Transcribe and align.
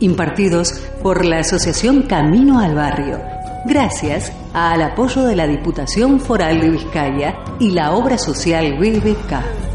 impartidos 0.00 0.72
por 1.02 1.24
la 1.24 1.40
Asociación 1.40 2.02
Camino 2.02 2.58
al 2.60 2.74
Barrio, 2.74 3.20
gracias 3.64 4.32
al 4.52 4.82
apoyo 4.82 5.24
de 5.24 5.36
la 5.36 5.46
Diputación 5.46 6.20
Foral 6.20 6.60
de 6.60 6.70
Vizcaya 6.70 7.36
y 7.58 7.70
la 7.70 7.92
obra 7.92 8.18
social 8.18 8.78
BBK. 8.78 9.66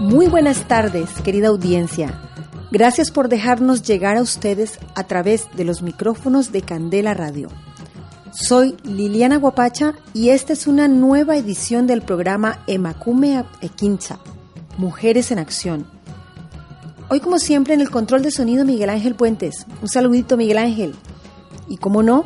Muy 0.00 0.28
buenas 0.28 0.66
tardes, 0.66 1.10
querida 1.22 1.48
audiencia. 1.48 2.26
Gracias 2.72 3.12
por 3.12 3.28
dejarnos 3.28 3.82
llegar 3.82 4.16
a 4.16 4.22
ustedes 4.22 4.80
a 4.96 5.04
través 5.04 5.48
de 5.54 5.64
los 5.64 5.82
micrófonos 5.82 6.50
de 6.50 6.62
Candela 6.62 7.14
Radio. 7.14 7.48
Soy 8.32 8.76
Liliana 8.82 9.36
Guapacha 9.36 9.94
y 10.12 10.30
esta 10.30 10.52
es 10.52 10.66
una 10.66 10.88
nueva 10.88 11.36
edición 11.36 11.86
del 11.86 12.02
programa 12.02 12.58
Emakume 12.66 13.44
Equincha, 13.60 14.18
Mujeres 14.78 15.30
en 15.30 15.38
Acción. 15.38 15.86
Hoy, 17.08 17.20
como 17.20 17.38
siempre, 17.38 17.74
en 17.74 17.80
el 17.80 17.90
control 17.90 18.22
de 18.22 18.32
sonido 18.32 18.64
Miguel 18.64 18.90
Ángel 18.90 19.14
Puentes. 19.14 19.64
Un 19.80 19.88
saludito, 19.88 20.36
Miguel 20.36 20.58
Ángel. 20.58 20.96
Y 21.68 21.76
como 21.76 22.02
no, 22.02 22.24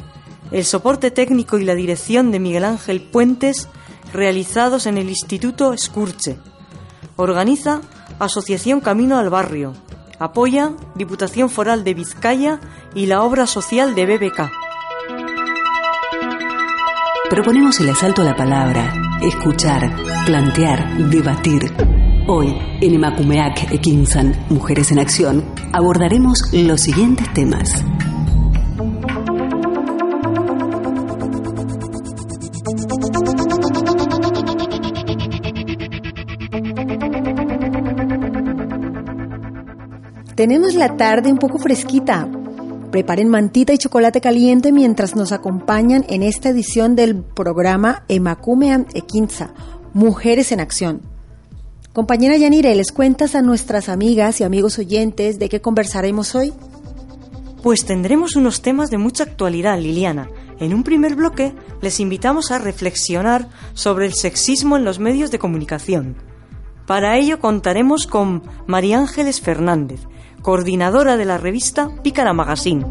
El 0.50 0.64
soporte 0.64 1.10
técnico 1.10 1.58
y 1.58 1.64
la 1.64 1.74
dirección 1.74 2.32
de 2.32 2.40
Miguel 2.40 2.64
Ángel 2.64 3.02
Puentes 3.02 3.68
realizados 4.12 4.86
en 4.86 4.98
el 4.98 5.08
Instituto 5.08 5.72
Escurche. 5.72 6.38
Organiza 7.16 7.82
Asociación 8.18 8.80
Camino 8.80 9.18
al 9.18 9.30
Barrio. 9.30 9.74
Apoya 10.18 10.72
Diputación 10.96 11.50
Foral 11.50 11.84
de 11.84 11.94
Vizcaya 11.94 12.60
y 12.94 13.06
la 13.06 13.22
obra 13.22 13.46
social 13.46 13.94
de 13.94 14.06
BBK. 14.06 14.50
Proponemos 17.28 17.78
el 17.78 17.90
asalto 17.90 18.22
a 18.22 18.24
la 18.24 18.36
palabra, 18.36 18.92
escuchar, 19.22 19.94
plantear, 20.26 20.96
debatir 21.10 21.99
Hoy, 22.32 22.56
en 22.80 22.94
Emakumeak 22.94 23.72
Ekinsan, 23.72 24.46
Mujeres 24.50 24.92
en 24.92 25.00
Acción, 25.00 25.44
abordaremos 25.72 26.38
los 26.52 26.80
siguientes 26.80 27.26
temas. 27.34 27.84
Tenemos 40.36 40.74
la 40.74 40.96
tarde 40.96 41.32
un 41.32 41.38
poco 41.38 41.58
fresquita. 41.58 42.28
Preparen 42.92 43.28
mantita 43.28 43.72
y 43.72 43.78
chocolate 43.78 44.20
caliente 44.20 44.70
mientras 44.70 45.16
nos 45.16 45.32
acompañan 45.32 46.04
en 46.08 46.22
esta 46.22 46.50
edición 46.50 46.94
del 46.94 47.24
programa 47.24 48.04
Emakumean 48.06 48.86
Ekinsa, 48.94 49.52
Mujeres 49.94 50.52
en 50.52 50.60
Acción. 50.60 51.19
Compañera 51.92 52.36
Yanire, 52.36 52.76
¿les 52.76 52.92
cuentas 52.92 53.34
a 53.34 53.42
nuestras 53.42 53.88
amigas 53.88 54.40
y 54.40 54.44
amigos 54.44 54.78
oyentes 54.78 55.40
de 55.40 55.48
qué 55.48 55.60
conversaremos 55.60 56.36
hoy? 56.36 56.52
Pues 57.64 57.84
tendremos 57.84 58.36
unos 58.36 58.62
temas 58.62 58.90
de 58.90 58.98
mucha 58.98 59.24
actualidad, 59.24 59.76
Liliana. 59.76 60.30
En 60.60 60.72
un 60.72 60.84
primer 60.84 61.16
bloque 61.16 61.52
les 61.82 61.98
invitamos 61.98 62.52
a 62.52 62.58
reflexionar 62.58 63.48
sobre 63.74 64.06
el 64.06 64.14
sexismo 64.14 64.76
en 64.76 64.84
los 64.84 65.00
medios 65.00 65.32
de 65.32 65.40
comunicación. 65.40 66.14
Para 66.86 67.18
ello 67.18 67.40
contaremos 67.40 68.06
con 68.06 68.44
María 68.68 68.98
Ángeles 69.00 69.40
Fernández, 69.40 70.02
coordinadora 70.42 71.16
de 71.16 71.24
la 71.24 71.38
revista 71.38 71.90
Pícara 72.04 72.32
Magazine. 72.32 72.86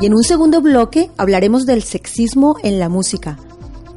Y 0.00 0.06
en 0.06 0.14
un 0.14 0.22
segundo 0.22 0.62
bloque 0.62 1.10
hablaremos 1.18 1.66
del 1.66 1.82
sexismo 1.82 2.56
en 2.62 2.78
la 2.78 2.88
música 2.88 3.38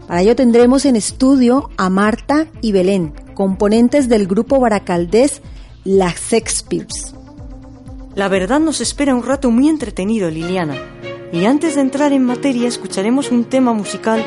para 0.07 0.21
ello 0.21 0.35
tendremos 0.35 0.85
en 0.85 0.95
estudio 0.95 1.69
a 1.77 1.89
Marta 1.89 2.47
y 2.61 2.71
Belén, 2.71 3.13
componentes 3.33 4.07
del 4.07 4.25
grupo 4.25 4.59
baracaldés 4.59 5.41
Las 5.83 6.19
Sexpirs. 6.19 7.13
La 8.15 8.29
verdad 8.29 8.59
nos 8.59 8.81
espera 8.81 9.13
un 9.13 9.23
rato 9.23 9.51
muy 9.51 9.69
entretenido, 9.69 10.29
Liliana. 10.31 10.75
Y 11.31 11.45
antes 11.45 11.75
de 11.75 11.81
entrar 11.81 12.13
en 12.13 12.23
materia, 12.23 12.67
escucharemos 12.67 13.31
un 13.31 13.43
tema 13.43 13.73
musical 13.73 14.25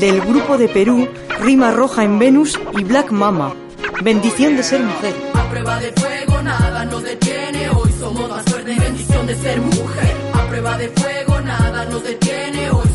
del 0.00 0.20
grupo 0.20 0.56
de 0.56 0.68
Perú, 0.68 1.08
Rima 1.40 1.72
Roja 1.72 2.04
en 2.04 2.18
Venus 2.18 2.58
y 2.78 2.84
Black 2.84 3.10
Mama. 3.10 3.54
Bendición 4.02 4.56
de 4.56 4.62
ser 4.62 4.82
mujer. 4.82 5.14
A 5.34 5.50
prueba 5.50 5.78
de 5.80 5.92
fuego 5.92 6.42
nada 6.42 6.84
nos 6.84 7.02
detiene, 7.02 7.68
hoy 7.70 7.92
somos 7.98 8.30
más 8.30 8.44
fuertes. 8.44 8.78
Bendición 8.78 9.26
de 9.26 9.34
ser 9.34 9.60
mujer. 9.60 10.16
A 10.32 10.46
prueba 10.46 10.78
de 10.78 10.88
fuego 10.88 11.40
nada 11.40 11.84
nos 11.86 12.02
detiene, 12.02 12.12
hoy 12.14 12.21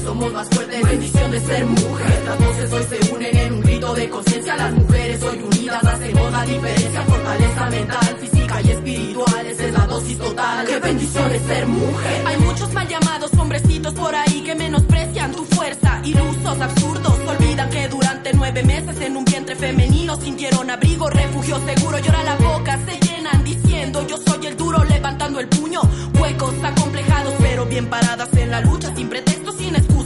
somos 0.07 0.31
más 0.31 0.47
fuertes. 0.49 0.81
Bendición 0.83 1.31
de 1.31 1.39
ser 1.41 1.65
mujer. 1.65 2.23
Las 2.25 2.37
voces 2.39 2.71
hoy 2.71 2.83
se 2.89 3.13
unen 3.13 3.37
en 3.37 3.53
un 3.55 3.61
grito 3.61 3.93
de 3.93 4.09
conciencia. 4.09 4.55
Las 4.55 4.73
mujeres 4.73 5.21
hoy 5.21 5.37
unidas 5.39 5.83
hacemos 5.83 6.31
la 6.31 6.45
diferencia. 6.45 7.01
Fortaleza 7.01 7.69
mental, 7.69 8.17
física 8.21 8.61
y 8.61 8.69
espiritual. 8.71 9.45
Esa 9.45 9.63
es 9.65 9.73
la 9.73 9.85
dosis 9.85 10.17
total. 10.17 10.65
Qué 10.65 10.79
bendición 10.79 11.31
es 11.31 11.41
ser 11.41 11.67
mujer. 11.67 12.23
Hay 12.25 12.37
muchos 12.37 12.73
mal 12.73 12.87
llamados 12.87 13.31
hombrecitos 13.37 13.93
por 13.95 14.15
ahí 14.15 14.41
que 14.45 14.55
menosprecian 14.55 15.31
tu 15.33 15.43
fuerza. 15.43 16.01
Ilusos, 16.05 16.61
absurdos, 16.61 17.13
olvidan 17.27 17.69
que 17.69 17.89
durante 17.89 18.33
nueve 18.33 18.63
meses 18.63 19.01
en 19.01 19.17
un 19.17 19.25
vientre 19.25 19.55
femenino 19.57 20.15
sintieron 20.15 20.69
abrigo, 20.69 21.09
refugio 21.09 21.59
seguro. 21.65 21.99
Llora 21.99 22.23
la 22.23 22.35
boca, 22.37 22.79
se 22.85 22.97
llenan 23.05 23.43
diciendo 23.43 24.07
yo 24.07 24.17
soy 24.25 24.47
el 24.47 24.55
duro, 24.55 24.85
levantando 24.85 25.41
el 25.41 25.49
puño. 25.49 25.81
Huecos 26.17 26.53
acomplejados, 26.63 27.33
pero 27.41 27.65
bien 27.65 27.87
paradas 27.89 28.29
en 28.37 28.51
la 28.51 28.61
lucha, 28.61 28.95
sin 28.95 29.09
pretextos, 29.09 29.36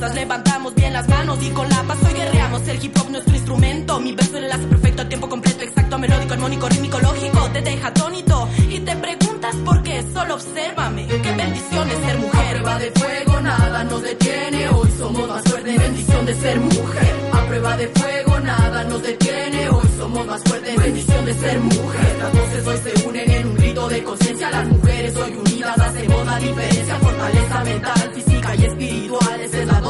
Levantamos 0.09 0.73
bien 0.73 0.93
las 0.93 1.07
manos 1.07 1.37
y 1.43 1.49
con 1.51 1.69
la 1.69 1.83
paz 1.83 1.97
hoy 2.03 2.13
guerreamos. 2.13 2.67
El 2.67 2.83
hip 2.83 2.97
hop 2.99 3.11
nuestro 3.11 3.35
instrumento. 3.35 3.99
Mi 3.99 4.13
verso 4.13 4.37
el 4.37 4.45
enlace 4.45 4.65
perfecto 4.65 5.03
a 5.03 5.07
tiempo 5.07 5.29
completo, 5.29 5.63
exacto, 5.63 5.99
melódico, 5.99 6.33
armónico, 6.33 6.67
rítmico, 6.69 6.99
lógico. 6.99 7.49
Te 7.53 7.61
deja 7.61 7.87
atónito 7.87 8.49
y 8.67 8.79
te 8.79 8.95
preguntas 8.95 9.55
por 9.57 9.83
qué. 9.83 10.03
Solo 10.11 10.35
obsérvame. 10.35 11.05
Qué 11.07 11.35
bendición 11.35 11.87
es 11.87 11.97
ser 11.99 12.17
mujer. 12.17 12.41
A 12.41 12.49
prueba 12.49 12.79
de 12.79 12.91
fuego 12.91 13.41
nada 13.41 13.83
nos 13.83 14.01
detiene, 14.01 14.69
hoy 14.69 14.89
somos 14.97 15.27
más 15.27 15.43
fuertes. 15.43 15.77
Bendición 15.77 16.25
de 16.25 16.35
ser 16.35 16.59
mujer. 16.59 17.15
A 17.31 17.45
prueba 17.45 17.77
de 17.77 17.87
fuego 17.87 18.39
nada 18.39 18.83
nos 18.85 19.03
detiene. 19.03 19.69
Hoy 19.69 19.87
somos 19.97 20.25
más 20.25 20.41
fuertes, 20.43 20.75
bendición 20.77 21.25
de 21.25 21.33
ser 21.35 21.59
mujer. 21.59 22.17
Las 22.17 22.33
voces 22.33 22.67
hoy 22.67 22.77
se 22.83 23.07
unen 23.07 23.31
en 23.31 23.47
un 23.47 23.55
grito 23.55 23.87
de 23.87 24.03
conciencia. 24.03 24.49
Las 24.49 24.67
mujeres 24.67 25.15
hoy 25.15 25.33
unidas 25.35 25.79
hacemos 25.79 26.25
la 26.25 26.39
diferencia. 26.39 26.95
Fortaleza 26.95 27.63
mental, 27.63 28.11
física 28.15 28.55
y 28.55 28.65
espiritual. 28.65 29.20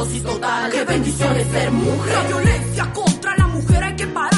Dosis 0.02 0.24
total. 0.24 0.68
Qué 0.72 0.84
bendición 0.84 1.36
es 1.36 1.46
ser 1.46 1.70
mujer. 1.70 2.12
La 2.12 2.22
violencia 2.26 2.92
contra 2.92 3.36
la 3.36 3.46
mujer 3.46 3.84
hay 3.84 3.94
que 3.94 4.06
parar. 4.08 4.31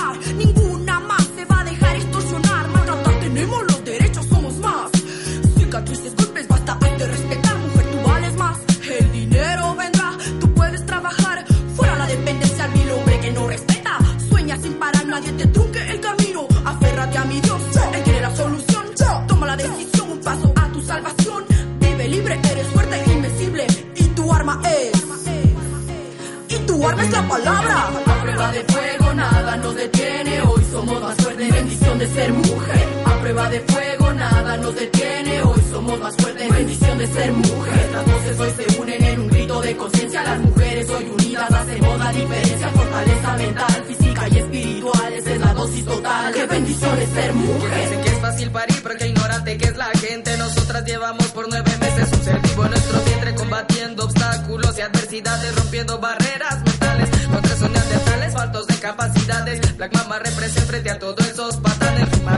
De 33.50 33.60
fuego 33.60 34.12
nada 34.14 34.56
nos 34.56 34.74
detiene. 34.74 35.42
Hoy 35.42 35.60
somos 35.70 36.00
más 36.00 36.16
fuertes, 36.16 36.48
bendición 36.50 36.98
de 36.98 37.06
ser 37.06 37.32
mujer. 37.32 37.90
Las 37.92 38.04
voces 38.04 38.40
hoy 38.40 38.50
se 38.56 38.80
unen 38.80 39.04
en 39.04 39.20
un 39.20 39.28
grito 39.28 39.60
de 39.60 39.76
conciencia. 39.76 40.22
Las 40.24 40.40
mujeres 40.40 40.90
hoy 40.90 41.04
unidas 41.04 41.52
hacemos 41.52 41.98
la 41.98 42.12
diferencia. 42.12 42.68
Fortaleza 42.70 43.36
mental, 43.36 43.84
física 43.86 44.28
y 44.28 44.38
espiritual. 44.38 45.12
Esa 45.12 45.30
es 45.30 45.40
la 45.40 45.54
dosis 45.54 45.84
total. 45.84 46.32
Qué 46.32 46.46
bendición 46.46 46.98
es 46.98 47.08
ser 47.10 47.34
mujer. 47.34 47.80
dicen 47.82 48.02
que 48.02 48.08
es 48.08 48.18
fácil 48.20 48.50
parir, 48.50 48.80
pero 48.82 48.96
que 48.96 49.06
ignorante 49.08 49.58
que 49.58 49.64
es 49.66 49.76
la 49.76 49.90
gente. 50.00 50.36
Nosotras 50.38 50.84
llevamos 50.84 51.26
por 51.28 51.48
nueve 51.48 51.70
meses 51.80 52.08
un 52.12 52.24
ser 52.24 52.40
vivo 52.40 52.64
en 52.64 52.70
nuestro 52.70 53.00
vientre, 53.04 53.34
combatiendo 53.34 54.04
obstáculos 54.04 54.78
y 54.78 54.80
adversidades, 54.80 55.54
rompiendo 55.54 55.98
barreras 55.98 56.62
mentales 56.64 57.10
contra 57.30 57.54
esos 57.54 57.70
neandertales 57.70 58.32
faltos 58.32 58.66
de 58.66 58.74
capacidades. 58.76 59.76
Black 59.76 59.94
Mama 59.94 60.18
represent 60.18 60.66
frente 60.66 60.90
a 60.90 60.98
todos 60.98 61.28
esos 61.28 61.56
patanes. 61.58 62.10
Rima 62.10 62.36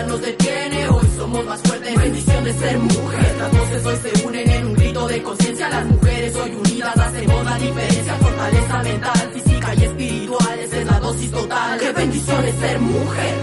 nada 0.00 0.12
nos 0.12 0.20
detiene. 0.20 0.88
Hoy 0.88 1.06
somos 1.16 1.44
más 1.44 1.60
fuertes, 1.62 1.94
bendición 1.96 2.44
de 2.44 2.52
ser 2.52 2.78
mujer. 2.78 3.36
Las 3.38 3.50
voces 3.52 3.86
hoy 3.86 3.96
se 3.96 4.26
unen 4.26 4.50
en 4.50 4.66
un 4.66 4.74
grito 4.74 5.08
de 5.08 5.22
conciencia. 5.22 5.68
Las 5.68 5.86
mujeres 5.86 6.36
hoy 6.36 6.50
unidas 6.54 6.98
hacemos 6.98 7.44
la 7.44 7.58
diferencia. 7.58 8.14
Fortaleza 8.14 8.82
mental, 8.82 9.30
física 9.34 9.74
y 9.74 9.84
espiritual. 9.84 10.58
Esa 10.58 10.76
es 10.76 10.86
la 10.86 11.00
dosis 11.00 11.30
total. 11.30 11.78
Qué 11.78 11.92
bendición 11.92 12.44
es 12.44 12.54
ser 12.56 12.80
mujer. 12.80 13.34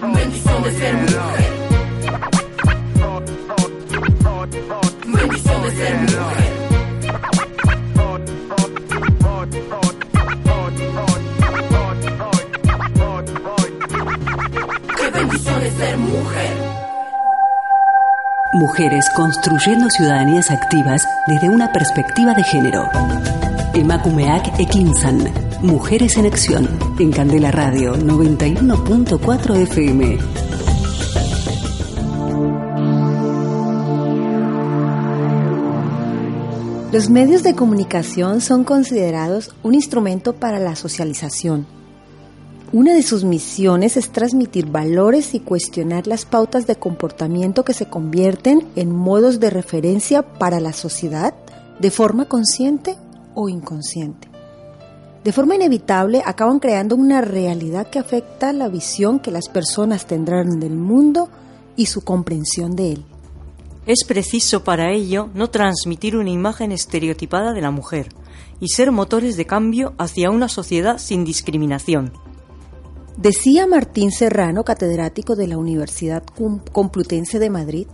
Bendición 0.00 0.62
de 0.62 0.70
ser 0.72 0.94
mujer. 0.94 1.48
Bendición 5.06 5.62
de 5.62 5.70
ser 5.70 5.94
mujer. 5.96 6.47
Mujeres 18.58 19.08
construyendo 19.14 19.88
ciudadanías 19.88 20.50
activas 20.50 21.06
desde 21.28 21.48
una 21.48 21.70
perspectiva 21.70 22.34
de 22.34 22.42
género. 22.42 22.88
Emakumeak 23.72 24.58
Ekinsan. 24.58 25.32
Mujeres 25.62 26.16
en 26.16 26.26
Acción. 26.26 26.68
En 26.98 27.12
Candela 27.12 27.52
Radio 27.52 27.94
91.4 27.94 29.56
FM. 29.62 30.18
Los 36.90 37.10
medios 37.10 37.44
de 37.44 37.54
comunicación 37.54 38.40
son 38.40 38.64
considerados 38.64 39.54
un 39.62 39.76
instrumento 39.76 40.32
para 40.32 40.58
la 40.58 40.74
socialización. 40.74 41.77
Una 42.70 42.92
de 42.92 43.02
sus 43.02 43.24
misiones 43.24 43.96
es 43.96 44.10
transmitir 44.10 44.66
valores 44.66 45.34
y 45.34 45.40
cuestionar 45.40 46.06
las 46.06 46.26
pautas 46.26 46.66
de 46.66 46.76
comportamiento 46.76 47.64
que 47.64 47.72
se 47.72 47.86
convierten 47.86 48.68
en 48.76 48.94
modos 48.94 49.40
de 49.40 49.48
referencia 49.48 50.20
para 50.20 50.60
la 50.60 50.74
sociedad 50.74 51.32
de 51.80 51.90
forma 51.90 52.26
consciente 52.26 52.96
o 53.34 53.48
inconsciente. 53.48 54.28
De 55.24 55.32
forma 55.32 55.54
inevitable 55.54 56.22
acaban 56.26 56.58
creando 56.58 56.94
una 56.94 57.22
realidad 57.22 57.88
que 57.88 58.00
afecta 58.00 58.52
la 58.52 58.68
visión 58.68 59.18
que 59.18 59.30
las 59.30 59.48
personas 59.48 60.04
tendrán 60.04 60.60
del 60.60 60.76
mundo 60.76 61.30
y 61.74 61.86
su 61.86 62.02
comprensión 62.02 62.76
de 62.76 62.92
él. 62.92 63.04
Es 63.86 64.04
preciso 64.06 64.62
para 64.62 64.92
ello 64.92 65.30
no 65.32 65.48
transmitir 65.48 66.18
una 66.18 66.28
imagen 66.28 66.72
estereotipada 66.72 67.54
de 67.54 67.62
la 67.62 67.70
mujer 67.70 68.10
y 68.60 68.68
ser 68.68 68.92
motores 68.92 69.38
de 69.38 69.46
cambio 69.46 69.94
hacia 69.96 70.28
una 70.28 70.48
sociedad 70.50 70.98
sin 70.98 71.24
discriminación. 71.24 72.27
Decía 73.18 73.66
Martín 73.66 74.12
Serrano, 74.12 74.62
catedrático 74.62 75.34
de 75.34 75.48
la 75.48 75.58
Universidad 75.58 76.22
Com- 76.22 76.60
Complutense 76.70 77.40
de 77.40 77.50
Madrid, 77.50 77.88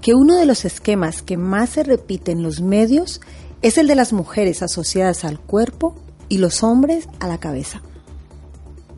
que 0.00 0.14
uno 0.14 0.34
de 0.34 0.46
los 0.46 0.64
esquemas 0.64 1.22
que 1.22 1.36
más 1.36 1.70
se 1.70 1.84
repite 1.84 2.32
en 2.32 2.42
los 2.42 2.60
medios 2.60 3.20
es 3.62 3.78
el 3.78 3.86
de 3.86 3.94
las 3.94 4.12
mujeres 4.12 4.60
asociadas 4.62 5.24
al 5.24 5.38
cuerpo 5.38 5.94
y 6.28 6.38
los 6.38 6.64
hombres 6.64 7.08
a 7.20 7.28
la 7.28 7.38
cabeza. 7.38 7.82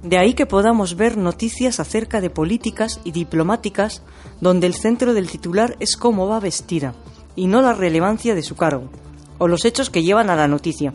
De 0.03 0.17
ahí 0.17 0.33
que 0.33 0.47
podamos 0.47 0.97
ver 0.97 1.19
noticias 1.19 1.79
acerca 1.79 2.23
de 2.23 2.31
políticas 2.31 2.99
y 3.05 3.13
diplomáticas 3.13 4.03
donde 4.41 4.67
el 4.67 4.73
centro 4.73 5.13
del 5.13 5.29
titular 5.31 5.77
es 5.79 5.99
cómo 5.99 6.27
va 6.27 6.41
vestida 6.41 6.95
y 7.37 7.49
no 7.49 7.61
la 7.61 7.75
relevancia 7.75 8.35
de 8.35 8.43
su 8.43 8.57
cargo 8.57 8.89
o 9.37 9.47
los 9.47 9.67
hechos 9.67 9.91
que 9.91 10.03
llevan 10.03 10.31
a 10.31 10.37
la 10.37 10.49
noticia. 10.49 10.95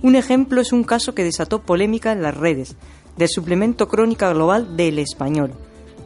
Un 0.00 0.14
ejemplo 0.14 0.60
es 0.60 0.72
un 0.72 0.84
caso 0.84 1.12
que 1.12 1.24
desató 1.24 1.62
polémica 1.62 2.12
en 2.12 2.22
las 2.22 2.36
redes 2.36 2.76
del 3.16 3.28
suplemento 3.28 3.88
Crónica 3.88 4.32
Global 4.32 4.76
del 4.76 4.98
Español. 4.98 5.52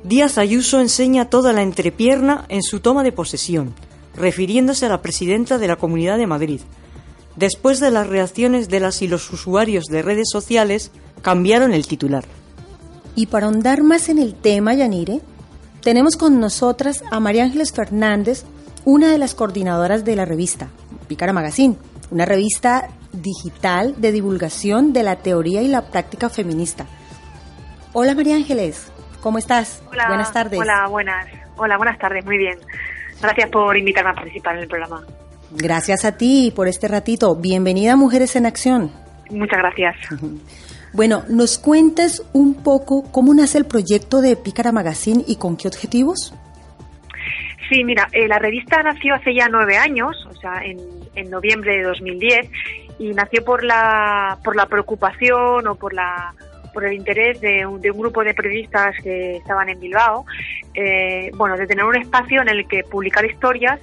Díaz 0.04 0.38
Ayuso 0.38 0.80
enseña 0.80 1.28
toda 1.28 1.52
la 1.52 1.62
entrepierna 1.62 2.44
en 2.48 2.62
su 2.62 2.80
toma 2.80 3.02
de 3.02 3.12
posesión, 3.12 3.74
refiriéndose 4.14 4.86
a 4.86 4.88
la 4.88 5.02
presidenta 5.02 5.58
de 5.58 5.68
la 5.68 5.76
Comunidad 5.76 6.18
de 6.18 6.26
Madrid. 6.26 6.60
Después 7.36 7.80
de 7.80 7.90
las 7.90 8.06
reacciones 8.06 8.68
de 8.68 8.80
las 8.80 9.02
y 9.02 9.08
los 9.08 9.30
usuarios 9.32 9.84
de 9.86 10.02
redes 10.02 10.28
sociales, 10.30 10.90
cambiaron 11.22 11.72
el 11.72 11.86
titular. 11.86 12.24
Y 13.14 13.26
para 13.26 13.46
ahondar 13.46 13.82
más 13.82 14.08
en 14.08 14.18
el 14.18 14.34
tema, 14.34 14.74
Yanire, 14.74 15.20
tenemos 15.82 16.16
con 16.16 16.40
nosotras 16.40 17.02
a 17.10 17.20
María 17.20 17.44
Ángeles 17.44 17.72
Fernández, 17.72 18.44
una 18.84 19.10
de 19.10 19.18
las 19.18 19.34
coordinadoras 19.34 20.04
de 20.04 20.16
la 20.16 20.24
revista 20.24 20.68
Pícara 21.08 21.32
Magazine, 21.32 21.76
una 22.10 22.24
revista 22.24 22.88
digital 23.12 23.94
de 23.98 24.12
divulgación 24.12 24.92
de 24.92 25.02
la 25.02 25.16
teoría 25.16 25.62
y 25.62 25.68
la 25.68 25.90
práctica 25.90 26.28
feminista. 26.28 26.86
Hola 28.00 28.14
María 28.14 28.36
Ángeles, 28.36 28.92
¿cómo 29.20 29.38
estás? 29.38 29.82
Hola, 29.90 30.06
Buenas 30.06 30.32
tardes. 30.32 30.60
Hola, 30.60 30.86
buenas. 30.88 31.26
Hola, 31.56 31.76
buenas 31.78 31.98
tardes, 31.98 32.24
muy 32.24 32.38
bien. 32.38 32.56
Gracias 33.20 33.50
por 33.50 33.76
invitarme 33.76 34.10
a 34.10 34.14
participar 34.14 34.54
en 34.54 34.62
el 34.62 34.68
programa. 34.68 35.04
Gracias 35.50 36.04
a 36.04 36.16
ti 36.16 36.52
por 36.54 36.68
este 36.68 36.86
ratito. 36.86 37.34
Bienvenida 37.34 37.94
a 37.94 37.96
Mujeres 37.96 38.36
en 38.36 38.46
Acción. 38.46 38.92
Muchas 39.30 39.58
gracias. 39.58 39.96
Bueno, 40.92 41.24
¿nos 41.28 41.58
cuentas 41.58 42.22
un 42.32 42.62
poco 42.62 43.02
cómo 43.12 43.34
nace 43.34 43.58
el 43.58 43.66
proyecto 43.66 44.22
de 44.22 44.36
Pícara 44.36 44.72
Magazine 44.72 45.22
y 45.26 45.36
con 45.36 45.56
qué 45.56 45.68
objetivos? 45.68 46.34
Sí, 47.68 47.84
mira, 47.84 48.08
eh, 48.12 48.26
la 48.26 48.38
revista 48.38 48.82
nació 48.82 49.14
hace 49.14 49.34
ya 49.34 49.48
nueve 49.50 49.76
años, 49.76 50.16
o 50.30 50.32
sea, 50.34 50.62
en, 50.64 50.78
en 51.14 51.28
noviembre 51.28 51.76
de 51.76 51.82
2010, 51.82 52.50
y 53.00 53.10
nació 53.10 53.44
por 53.44 53.64
la, 53.64 54.38
por 54.42 54.56
la 54.56 54.64
preocupación 54.64 55.66
o 55.66 55.74
por 55.74 55.92
la 55.92 56.32
por 56.78 56.86
el 56.86 56.92
interés 56.92 57.40
de 57.40 57.66
un, 57.66 57.80
de 57.80 57.90
un 57.90 57.98
grupo 57.98 58.22
de 58.22 58.34
periodistas 58.34 58.94
que 59.02 59.38
estaban 59.38 59.68
en 59.68 59.80
Bilbao, 59.80 60.24
eh, 60.74 61.28
bueno, 61.34 61.56
de 61.56 61.66
tener 61.66 61.84
un 61.84 61.96
espacio 61.96 62.40
en 62.40 62.48
el 62.48 62.68
que 62.68 62.84
publicar 62.84 63.24
historias 63.24 63.80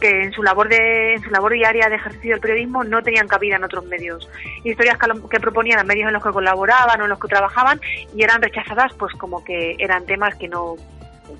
que 0.00 0.22
en 0.22 0.32
su 0.32 0.42
labor 0.42 0.70
de 0.70 1.16
en 1.16 1.22
su 1.22 1.28
labor 1.28 1.52
diaria 1.52 1.90
de 1.90 1.96
ejercicio 1.96 2.30
del 2.30 2.40
periodismo 2.40 2.82
no 2.82 3.02
tenían 3.02 3.28
cabida 3.28 3.56
en 3.56 3.64
otros 3.64 3.84
medios. 3.84 4.26
Historias 4.64 4.96
que, 4.96 5.06
que 5.28 5.38
proponían 5.38 5.80
a 5.80 5.84
medios 5.84 6.06
en 6.06 6.14
los 6.14 6.22
que 6.22 6.30
colaboraban 6.30 6.98
o 7.02 7.04
en 7.04 7.10
los 7.10 7.20
que 7.20 7.28
trabajaban 7.28 7.78
y 8.16 8.22
eran 8.22 8.40
rechazadas 8.40 8.94
pues 8.94 9.12
como 9.16 9.44
que 9.44 9.76
eran 9.78 10.06
temas 10.06 10.34
que 10.36 10.48
no 10.48 10.76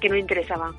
que 0.03 0.11
no 0.11 0.17
interesaban. 0.17 0.73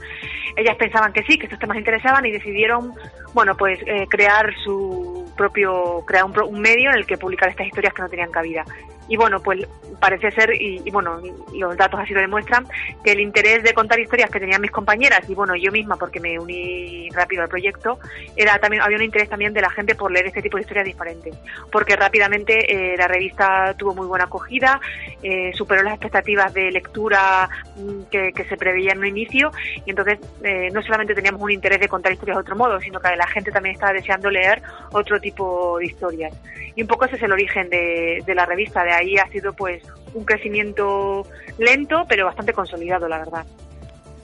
Ellas 0.56 0.76
pensaban 0.78 1.14
que 1.14 1.24
sí 1.24 1.40
que 1.40 1.48
estos 1.48 1.58
temas 1.58 1.78
interesaban 1.78 2.24
y 2.28 2.32
decidieron 2.32 2.94
bueno 3.34 3.56
pues 3.56 3.80
eh, 3.86 4.08
crear 4.10 4.54
su 4.64 5.32
propio 5.36 6.04
crear 6.06 6.26
un, 6.26 6.40
un 6.40 6.62
medio 6.62 6.90
en 6.92 6.98
el 6.98 7.06
que 7.06 7.18
publicar 7.18 7.50
estas 7.50 7.68
historias 7.68 7.94
que 7.94 8.02
no 8.02 8.10
tenían 8.10 8.32
cabida. 8.32 8.66
Y 9.12 9.18
bueno, 9.18 9.42
pues 9.42 9.68
parece 10.00 10.32
ser, 10.32 10.54
y, 10.54 10.90
bueno, 10.90 11.22
los 11.54 11.76
datos 11.76 12.00
así 12.00 12.14
lo 12.14 12.22
demuestran, 12.22 12.66
que 13.04 13.12
el 13.12 13.20
interés 13.20 13.62
de 13.62 13.74
contar 13.74 14.00
historias 14.00 14.30
que 14.30 14.40
tenían 14.40 14.62
mis 14.62 14.72
compañeras 14.72 15.30
y 15.30 15.36
bueno, 15.36 15.54
yo 15.56 15.70
misma, 15.70 15.98
porque 15.98 16.22
me 16.22 16.40
uní 16.40 17.10
rápido 17.12 17.44
al 17.44 17.50
proyecto, 17.50 18.00
era 18.38 18.58
también 18.60 18.82
había 18.82 18.96
un 18.96 19.04
interés 19.04 19.28
también 19.28 19.54
de 19.54 19.62
la 19.62 19.70
gente 19.70 19.96
por 19.96 20.12
leer 20.12 20.28
este 20.28 20.42
tipo 20.42 20.56
de 20.56 20.62
historias 20.62 20.86
diferentes, 20.86 21.36
porque 21.72 21.98
rápidamente 21.98 22.94
eh, 22.94 22.96
la 22.98 23.08
revista 23.08 23.74
tuvo 23.78 23.94
muy 23.94 24.08
buena 24.08 24.26
acogida, 24.26 24.80
eh, 25.22 25.52
superó 25.56 25.84
las 25.84 25.96
expectativas 25.96 26.54
de 26.54 26.72
lectura 26.72 27.50
mm, 27.76 28.04
que, 28.10 28.46
se 28.48 28.58
preveía 28.58 28.94
en 28.94 29.00
un 29.00 29.08
inicio, 29.08 29.52
y 29.86 29.90
entonces 29.90 30.20
eh, 30.42 30.70
no 30.72 30.82
solamente 30.82 31.14
teníamos 31.14 31.42
un 31.42 31.52
interés 31.52 31.80
de 31.80 31.90
contar 31.90 32.14
historias 32.14 32.38
de 32.38 32.42
otro 32.42 32.56
modo, 32.56 32.80
sino 32.80 33.00
que 33.00 33.10
la 33.22 33.28
gente 33.28 33.52
también 33.52 33.76
estaba 33.76 33.94
deseando 33.94 34.32
leer 34.32 34.64
otro 34.92 35.20
tipo 35.20 35.78
de 35.78 35.86
historias. 35.86 36.34
Y 36.76 36.82
un 36.82 36.88
poco 36.88 37.06
ese 37.06 37.18
es 37.18 37.22
el 37.22 37.32
origen 37.32 37.70
de, 37.70 38.24
de 38.26 38.36
la 38.36 38.48
revista, 38.48 38.84
de 38.84 38.92
ahí 38.92 39.16
ha 39.18 39.28
sido 39.28 39.54
pues 39.54 39.84
un 40.16 40.26
crecimiento 40.26 41.24
lento, 41.60 42.06
pero 42.10 42.26
bastante 42.26 42.52
consolidado, 42.52 43.08
la 43.08 43.20
verdad. 43.20 43.46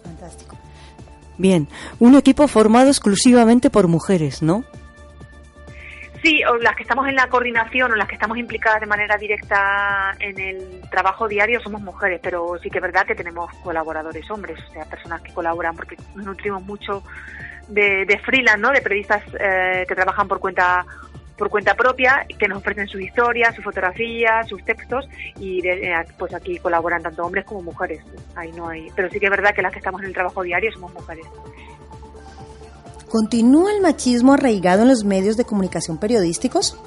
Fantástico. 0.03 0.57
Bien, 1.37 1.67
un 1.99 2.15
equipo 2.15 2.47
formado 2.47 2.87
exclusivamente 2.87 3.69
por 3.69 3.87
mujeres, 3.87 4.41
¿no? 4.41 4.63
Sí, 6.23 6.43
o 6.45 6.57
las 6.57 6.75
que 6.75 6.81
estamos 6.81 7.07
en 7.07 7.15
la 7.15 7.27
coordinación 7.27 7.91
o 7.91 7.95
las 7.95 8.07
que 8.07 8.15
estamos 8.15 8.39
implicadas 8.39 8.81
de 8.81 8.87
manera 8.87 9.17
directa 9.17 10.15
en 10.19 10.39
el 10.39 10.81
trabajo 10.89 11.27
diario 11.27 11.61
somos 11.61 11.81
mujeres, 11.81 12.19
pero 12.23 12.57
sí 12.63 12.71
que 12.71 12.79
es 12.79 12.81
verdad 12.81 13.05
que 13.05 13.13
tenemos 13.13 13.53
colaboradores 13.63 14.29
hombres, 14.31 14.57
o 14.67 14.73
sea, 14.73 14.85
personas 14.85 15.21
que 15.21 15.31
colaboran 15.31 15.75
porque 15.75 15.95
nos 16.15 16.25
nutrimos 16.25 16.63
mucho 16.63 17.03
de, 17.67 18.05
de 18.05 18.19
freelance, 18.19 18.59
¿no? 18.59 18.71
De 18.71 18.81
periodistas 18.81 19.23
eh, 19.39 19.85
que 19.87 19.95
trabajan 19.95 20.27
por 20.27 20.39
cuenta 20.39 20.85
por 21.37 21.49
cuenta 21.49 21.75
propia, 21.75 22.25
que 22.39 22.47
nos 22.47 22.57
ofrecen 22.57 22.87
sus 22.87 22.99
historias, 22.99 23.55
sus 23.55 23.63
fotografías, 23.63 24.47
sus 24.47 24.63
textos 24.65 25.07
y 25.39 25.65
eh, 25.67 25.93
pues 26.17 26.33
aquí 26.33 26.57
colaboran 26.57 27.03
tanto 27.03 27.23
hombres 27.23 27.45
como 27.45 27.61
mujeres. 27.61 28.01
Ahí 28.35 28.51
no 28.53 28.67
hay, 28.67 28.87
pero 28.95 29.09
sí 29.09 29.19
que 29.19 29.27
es 29.27 29.31
verdad 29.31 29.53
que 29.53 29.61
las 29.61 29.71
que 29.71 29.77
estamos 29.77 30.01
en 30.01 30.07
el 30.07 30.13
trabajo 30.13 30.41
diario 30.41 30.71
somos 30.71 30.91
mujeres. 30.93 31.25
¿Continúa 33.09 33.71
el 33.71 33.81
machismo 33.81 34.33
arraigado 34.33 34.81
en 34.81 34.89
los 34.89 35.05
medios 35.05 35.37
de 35.37 35.45
comunicación 35.45 35.97
periodísticos? 35.97 36.77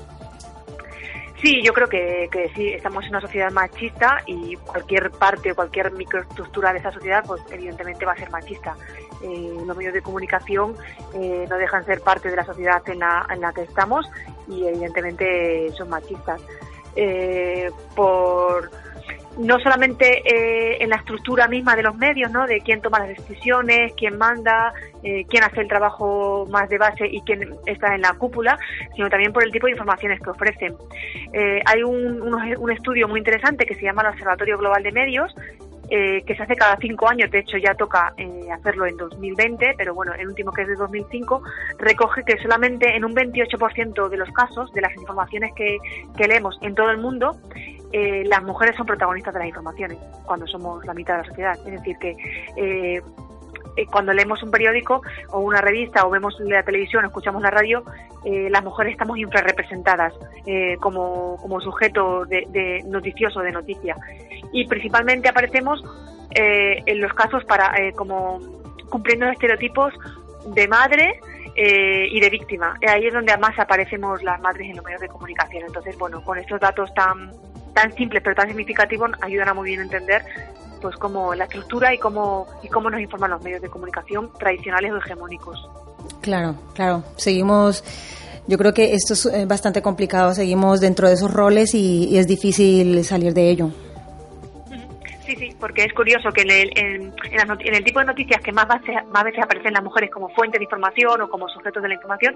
Sí, 1.41 1.63
yo 1.65 1.73
creo 1.73 1.89
que, 1.89 2.29
que, 2.31 2.51
sí, 2.55 2.69
estamos 2.69 3.05
en 3.05 3.11
una 3.11 3.21
sociedad 3.23 3.51
machista 3.51 4.19
y 4.27 4.57
cualquier 4.57 5.11
parte 5.13 5.53
o 5.53 5.55
cualquier 5.55 5.91
microestructura 5.93 6.73
de 6.73 6.81
esa 6.81 6.93
sociedad, 6.93 7.25
pues 7.27 7.41
evidentemente 7.51 8.05
va 8.05 8.13
a 8.13 8.17
ser 8.17 8.31
machista. 8.31 8.77
Eh, 9.23 9.55
los 9.67 9.77
medios 9.77 9.93
de 9.93 10.03
comunicación 10.03 10.75
eh, 11.15 11.47
no 11.49 11.57
dejan 11.57 11.85
ser 11.85 12.01
parte 12.01 12.31
de 12.31 12.37
la 12.37 12.45
sociedad 12.45 12.83
en 12.89 13.01
la, 13.01 13.27
en 13.31 13.41
la 13.41 13.53
que 13.53 13.63
estamos 13.63 14.07
y 14.49 14.67
evidentemente 14.67 15.71
son 15.77 15.89
machistas. 15.89 16.41
Eh, 16.97 17.71
por 17.95 18.71
no 19.39 19.61
solamente 19.61 20.23
eh, 20.25 20.83
en 20.83 20.91
la 20.91 20.97
estructura 20.97 21.47
misma 21.47 21.77
de 21.77 21.85
los 21.85 21.97
medios, 21.97 22.33
¿no? 22.33 22.47
De 22.47 22.61
quién 22.61 22.81
toma 22.81 22.99
las 22.99 23.09
decisiones, 23.09 23.93
quién 23.97 24.19
manda, 24.19 24.73
quién 25.01 25.45
hace 25.45 25.61
el 25.61 25.69
trabajo 25.69 26.47
más 26.51 26.69
de 26.69 26.79
base 26.79 27.07
y 27.07 27.23
quién 27.23 27.55
está 27.65 27.95
en 27.95 28.03
la 28.03 28.15
cúpula, 28.15 28.59
sino 28.97 29.09
también 29.09 29.33
por 29.33 29.45
el 29.45 29.53
tipo 29.53 29.67
de 29.67 29.73
informaciones 29.73 30.21
que 30.21 30.31
ofrecen. 30.31 30.75
Hay 31.65 31.83
un, 31.85 32.21
un, 32.21 32.71
estudio 32.73 33.07
muy 33.09 33.19
interesante 33.21 33.65
que 33.65 33.77
se 33.77 33.83
llama 33.83 34.03
el 34.03 34.09
Observatorio 34.09 34.59
Global 34.59 34.83
de 34.83 34.93
Medios, 34.93 35.33
que 35.91 36.35
se 36.37 36.43
hace 36.43 36.55
cada 36.55 36.77
cinco 36.77 37.09
años, 37.09 37.31
de 37.31 37.41
hecho 37.41 37.59
ya 37.59 37.75
toca 37.75 38.15
hacerlo 38.53 38.87
en 38.87 38.97
2020, 38.97 39.75
pero 39.77 39.93
bueno, 39.93 40.15
el 40.15 40.29
último 40.29 40.53
que 40.53 40.63
es 40.63 40.69
de 40.69 40.77
2005, 40.77 41.43
recoge 41.79 42.23
que 42.25 42.39
solamente 42.39 42.95
en 42.95 43.05
un 43.05 43.15
28% 43.15 44.09
de 44.09 44.17
los 44.17 44.31
casos, 44.31 44.73
de 44.73 44.81
las 44.81 44.95
informaciones 44.95 45.53
que, 45.57 45.79
que 46.17 46.29
leemos 46.29 46.59
en 46.63 46.75
todo 46.75 46.91
el 46.91 46.99
mundo, 46.99 47.37
eh, 47.93 48.23
las 48.27 48.43
mujeres 48.45 48.77
son 48.77 48.87
protagonistas 48.87 49.35
de 49.35 49.41
las 49.41 49.49
informaciones 49.49 49.99
cuando 50.25 50.47
somos 50.47 50.85
la 50.87 50.95
mitad 50.95 51.15
de 51.15 51.23
la 51.23 51.29
sociedad. 51.29 51.59
Es 51.67 51.73
decir, 51.73 51.97
que 51.99 53.03
eh, 53.77 53.83
eh, 53.83 53.87
cuando 53.87 54.13
leemos 54.13 54.43
un 54.43 54.51
periódico 54.51 55.03
o 55.31 55.41
una 55.41 55.61
revista 55.61 56.07
o 56.07 56.11
vemos 56.11 56.39
la 56.41 56.63
televisión 56.63 57.05
o 57.05 57.09
escuchamos 57.09 57.43
la 57.43 57.51
radio, 57.51 57.85
las 58.25 58.63
mujeres 58.63 58.93
estamos 58.93 59.17
infrarrepresentadas 59.19 60.13
como, 60.81 61.39
como 61.41 61.59
sujeto 61.63 62.27
de, 62.27 62.83
noticioso 62.85 63.41
de 63.41 63.51
noticia. 63.51 63.97
Y 64.53 64.67
principalmente 64.67 65.31
aparecemos 65.31 65.83
en 66.35 67.01
los 67.01 67.15
casos 67.15 67.43
para 67.47 67.73
como 67.97 68.41
cumpliendo 68.91 69.27
estereotipos 69.27 69.95
de 70.55 70.69
madre 70.69 71.19
y 71.57 72.21
de 72.21 72.29
víctima. 72.29 72.77
Ahí 72.87 73.07
es 73.07 73.15
donde 73.15 73.35
más 73.39 73.59
aparecemos 73.59 74.23
las 74.23 74.39
madres 74.43 74.69
en 74.69 74.77
los 74.77 74.85
medios 74.85 75.01
de 75.01 75.09
comunicación. 75.09 75.65
Entonces, 75.67 75.97
bueno, 75.97 76.23
con 76.23 76.37
estos 76.37 76.61
datos 76.61 76.93
tan 76.93 77.31
tan 77.75 77.93
simples 77.95 78.23
pero 78.23 78.37
tan 78.37 78.49
significativos 78.49 79.11
ayudan 79.23 79.49
a 79.49 79.55
muy 79.55 79.71
bien 79.71 79.81
entender 79.81 80.23
pues 80.81 80.97
cómo 80.97 81.35
la 81.35 81.45
estructura 81.45 81.95
y 81.95 81.99
cómo 81.99 82.47
y 82.63 82.69
cómo 82.69 82.91
nos 82.91 83.01
informan 83.01 83.31
los 83.31 83.43
medios 83.43 83.63
de 83.63 83.69
comunicación 83.69 84.31
tradicionales 84.39 84.93
o 84.93 84.97
hegemónicos. 84.97 85.69
Claro, 86.21 86.55
claro. 86.75 87.03
Seguimos 87.17 87.85
yo 88.47 88.59
creo 88.59 88.75
que 88.75 88.95
esto 88.95 89.15
es 89.15 89.27
eh, 89.27 89.47
bastante 89.47 89.81
complicado, 89.81 90.35
seguimos 90.35 90.81
dentro 90.81 91.07
de 91.07 91.15
esos 91.15 91.33
roles 91.33 91.75
y 91.75 92.19
es 92.19 92.27
difícil 92.27 93.05
salir 93.05 93.33
de 93.33 93.49
ello. 93.51 93.71
Sí, 95.31 95.37
sí, 95.37 95.55
porque 95.61 95.85
es 95.85 95.93
curioso 95.93 96.33
que 96.33 96.43
en 96.43 96.51
el, 96.51 96.73
en, 96.77 97.75
el 97.75 97.85
tipo 97.85 98.01
de 98.01 98.07
noticias 98.07 98.41
que 98.43 98.51
más 98.51 98.67
veces, 98.67 98.97
más 99.13 99.23
veces 99.23 99.45
aparecen 99.45 99.73
las 99.73 99.85
mujeres 99.85 100.11
como 100.11 100.29
fuentes 100.31 100.59
de 100.59 100.65
información 100.65 101.21
o 101.21 101.31
como 101.31 101.49
sujetos 101.49 101.81
de 101.81 101.89
la 101.89 101.95
información 101.95 102.35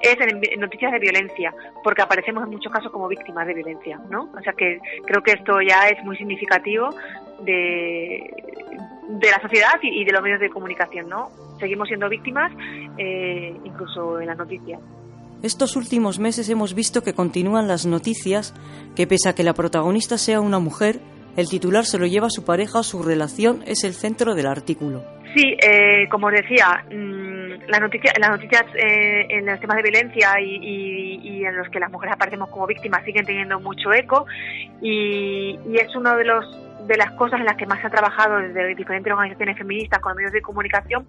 es 0.00 0.16
en, 0.18 0.58
noticias 0.58 0.92
de 0.92 0.98
violencia, 0.98 1.54
porque 1.84 2.00
aparecemos 2.00 2.44
en 2.44 2.50
muchos 2.50 2.72
casos 2.72 2.90
como 2.90 3.06
víctimas 3.06 3.46
de 3.46 3.52
violencia, 3.52 4.00
¿no? 4.08 4.30
O 4.34 4.40
sea 4.40 4.54
que 4.54 4.80
creo 5.04 5.22
que 5.22 5.32
esto 5.32 5.60
ya 5.60 5.88
es 5.88 6.02
muy 6.04 6.16
significativo 6.16 6.88
de, 7.44 8.30
de 9.08 9.30
la 9.30 9.40
sociedad 9.40 9.78
y, 9.82 10.04
de 10.04 10.12
los 10.12 10.22
medios 10.22 10.40
de 10.40 10.50
comunicación, 10.50 11.08
¿no? 11.08 11.30
Seguimos 11.58 11.88
siendo 11.88 12.08
víctimas 12.08 12.52
eh, 12.98 13.54
incluso 13.64 14.20
en 14.20 14.26
las 14.26 14.36
noticias. 14.36 14.80
Estos 15.42 15.76
últimos 15.76 16.18
meses 16.18 16.48
hemos 16.48 16.74
visto 16.74 17.02
que 17.02 17.14
continúan 17.14 17.66
las 17.66 17.84
noticias 17.84 18.54
que 18.94 19.06
pese 19.06 19.28
a 19.28 19.34
que 19.34 19.42
la 19.42 19.54
protagonista 19.54 20.16
sea 20.16 20.40
una 20.40 20.60
mujer, 20.60 21.00
el 21.36 21.48
titular 21.48 21.84
se 21.84 21.98
lo 21.98 22.06
lleva 22.06 22.28
a 22.28 22.30
su 22.30 22.44
pareja 22.44 22.78
o 22.78 22.82
su 22.82 23.02
relación 23.02 23.62
es 23.66 23.84
el 23.84 23.94
centro 23.94 24.34
del 24.34 24.46
artículo. 24.46 25.02
Sí, 25.34 25.56
eh, 25.62 26.08
como 26.10 26.30
decía, 26.30 26.84
mm, 26.90 27.68
las 27.68 27.80
noticias, 27.80 28.12
las 28.20 28.30
noticias 28.30 28.64
eh, 28.74 29.26
en 29.30 29.46
los 29.46 29.58
temas 29.58 29.76
de 29.78 29.82
violencia 29.82 30.40
y, 30.40 31.42
en 31.44 31.56
los 31.56 31.68
que 31.70 31.80
las 31.80 31.90
mujeres 31.90 32.14
aparecemos 32.14 32.50
como 32.50 32.68
víctimas 32.68 33.04
siguen 33.04 33.26
teniendo 33.26 33.58
mucho 33.58 33.92
eco 33.92 34.26
y, 34.80 35.58
y 35.66 35.76
es 35.76 35.94
uno 35.96 36.16
de 36.16 36.24
los 36.24 36.44
de 36.86 36.96
las 36.96 37.12
cosas 37.12 37.40
en 37.40 37.46
las 37.46 37.56
que 37.56 37.66
más 37.66 37.80
se 37.80 37.86
ha 37.86 37.90
trabajado 37.90 38.38
desde 38.38 38.74
diferentes 38.74 39.12
organizaciones 39.12 39.58
feministas 39.58 40.00
con 40.00 40.16
medios 40.16 40.32
de 40.32 40.42
comunicación 40.42 41.06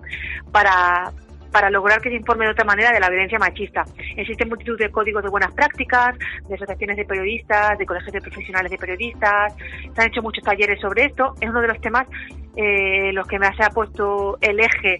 para, 0.51 1.11
para 1.51 1.69
lograr 1.69 2.01
que 2.01 2.09
se 2.09 2.15
informe 2.15 2.45
de 2.45 2.51
otra 2.51 2.65
manera 2.65 2.91
de 2.91 2.99
la 2.99 3.09
violencia 3.09 3.39
machista. 3.39 3.83
Existen 4.17 4.49
multitud 4.49 4.77
de 4.77 4.89
códigos 4.89 5.23
de 5.23 5.29
buenas 5.29 5.51
prácticas, 5.53 6.17
de 6.47 6.55
asociaciones 6.55 6.97
de 6.97 7.05
periodistas, 7.05 7.77
de 7.77 7.85
colegios 7.85 8.13
de 8.13 8.21
profesionales 8.21 8.71
de 8.71 8.77
periodistas, 8.77 9.55
se 9.93 10.01
han 10.01 10.07
hecho 10.07 10.21
muchos 10.21 10.43
talleres 10.43 10.79
sobre 10.79 11.05
esto. 11.05 11.35
Es 11.39 11.49
uno 11.49 11.61
de 11.61 11.67
los 11.67 11.81
temas 11.81 12.07
eh, 12.55 13.11
los 13.13 13.27
que 13.27 13.39
me 13.39 13.47
ha 13.47 13.69
puesto 13.69 14.37
el 14.41 14.59
eje 14.59 14.99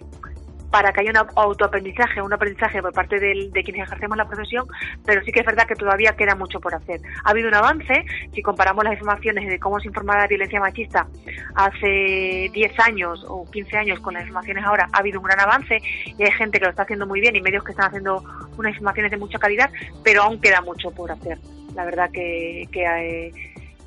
para 0.74 0.92
que 0.92 1.02
haya 1.02 1.12
un 1.12 1.28
autoaprendizaje, 1.36 2.20
un 2.20 2.32
aprendizaje 2.32 2.82
por 2.82 2.92
parte 2.92 3.20
de 3.20 3.62
quienes 3.62 3.86
ejercemos 3.86 4.16
la 4.18 4.26
profesión, 4.26 4.66
pero 5.06 5.22
sí 5.22 5.30
que 5.30 5.38
es 5.38 5.46
verdad 5.46 5.68
que 5.68 5.76
todavía 5.76 6.16
queda 6.16 6.34
mucho 6.34 6.58
por 6.58 6.74
hacer. 6.74 7.00
Ha 7.22 7.30
habido 7.30 7.46
un 7.46 7.54
avance, 7.54 8.04
si 8.34 8.42
comparamos 8.42 8.82
las 8.82 8.94
informaciones 8.94 9.48
de 9.48 9.60
cómo 9.60 9.78
se 9.78 9.86
informaba 9.86 10.22
la 10.22 10.26
violencia 10.26 10.58
machista 10.58 11.06
hace 11.54 12.50
10 12.52 12.80
años 12.80 13.24
o 13.28 13.48
15 13.52 13.76
años 13.76 14.00
con 14.00 14.14
las 14.14 14.24
informaciones 14.24 14.64
ahora, 14.64 14.88
ha 14.92 14.98
habido 14.98 15.20
un 15.20 15.26
gran 15.26 15.38
avance 15.38 15.78
y 16.06 16.20
hay 16.20 16.32
gente 16.32 16.58
que 16.58 16.64
lo 16.64 16.70
está 16.72 16.82
haciendo 16.82 17.06
muy 17.06 17.20
bien 17.20 17.36
y 17.36 17.40
medios 17.40 17.62
que 17.62 17.70
están 17.70 17.86
haciendo 17.86 18.24
unas 18.58 18.72
informaciones 18.72 19.12
de 19.12 19.16
mucha 19.16 19.38
calidad, 19.38 19.70
pero 20.02 20.24
aún 20.24 20.40
queda 20.40 20.60
mucho 20.60 20.90
por 20.90 21.12
hacer. 21.12 21.38
La 21.76 21.84
verdad 21.84 22.10
que, 22.10 22.68
que, 22.72 23.30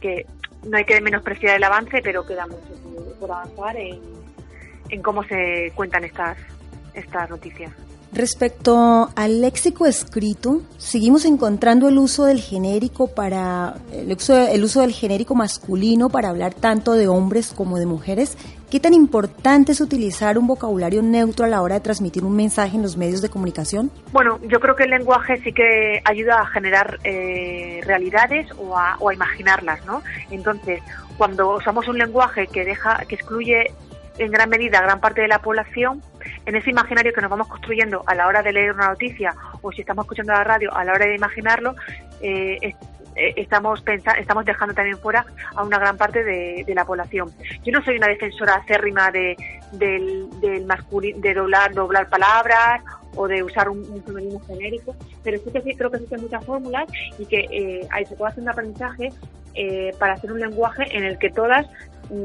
eh, 0.02 0.26
no 0.64 0.78
hay 0.78 0.86
que 0.86 1.02
menospreciar 1.02 1.58
el 1.58 1.66
avance, 1.66 2.00
pero 2.02 2.26
queda 2.26 2.48
mucho 2.48 3.18
por 3.20 3.30
avanzar 3.30 3.76
en, 3.76 4.00
en 4.88 5.02
cómo 5.02 5.26
se 5.26 5.74
cuentan 5.76 6.06
estas 6.06 6.38
esta 6.98 7.28
noticia. 7.28 7.74
Respecto 8.14 9.10
al 9.16 9.42
léxico 9.42 9.86
escrito, 9.86 10.62
seguimos 10.78 11.26
encontrando 11.26 11.90
el 11.90 11.98
uso 11.98 12.26
del 12.26 12.40
genérico 12.40 13.14
para 13.14 13.76
el 13.92 14.12
uso, 14.14 14.48
el 14.48 14.64
uso 14.64 14.82
del 14.82 14.94
genérico 14.94 15.36
masculino 15.36 16.10
para 16.10 16.30
hablar 16.30 16.54
tanto 16.54 16.94
de 16.94 17.08
hombres 17.08 17.54
como 17.56 17.78
de 17.78 17.86
mujeres. 17.86 18.38
¿Qué 18.72 18.80
tan 18.80 18.94
importante 18.94 19.74
es 19.74 19.82
utilizar 19.82 20.38
un 20.38 20.48
vocabulario 20.48 21.02
neutro 21.02 21.46
a 21.46 21.48
la 21.50 21.62
hora 21.62 21.76
de 21.76 21.82
transmitir 21.82 22.24
un 22.24 22.36
mensaje 22.36 22.76
en 22.76 22.82
los 22.82 22.98
medios 22.98 23.22
de 23.22 23.30
comunicación? 23.30 23.92
Bueno, 24.12 24.40
yo 24.48 24.60
creo 24.60 24.76
que 24.76 24.84
el 24.84 24.90
lenguaje 24.90 25.42
sí 25.44 25.54
que 25.54 26.02
ayuda 26.04 26.42
a 26.42 26.46
generar 26.48 27.00
eh, 27.04 27.82
realidades 27.86 28.48
o 28.58 28.78
a, 28.78 28.96
o 29.00 29.10
a 29.10 29.14
imaginarlas, 29.14 29.86
¿no? 29.86 30.02
Entonces, 30.32 30.82
cuando 31.18 31.56
usamos 31.56 31.88
un 31.88 31.98
lenguaje 31.98 32.48
que 32.48 32.64
deja, 32.66 33.06
que 33.08 33.16
excluye 33.16 33.74
en 34.18 34.32
gran 34.32 34.50
medida 34.50 34.82
gran 34.82 35.00
parte 35.00 35.22
de 35.22 35.28
la 35.28 35.40
población 35.40 36.02
en 36.46 36.56
ese 36.56 36.70
imaginario 36.70 37.14
que 37.14 37.22
nos 37.22 37.30
vamos 37.30 37.48
construyendo 37.48 38.04
a 38.06 38.16
la 38.16 38.28
hora 38.28 38.44
de 38.44 38.54
leer 38.54 38.74
una 38.74 38.90
noticia 38.90 39.36
o 39.62 39.72
si 39.72 39.82
estamos 39.82 40.06
escuchando 40.06 40.34
la 40.34 40.44
radio 40.44 40.74
a 40.76 40.84
la 40.84 40.94
hora 40.94 41.06
de 41.06 41.16
imaginarlo, 41.16 41.76
eh, 42.22 42.58
eh, 43.18 43.34
estamos 43.36 43.84
dejando 43.84 44.74
también 44.74 44.98
fuera 45.00 45.26
a 45.56 45.64
una 45.64 45.80
gran 45.80 45.98
parte 45.98 46.24
de, 46.24 46.74
la 46.76 46.86
población. 46.86 47.32
Yo 47.64 47.72
no 47.72 47.84
soy 47.84 47.98
una 47.98 48.08
defensora 48.08 48.56
acérrima 48.56 49.10
de, 49.12 49.36
del, 49.72 50.30
del 50.40 50.68
de 51.18 51.34
doblar, 51.34 51.74
doblar 51.74 52.10
palabras 52.10 52.84
o 53.16 53.28
de 53.28 53.42
usar 53.42 53.70
un, 53.70 53.84
femenino 54.04 54.40
genérico, 54.42 54.96
pero 55.24 55.40
sí 55.40 55.52
que 55.52 55.62
sí, 55.62 55.76
creo 55.76 55.90
que 55.90 55.98
existen 55.98 56.22
muchas 56.22 56.46
fórmulas 56.46 56.88
y 57.18 57.26
que 57.26 57.48
eh, 57.52 58.06
se 58.08 58.16
puede 58.16 58.32
hacer 58.32 58.44
un 58.44 58.50
aprendizaje 58.50 59.10
eh, 59.56 59.92
para 59.98 60.14
hacer 60.14 60.32
un 60.32 60.40
lenguaje 60.40 60.86
en 60.96 61.04
el 61.04 61.18
que 61.18 61.32
todas 61.32 61.66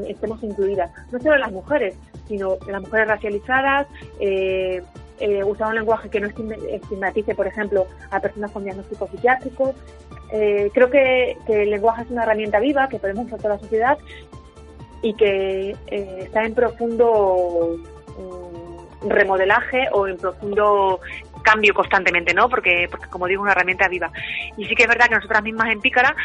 estemos 0.07 0.41
incluidas, 0.43 0.91
no 1.11 1.19
solo 1.19 1.37
las 1.37 1.51
mujeres, 1.51 1.95
sino 2.27 2.57
las 2.67 2.81
mujeres 2.81 3.07
racializadas, 3.07 3.87
eh, 4.19 4.81
eh, 5.19 5.43
usar 5.43 5.69
un 5.69 5.75
lenguaje 5.75 6.09
que 6.09 6.19
no 6.19 6.27
estigmatice, 6.27 7.35
por 7.35 7.47
ejemplo, 7.47 7.87
a 8.11 8.19
personas 8.19 8.51
con 8.51 8.63
diagnóstico 8.63 9.07
psiquiátrico. 9.07 9.73
Eh, 10.31 10.71
creo 10.73 10.89
que, 10.89 11.37
el 11.47 11.69
lenguaje 11.69 12.01
es 12.01 12.11
una 12.11 12.23
herramienta 12.23 12.59
viva 12.59 12.89
que 12.89 12.99
podemos 12.99 13.27
usar 13.27 13.39
toda 13.39 13.55
la 13.55 13.59
sociedad 13.59 13.97
y 15.01 15.13
que 15.13 15.77
eh, 15.87 16.19
está 16.23 16.43
en 16.43 16.55
profundo 16.55 17.77
mm, 18.17 19.07
remodelaje 19.09 19.87
o 19.91 20.07
en 20.07 20.17
profundo 20.17 20.99
cambio 21.43 21.73
constantemente, 21.73 22.33
¿no? 22.33 22.49
Porque, 22.49 22.87
porque 22.89 23.07
como 23.07 23.27
digo, 23.27 23.41
es 23.41 23.43
una 23.43 23.51
herramienta 23.51 23.87
viva. 23.87 24.11
Y 24.57 24.65
sí 24.65 24.75
que 24.75 24.83
es 24.83 24.89
verdad 24.89 25.07
que 25.07 25.15
nosotras 25.15 25.43
mismas 25.43 25.71
en 25.71 25.81
Pícara 25.81 26.15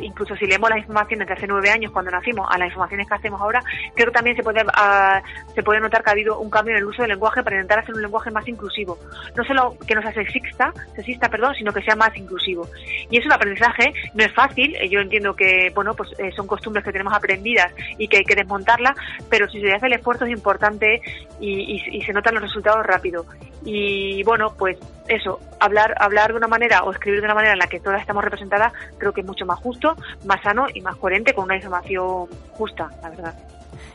incluso 0.00 0.36
si 0.36 0.46
leemos 0.46 0.70
las 0.70 0.78
informaciones 0.78 1.26
de 1.26 1.34
hace 1.34 1.46
nueve 1.46 1.70
años 1.70 1.92
cuando 1.92 2.10
nacimos 2.10 2.48
a 2.50 2.58
las 2.58 2.68
informaciones 2.68 3.08
que 3.08 3.14
hacemos 3.14 3.40
ahora, 3.40 3.62
creo 3.94 4.08
que 4.08 4.12
también 4.12 4.36
se 4.36 4.42
puede, 4.42 4.62
uh, 4.62 5.54
se 5.54 5.62
puede 5.62 5.80
notar 5.80 6.02
que 6.02 6.10
ha 6.10 6.12
habido 6.12 6.38
un 6.38 6.50
cambio 6.50 6.74
en 6.74 6.78
el 6.78 6.86
uso 6.86 7.02
del 7.02 7.12
lenguaje 7.12 7.42
para 7.42 7.56
intentar 7.56 7.80
hacer 7.80 7.94
un 7.94 8.02
lenguaje 8.02 8.30
más 8.30 8.46
inclusivo. 8.48 8.98
No 9.36 9.44
solo 9.44 9.76
que 9.86 9.94
no 9.94 10.02
sea 10.02 10.12
sexista, 10.12 10.72
sexista 10.96 11.28
perdón, 11.28 11.54
sino 11.54 11.72
que 11.72 11.82
sea 11.82 11.96
más 11.96 12.16
inclusivo. 12.16 12.68
Y 13.10 13.18
es 13.18 13.26
un 13.26 13.32
aprendizaje, 13.32 13.92
no 14.14 14.24
es 14.24 14.32
fácil, 14.32 14.74
eh, 14.76 14.88
yo 14.88 15.00
entiendo 15.00 15.34
que 15.34 15.70
bueno 15.74 15.94
pues 15.94 16.10
eh, 16.18 16.32
son 16.34 16.46
costumbres 16.46 16.84
que 16.84 16.92
tenemos 16.92 17.14
aprendidas 17.14 17.72
y 17.98 18.08
que 18.08 18.18
hay 18.18 18.24
que 18.24 18.34
desmontarlas, 18.34 18.96
pero 19.28 19.48
si 19.48 19.60
se 19.60 19.72
hace 19.72 19.86
el 19.86 19.94
esfuerzo 19.94 20.24
es 20.24 20.32
importante 20.32 21.00
y, 21.40 21.76
y, 21.76 21.98
y 21.98 22.02
se 22.02 22.12
notan 22.12 22.34
los 22.34 22.42
resultados 22.42 22.84
rápido. 22.84 23.26
Y 23.64 24.24
bueno, 24.24 24.54
pues 24.58 24.76
eso, 25.08 25.38
hablar, 25.60 25.94
hablar 25.98 26.32
de 26.32 26.38
una 26.38 26.48
manera 26.48 26.82
o 26.82 26.90
escribir 26.90 27.20
de 27.20 27.26
una 27.26 27.34
manera 27.34 27.52
en 27.52 27.58
la 27.58 27.66
que 27.66 27.80
todas 27.80 28.00
estamos 28.00 28.24
representadas, 28.24 28.72
creo 28.98 29.12
que 29.12 29.20
es 29.20 29.26
mucho 29.26 29.46
más 29.46 29.51
justo, 29.56 29.96
más 30.24 30.42
sano 30.42 30.66
y 30.72 30.80
más 30.80 30.96
coherente 30.96 31.34
con 31.34 31.44
una 31.44 31.56
información 31.56 32.26
justa, 32.52 32.90
la 33.02 33.10
verdad. 33.10 33.34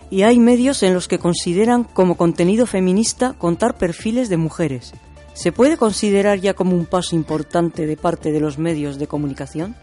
Y 0.09 0.23
hay 0.23 0.39
medios 0.39 0.83
en 0.83 0.93
los 0.93 1.07
que 1.07 1.19
consideran 1.19 1.83
como 1.83 2.15
contenido 2.15 2.65
feminista 2.65 3.33
contar 3.33 3.75
perfiles 3.75 4.29
de 4.29 4.37
mujeres. 4.37 4.93
¿Se 5.33 5.51
puede 5.51 5.77
considerar 5.77 6.39
ya 6.39 6.53
como 6.53 6.75
un 6.75 6.85
paso 6.85 7.15
importante 7.15 7.85
de 7.85 7.97
parte 7.97 8.31
de 8.31 8.39
los 8.39 8.57
medios 8.57 8.97
de 8.97 9.07
comunicación? 9.07 9.75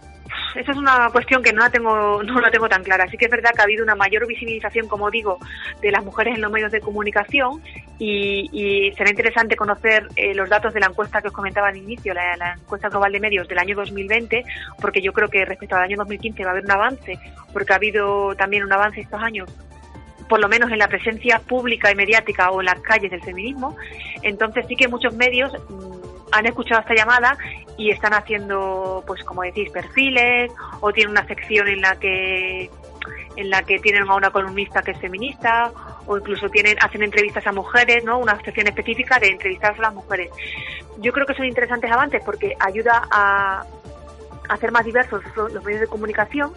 Esa 0.56 0.72
es 0.72 0.76
una 0.78 1.08
cuestión 1.10 1.42
que 1.42 1.52
no 1.52 1.60
la 1.60 1.70
tengo 1.70 2.22
no 2.22 2.40
la 2.40 2.50
tengo 2.50 2.68
tan 2.68 2.82
clara. 2.82 3.08
Sí 3.10 3.16
que 3.16 3.26
es 3.26 3.30
verdad 3.30 3.50
que 3.54 3.60
ha 3.60 3.64
habido 3.64 3.84
una 3.84 3.94
mayor 3.94 4.26
visibilización, 4.26 4.88
como 4.88 5.10
digo, 5.10 5.38
de 5.80 5.90
las 5.90 6.04
mujeres 6.04 6.34
en 6.34 6.40
los 6.40 6.50
medios 6.50 6.72
de 6.72 6.80
comunicación 6.80 7.62
y, 7.98 8.92
será 8.96 9.10
interesante 9.10 9.56
conocer 9.56 10.08
eh, 10.16 10.34
los 10.34 10.48
datos 10.48 10.72
de 10.74 10.80
la 10.80 10.86
encuesta 10.86 11.20
que 11.20 11.28
os 11.28 11.34
comentaba 11.34 11.68
al 11.68 11.76
inicio, 11.76 12.14
la, 12.14 12.54
encuesta 12.54 12.88
global 12.88 13.12
de 13.12 13.20
medios 13.20 13.48
del 13.48 13.58
año 13.58 13.76
2020, 13.76 14.44
porque 14.80 15.00
yo 15.00 15.12
creo 15.12 15.28
que 15.28 15.44
respecto 15.44 15.76
al 15.76 15.82
año 15.82 15.96
2015 15.98 16.42
va 16.44 16.50
a 16.50 16.52
haber 16.52 16.64
un 16.64 16.70
avance, 16.70 17.18
porque 17.52 17.72
ha 17.72 17.76
habido 17.76 18.34
también 18.36 18.64
un 18.64 18.72
avance 18.72 19.00
estos 19.00 19.22
años 19.22 19.50
por 20.28 20.40
lo 20.40 20.48
menos 20.48 20.70
en 20.70 20.78
la 20.78 20.88
presencia 20.88 21.38
pública 21.38 21.90
y 21.90 21.94
mediática 21.94 22.50
o 22.50 22.60
en 22.60 22.66
las 22.66 22.80
calles 22.80 23.10
del 23.10 23.22
feminismo. 23.22 23.76
Entonces 24.22 24.64
sí 24.66 24.74
que 24.74 24.88
muchos 24.88 25.14
medios 25.14 25.52
mm, 25.68 26.04
han 26.32 26.46
escuchado 26.46 26.80
esta 26.80 26.94
llamada 26.94 27.36
y 27.76 27.90
están 27.90 28.14
haciendo, 28.14 29.02
pues 29.06 29.22
como 29.24 29.42
decís, 29.42 29.70
perfiles 29.70 30.52
o 30.80 30.92
tienen 30.92 31.12
una 31.12 31.26
sección 31.26 31.68
en 31.68 31.80
la 31.80 31.96
que 31.96 32.70
en 33.36 33.50
la 33.50 33.62
que 33.62 33.78
tienen 33.80 34.08
a 34.08 34.14
una 34.14 34.30
columnista 34.30 34.82
que 34.82 34.92
es 34.92 34.98
feminista 34.98 35.72
o 36.06 36.16
incluso 36.16 36.48
tienen 36.48 36.76
hacen 36.80 37.02
entrevistas 37.02 37.46
a 37.46 37.52
mujeres, 37.52 38.04
¿no? 38.04 38.18
Una 38.18 38.40
sección 38.42 38.68
específica 38.68 39.18
de 39.18 39.28
entrevistas 39.28 39.78
a 39.78 39.82
las 39.82 39.94
mujeres. 39.94 40.30
Yo 40.98 41.12
creo 41.12 41.26
que 41.26 41.34
son 41.34 41.46
interesantes 41.46 41.90
avances 41.90 42.22
porque 42.24 42.54
ayuda 42.60 43.02
a 43.10 43.64
hacer 44.48 44.70
más 44.72 44.84
diversos 44.84 45.22
los 45.36 45.64
medios 45.64 45.80
de 45.80 45.86
comunicación, 45.86 46.52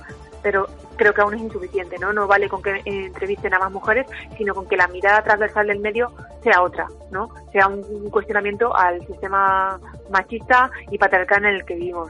pero 0.47 0.65
creo 0.95 1.13
que 1.13 1.19
aún 1.19 1.33
es 1.33 1.41
insuficiente, 1.41 1.97
¿no? 1.99 2.13
No 2.13 2.25
vale 2.25 2.47
con 2.47 2.61
que 2.61 2.81
entrevisten 2.85 3.53
a 3.53 3.59
más 3.59 3.69
mujeres, 3.69 4.07
sino 4.37 4.55
con 4.55 4.65
que 4.65 4.77
la 4.77 4.87
mirada 4.87 5.21
transversal 5.21 5.67
del 5.67 5.79
medio 5.79 6.09
sea 6.41 6.61
otra, 6.61 6.87
¿no? 7.11 7.27
Sea 7.51 7.67
un, 7.67 8.09
cuestionamiento 8.09 8.73
al 8.73 9.05
sistema 9.05 9.77
machista 10.09 10.71
y 10.89 10.97
patriarcal 10.97 11.43
en 11.43 11.55
el 11.55 11.65
que 11.65 11.75
vivimos. 11.75 12.09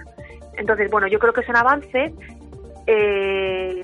Entonces, 0.53 0.91
bueno, 0.91 1.07
yo 1.07 1.17
creo 1.17 1.33
que 1.33 1.41
son 1.41 1.55
avances, 1.55 2.13
eh, 2.85 3.83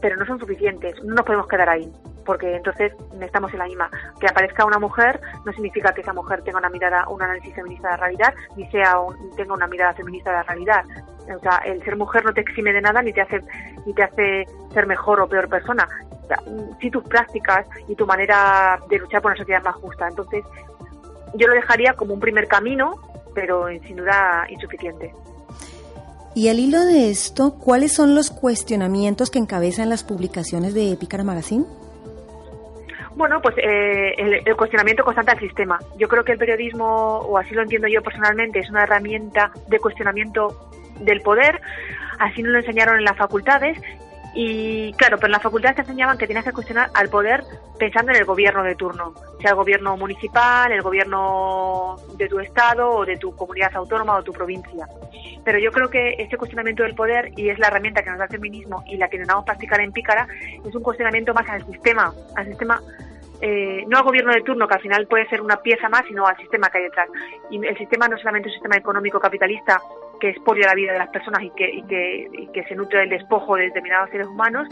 pero 0.00 0.16
no 0.16 0.24
son 0.24 0.38
suficientes. 0.38 0.94
No 1.04 1.16
nos 1.16 1.26
podemos 1.26 1.46
quedar 1.46 1.68
ahí 1.68 1.92
porque 2.28 2.56
entonces 2.56 2.92
estamos 3.22 3.50
en 3.54 3.58
la 3.58 3.64
misma. 3.64 3.90
Que 4.20 4.26
aparezca 4.26 4.66
una 4.66 4.78
mujer 4.78 5.18
no 5.46 5.52
significa 5.54 5.94
que 5.94 6.02
esa 6.02 6.12
mujer 6.12 6.42
tenga 6.42 6.58
una 6.58 6.68
mirada, 6.68 7.08
un 7.08 7.22
análisis 7.22 7.54
feminista 7.54 7.88
de 7.88 7.92
la 7.92 7.96
realidad, 7.96 8.34
ni 8.54 8.70
sea 8.70 8.96
tenga 9.34 9.54
una 9.54 9.66
mirada 9.66 9.94
feminista 9.94 10.28
de 10.28 10.36
la 10.36 10.42
realidad. 10.42 10.84
O 11.34 11.38
sea, 11.38 11.62
el 11.64 11.82
ser 11.82 11.96
mujer 11.96 12.26
no 12.26 12.34
te 12.34 12.42
exime 12.42 12.74
de 12.74 12.82
nada 12.82 13.00
ni 13.00 13.14
te 13.14 13.22
hace 13.22 13.40
ni 13.86 13.94
te 13.94 14.02
hace 14.02 14.46
ser 14.74 14.86
mejor 14.86 15.22
o 15.22 15.26
peor 15.26 15.48
persona. 15.48 15.88
sí 16.78 16.90
tus 16.90 17.02
prácticas 17.04 17.66
y 17.88 17.94
tu 17.94 18.06
manera 18.06 18.78
de 18.90 18.98
luchar 18.98 19.22
por 19.22 19.30
una 19.30 19.38
sociedad 19.38 19.62
más 19.62 19.76
justa. 19.76 20.06
Entonces, 20.06 20.44
yo 21.32 21.48
lo 21.48 21.54
dejaría 21.54 21.94
como 21.94 22.12
un 22.12 22.20
primer 22.20 22.46
camino, 22.46 22.92
pero 23.34 23.68
sin 23.86 23.96
duda 23.96 24.44
insuficiente. 24.50 25.14
Y 26.34 26.50
al 26.50 26.58
hilo 26.58 26.84
de 26.84 27.08
esto, 27.08 27.54
¿cuáles 27.54 27.94
son 27.94 28.14
los 28.14 28.28
cuestionamientos 28.28 29.30
que 29.30 29.38
encabezan 29.38 29.88
las 29.88 30.04
publicaciones 30.04 30.74
de 30.74 30.94
Pícara 31.00 31.24
Magazine? 31.24 31.64
Bueno, 33.18 33.42
pues 33.42 33.56
eh, 33.58 34.14
el, 34.16 34.56
cuestionamiento 34.56 35.02
constante 35.02 35.32
al 35.32 35.40
sistema. 35.40 35.80
Yo 35.96 36.06
creo 36.06 36.22
que 36.22 36.30
el 36.30 36.38
periodismo, 36.38 37.18
o 37.18 37.36
así 37.36 37.52
lo 37.52 37.62
entiendo 37.62 37.88
yo 37.88 38.00
personalmente, 38.00 38.60
es 38.60 38.70
una 38.70 38.84
herramienta 38.84 39.50
de 39.66 39.80
cuestionamiento 39.80 40.70
del 41.00 41.20
poder. 41.22 41.60
Así 42.20 42.44
nos 42.44 42.52
lo 42.52 42.58
enseñaron 42.60 42.96
en 42.96 43.04
las 43.04 43.16
facultades 43.16 43.76
y 44.34 44.92
claro, 44.92 45.16
pero 45.16 45.26
en 45.26 45.32
la 45.32 45.40
facultad 45.40 45.74
te 45.74 45.80
enseñaban 45.80 46.16
que 46.16 46.26
tienes 46.26 46.44
que 46.44 46.52
cuestionar 46.52 46.90
al 46.94 47.08
poder 47.08 47.42
pensando 47.76 48.12
en 48.12 48.18
el 48.18 48.24
gobierno 48.24 48.62
de 48.62 48.76
turno, 48.76 49.14
sea 49.40 49.50
el 49.50 49.56
gobierno 49.56 49.96
municipal, 49.96 50.70
el 50.70 50.82
gobierno 50.82 51.96
de 52.16 52.28
tu 52.28 52.38
estado 52.38 52.88
o 52.88 53.04
de 53.04 53.16
tu 53.16 53.34
comunidad 53.34 53.74
autónoma 53.74 54.16
o 54.16 54.22
tu 54.22 54.32
provincia. 54.32 54.86
Pero 55.44 55.58
yo 55.58 55.72
creo 55.72 55.90
que 55.90 56.14
este 56.18 56.36
cuestionamiento 56.36 56.84
del 56.84 56.94
poder, 56.94 57.32
y 57.36 57.48
es 57.48 57.58
la 57.58 57.66
herramienta 57.66 58.04
que 58.04 58.10
nos 58.10 58.18
da 58.20 58.26
el 58.26 58.30
feminismo 58.30 58.84
y 58.86 58.96
la 58.96 59.08
que 59.08 59.16
intentamos 59.16 59.44
practicar 59.44 59.80
en 59.80 59.90
Pícara, 59.90 60.28
es 60.64 60.72
un 60.72 60.82
cuestionamiento 60.84 61.34
más 61.34 61.48
al 61.48 61.66
sistema, 61.66 62.12
al 62.36 62.46
sistema 62.46 62.80
eh, 63.40 63.84
no 63.86 63.98
al 63.98 64.04
gobierno 64.04 64.32
de 64.32 64.42
turno, 64.42 64.66
que 64.66 64.74
al 64.74 64.80
final 64.80 65.06
puede 65.06 65.28
ser 65.28 65.40
una 65.40 65.56
pieza 65.56 65.88
más, 65.88 66.02
sino 66.06 66.26
al 66.26 66.36
sistema 66.36 66.68
que 66.68 66.78
hay 66.78 66.84
detrás. 66.84 67.08
Y 67.50 67.64
el 67.64 67.76
sistema 67.76 68.08
no 68.08 68.16
es 68.16 68.22
solamente 68.22 68.48
un 68.48 68.54
sistema 68.54 68.76
económico 68.76 69.20
capitalista 69.20 69.80
que 70.20 70.30
expolia 70.30 70.66
la 70.66 70.74
vida 70.74 70.92
de 70.92 70.98
las 70.98 71.10
personas 71.10 71.42
y 71.42 71.50
que, 71.50 71.70
y 71.70 71.82
que, 71.82 72.28
y 72.32 72.46
que 72.48 72.64
se 72.64 72.74
nutre 72.74 73.00
del 73.00 73.10
despojo 73.10 73.56
de 73.56 73.64
determinados 73.64 74.10
seres 74.10 74.26
humanos, 74.26 74.68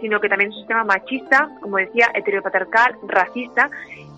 sino 0.00 0.20
que 0.20 0.28
también 0.28 0.50
es 0.50 0.56
un 0.56 0.62
sistema 0.62 0.84
machista, 0.84 1.48
como 1.60 1.76
decía, 1.76 2.10
heteropatriarcal, 2.14 2.96
racista, 3.06 3.70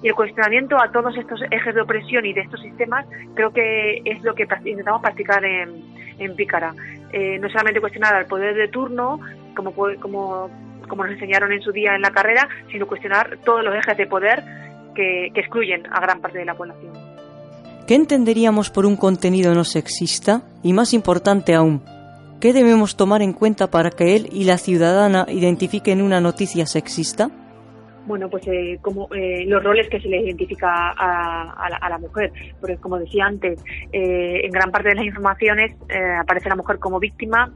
y 0.02 0.08
el 0.08 0.14
cuestionamiento 0.14 0.80
a 0.80 0.90
todos 0.90 1.14
estos 1.16 1.42
ejes 1.50 1.74
de 1.74 1.80
opresión 1.82 2.24
y 2.24 2.32
de 2.32 2.40
estos 2.40 2.60
sistemas 2.60 3.06
creo 3.34 3.52
que 3.52 4.00
es 4.04 4.22
lo 4.22 4.34
que 4.34 4.46
intentamos 4.64 5.02
practicar 5.02 5.44
en, 5.44 5.84
en 6.18 6.36
Pícara. 6.36 6.74
Eh, 7.12 7.38
no 7.38 7.48
solamente 7.48 7.80
cuestionar 7.80 8.14
al 8.14 8.26
poder 8.26 8.54
de 8.54 8.68
turno, 8.68 9.20
como, 9.54 9.74
como, 10.00 10.48
como 10.90 11.05
nos 11.05 11.12
enseñaron 11.14 11.53
en 11.53 11.62
su 11.62 11.72
día 11.72 11.94
en 11.94 12.03
la 12.03 12.11
carrera, 12.11 12.48
sino 12.70 12.87
cuestionar 12.87 13.38
todos 13.44 13.64
los 13.64 13.74
ejes 13.74 13.96
de 13.96 14.07
poder 14.07 14.42
que, 14.94 15.31
que 15.33 15.40
excluyen 15.40 15.87
a 15.90 16.00
gran 16.00 16.20
parte 16.20 16.38
de 16.38 16.44
la 16.44 16.55
población. 16.55 16.92
¿Qué 17.87 17.94
entenderíamos 17.94 18.70
por 18.70 18.85
un 18.85 18.96
contenido 18.96 19.55
no 19.55 19.64
sexista? 19.64 20.42
Y 20.62 20.72
más 20.72 20.92
importante 20.92 21.55
aún, 21.55 21.83
¿qué 22.40 22.53
debemos 22.53 22.96
tomar 22.96 23.22
en 23.22 23.33
cuenta 23.33 23.70
para 23.70 23.90
que 23.90 24.16
él 24.16 24.29
y 24.33 24.44
la 24.44 24.59
ciudadana 24.59 25.26
identifiquen 25.29 26.03
una 26.03 26.20
noticia 26.20 26.66
sexista? 26.66 27.31
bueno, 28.11 28.29
pues 28.29 28.46
eh, 28.48 28.79
como 28.83 29.09
eh, 29.14 29.44
los 29.46 29.62
roles 29.62 29.88
que 29.88 30.00
se 30.00 30.09
le 30.09 30.20
identifica 30.20 30.90
a, 30.90 31.88
la, 31.88 31.98
mujer, 31.98 32.33
porque 32.61 32.76
como 32.76 32.98
decía 32.98 33.26
antes, 33.26 33.62
eh, 33.92 34.40
en 34.44 34.50
gran 34.50 34.72
parte 34.72 34.88
de 34.88 34.96
las 34.96 35.05
informaciones 35.05 35.76
aparece 36.18 36.48
la 36.48 36.57
mujer 36.57 36.79
como 36.79 36.98
víctima 36.98 37.53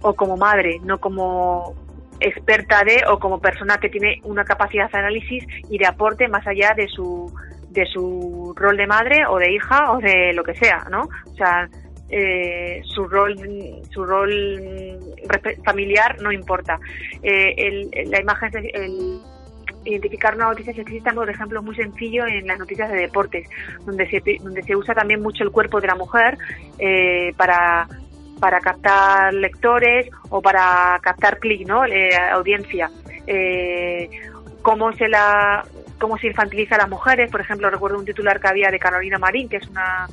o 0.00 0.14
como 0.14 0.38
madre, 0.38 0.80
no 0.82 0.98
como 0.98 1.74
experta 2.20 2.82
de 2.84 3.04
o 3.08 3.18
como 3.18 3.40
persona 3.40 3.78
que 3.78 3.88
tiene 3.88 4.20
una 4.24 4.44
capacidad 4.44 4.90
de 4.90 4.98
análisis 4.98 5.44
y 5.70 5.78
de 5.78 5.86
aporte 5.86 6.28
más 6.28 6.46
allá 6.46 6.74
de 6.76 6.88
su 6.88 7.32
de 7.70 7.84
su 7.86 8.54
rol 8.56 8.76
de 8.76 8.86
madre 8.86 9.26
o 9.28 9.38
de 9.38 9.52
hija 9.52 9.92
o 9.92 9.98
de 9.98 10.32
lo 10.32 10.42
que 10.42 10.54
sea, 10.54 10.86
¿no? 10.90 11.02
O 11.02 11.34
sea, 11.36 11.68
eh, 12.08 12.80
su 12.84 13.06
rol 13.06 13.36
su 13.90 14.04
rol 14.04 14.98
familiar 15.64 16.20
no 16.20 16.32
importa. 16.32 16.78
Eh, 17.22 17.88
la 18.06 18.20
imagen, 18.20 18.50
el 18.72 19.20
identificar 19.84 20.34
una 20.34 20.46
noticia 20.46 20.74
sexista, 20.74 21.12
por 21.12 21.28
ejemplo, 21.28 21.60
es 21.60 21.64
muy 21.64 21.76
sencillo 21.76 22.26
en 22.26 22.46
las 22.46 22.58
noticias 22.58 22.90
de 22.90 22.96
deportes, 22.96 23.48
donde 23.84 24.08
se, 24.08 24.22
donde 24.42 24.62
se 24.62 24.76
usa 24.76 24.94
también 24.94 25.22
mucho 25.22 25.44
el 25.44 25.50
cuerpo 25.50 25.80
de 25.80 25.86
la 25.86 25.94
mujer 25.94 26.36
eh, 26.78 27.32
para 27.36 27.88
para 28.38 28.60
captar 28.60 29.34
lectores 29.34 30.08
o 30.30 30.40
para 30.40 30.98
captar 31.02 31.38
clic, 31.38 31.66
¿no? 31.66 31.84
Eh, 31.84 32.10
audiencia. 32.32 32.90
Eh, 33.26 34.08
cómo 34.62 34.92
se 34.92 35.08
la 35.08 35.64
cómo 35.98 36.16
se 36.18 36.28
infantiliza 36.28 36.76
a 36.76 36.78
las 36.78 36.88
mujeres, 36.88 37.30
por 37.30 37.40
ejemplo, 37.40 37.68
recuerdo 37.70 37.98
un 37.98 38.04
titular 38.04 38.40
que 38.40 38.48
había 38.48 38.70
de 38.70 38.78
Carolina 38.78 39.18
Marín, 39.18 39.48
que 39.48 39.56
es 39.56 39.66
una 39.68 40.06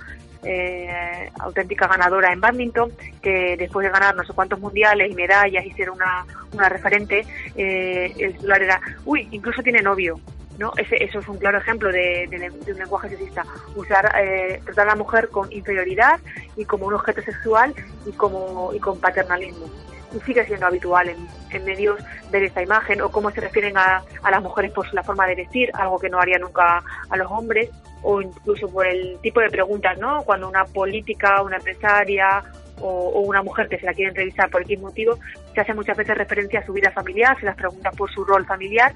eh, 0.43 1.29
auténtica 1.39 1.87
ganadora 1.87 2.31
en 2.31 2.39
badminton, 2.39 2.91
que 3.21 3.55
después 3.57 3.85
de 3.85 3.91
ganar 3.91 4.15
no 4.15 4.23
sé 4.23 4.33
cuántos 4.33 4.59
mundiales 4.59 5.11
y 5.11 5.15
medallas 5.15 5.65
y 5.65 5.71
ser 5.71 5.89
una, 5.89 6.25
una 6.53 6.69
referente, 6.69 7.25
eh, 7.55 8.13
el 8.17 8.33
titular 8.33 8.61
era, 8.61 8.81
uy, 9.05 9.27
incluso 9.31 9.61
tiene 9.61 9.81
novio. 9.81 10.19
¿No? 10.57 10.73
Ese, 10.77 11.03
eso 11.03 11.19
es 11.19 11.27
un 11.27 11.37
claro 11.37 11.57
ejemplo 11.57 11.91
de, 11.91 12.51
un 12.67 12.77
lenguaje 12.77 13.09
sexista. 13.09 13.45
Usar, 13.75 14.13
eh, 14.19 14.61
tratar 14.65 14.87
a 14.87 14.91
la 14.91 14.95
mujer 14.95 15.29
con 15.29 15.51
inferioridad 15.51 16.19
y 16.55 16.65
como 16.65 16.87
un 16.87 16.93
objeto 16.93 17.21
sexual 17.21 17.73
y, 18.05 18.11
como, 18.13 18.71
y 18.73 18.79
con 18.79 18.99
paternalismo. 18.99 19.67
Y 20.15 20.19
sigue 20.21 20.45
siendo 20.45 20.67
habitual 20.67 21.09
en, 21.09 21.65
medios 21.65 22.01
ver 22.31 22.43
esta 22.43 22.61
imagen 22.61 22.99
o 22.99 23.09
cómo 23.09 23.31
se 23.31 23.39
refieren 23.39 23.77
a, 23.77 24.03
a 24.23 24.31
las 24.31 24.41
mujeres 24.41 24.71
por 24.71 24.93
la 24.93 25.03
forma 25.03 25.25
de 25.25 25.35
vestir, 25.35 25.71
algo 25.73 25.99
que 25.99 26.09
no 26.09 26.19
haría 26.19 26.37
nunca 26.37 26.83
a 27.09 27.17
los 27.17 27.31
hombres, 27.31 27.69
o 28.05 28.21
incluso 28.21 28.69
por 28.69 28.85
el 28.85 29.17
tipo 29.21 29.39
de 29.39 29.49
preguntas, 29.49 29.97
¿no? 29.97 30.21
Cuando 30.23 30.47
una 30.47 30.65
política, 30.65 31.41
una 31.41 31.57
empresaria 31.57 32.43
o, 32.79 33.21
una 33.21 33.41
mujer 33.41 33.67
que 33.67 33.79
se 33.79 33.85
la 33.85 33.93
quiere 33.93 34.09
entrevistar 34.09 34.49
por 34.49 34.61
X 34.61 34.79
motivo, 34.79 35.17
se 35.55 35.61
hace 35.61 35.73
muchas 35.73 35.97
veces 35.97 36.15
referencia 36.15 36.59
a 36.59 36.65
su 36.65 36.73
vida 36.73 36.91
familiar, 36.91 37.39
se 37.39 37.45
las 37.45 37.55
pregunta 37.55 37.89
por 37.91 38.11
su 38.11 38.23
rol 38.23 38.45
familiar, 38.45 38.93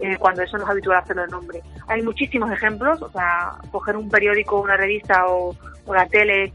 eh, 0.00 0.16
cuando 0.18 0.42
eso 0.42 0.58
no 0.58 0.64
es 0.64 0.70
habitual 0.70 0.98
hacerlo 0.98 1.24
en 1.24 1.30
nombre. 1.30 1.62
Hay 1.86 2.02
muchísimos 2.02 2.50
ejemplos, 2.52 3.00
o 3.00 3.10
sea, 3.10 3.54
coger 3.70 3.96
un 3.96 4.10
periódico, 4.10 4.60
una 4.60 4.76
revista 4.76 5.26
o, 5.28 5.54
la 5.92 6.06
tele, 6.06 6.52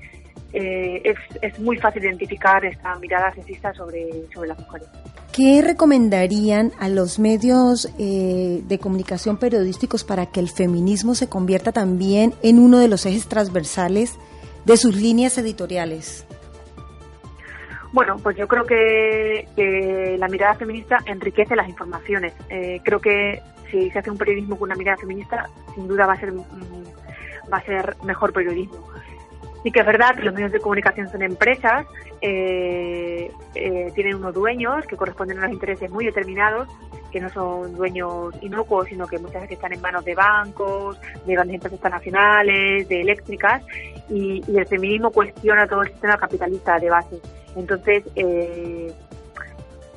eh, 0.54 1.02
es, 1.04 1.18
es 1.42 1.60
muy 1.60 1.78
fácil 1.78 2.04
identificar 2.04 2.64
esta 2.64 2.96
mirada 2.96 3.34
sexista 3.34 3.74
sobre, 3.74 4.08
sobre 4.34 4.50
las 4.50 4.60
mujeres. 4.60 4.88
¿Qué 5.36 5.62
recomendarían 5.62 6.72
a 6.80 6.88
los 6.88 7.20
medios 7.20 7.90
eh, 8.00 8.62
de 8.66 8.80
comunicación 8.80 9.36
periodísticos 9.36 10.06
para 10.06 10.28
que 10.28 10.40
el 10.40 10.50
feminismo 10.50 11.14
se 11.14 11.28
convierta 11.28 11.74
también 11.74 12.34
en 12.42 12.58
uno 12.58 12.80
de 12.80 12.88
los 12.88 13.06
ejes 13.06 13.28
transversales 13.28 14.14
de 14.64 14.78
sus 14.78 14.96
líneas 14.96 15.38
editoriales? 15.38 16.26
Bueno, 17.96 18.18
pues 18.22 18.36
yo 18.36 18.46
creo 18.46 18.66
que, 18.66 19.48
la 20.20 20.28
mirada 20.28 20.56
feminista 20.56 20.98
enriquece 21.06 21.56
las 21.56 21.70
informaciones. 21.70 22.34
Eh, 22.50 22.82
creo 22.84 23.00
que 23.00 23.42
si 23.72 23.90
se 23.90 24.00
hace 24.00 24.12
un 24.12 24.18
periodismo 24.18 24.60
con 24.60 24.68
una 24.68 24.76
mirada 24.76 24.98
feminista, 24.98 25.50
sin 25.74 25.88
duda 25.88 26.06
va 26.06 26.12
a 26.12 26.20
ser 26.20 26.34
mm, 26.34 26.44
va 27.52 27.58
a 27.58 27.64
ser 27.64 27.96
mejor 28.04 28.34
periodismo. 28.34 28.86
Sí 29.64 29.72
que 29.72 29.80
es 29.80 29.86
verdad 29.86 30.14
que 30.14 30.24
los 30.24 30.34
medios 30.34 30.52
de 30.52 30.60
comunicación 30.60 31.10
son 31.10 31.22
empresas, 31.22 31.88
eh, 32.20 33.32
eh, 33.56 33.92
tienen 33.96 34.16
unos 34.16 34.34
dueños 34.34 34.86
que 34.88 34.98
corresponden 34.98 35.38
a 35.38 35.42
unos 35.44 35.54
intereses 35.54 35.90
muy 35.90 36.04
determinados, 36.04 36.68
que 37.14 37.22
no 37.22 37.30
son 37.30 37.76
dueños 37.76 38.36
inocuos, 38.42 38.90
sino 38.90 39.08
que 39.08 39.20
muchas 39.20 39.44
veces 39.44 39.56
están 39.56 39.72
en 39.72 39.80
manos 39.80 40.04
de 40.04 40.16
bancos, 40.16 41.00
de 41.26 41.32
grandes 41.32 41.56
empresas 41.56 41.78
internacionales, 41.78 42.90
de 42.90 43.00
eléctricas, 43.00 43.64
y 44.10 44.44
el 44.54 44.68
feminismo 44.68 45.12
cuestiona 45.12 45.66
todo 45.66 45.84
el 45.84 45.92
sistema 45.92 46.18
capitalista 46.18 46.78
de 46.78 46.90
base. 46.90 47.22
Entonces, 47.56 48.04
eh, 48.16 48.92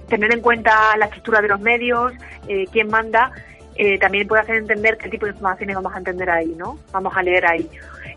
tener 0.09 0.33
en 0.33 0.41
cuenta 0.41 0.97
la 0.97 1.07
estructura 1.07 1.41
de 1.41 1.49
los 1.49 1.61
medios, 1.61 2.13
eh, 2.47 2.67
quién 2.73 2.89
manda, 2.89 3.33
eh, 3.77 3.99
también 3.99 4.27
puede 4.27 4.43
hacer 4.43 4.57
entender 4.57 4.97
qué 4.97 5.09
tipo 5.09 5.27
de 5.27 5.33
informaciones 5.33 5.77
vamos 5.77 5.95
a 5.95 5.99
entender 5.99 6.31
ahí, 6.31 6.55
¿no? 6.57 6.79
Vamos 6.93 7.17
a 7.17 7.23
leer 7.23 7.47
ahí. 7.47 7.69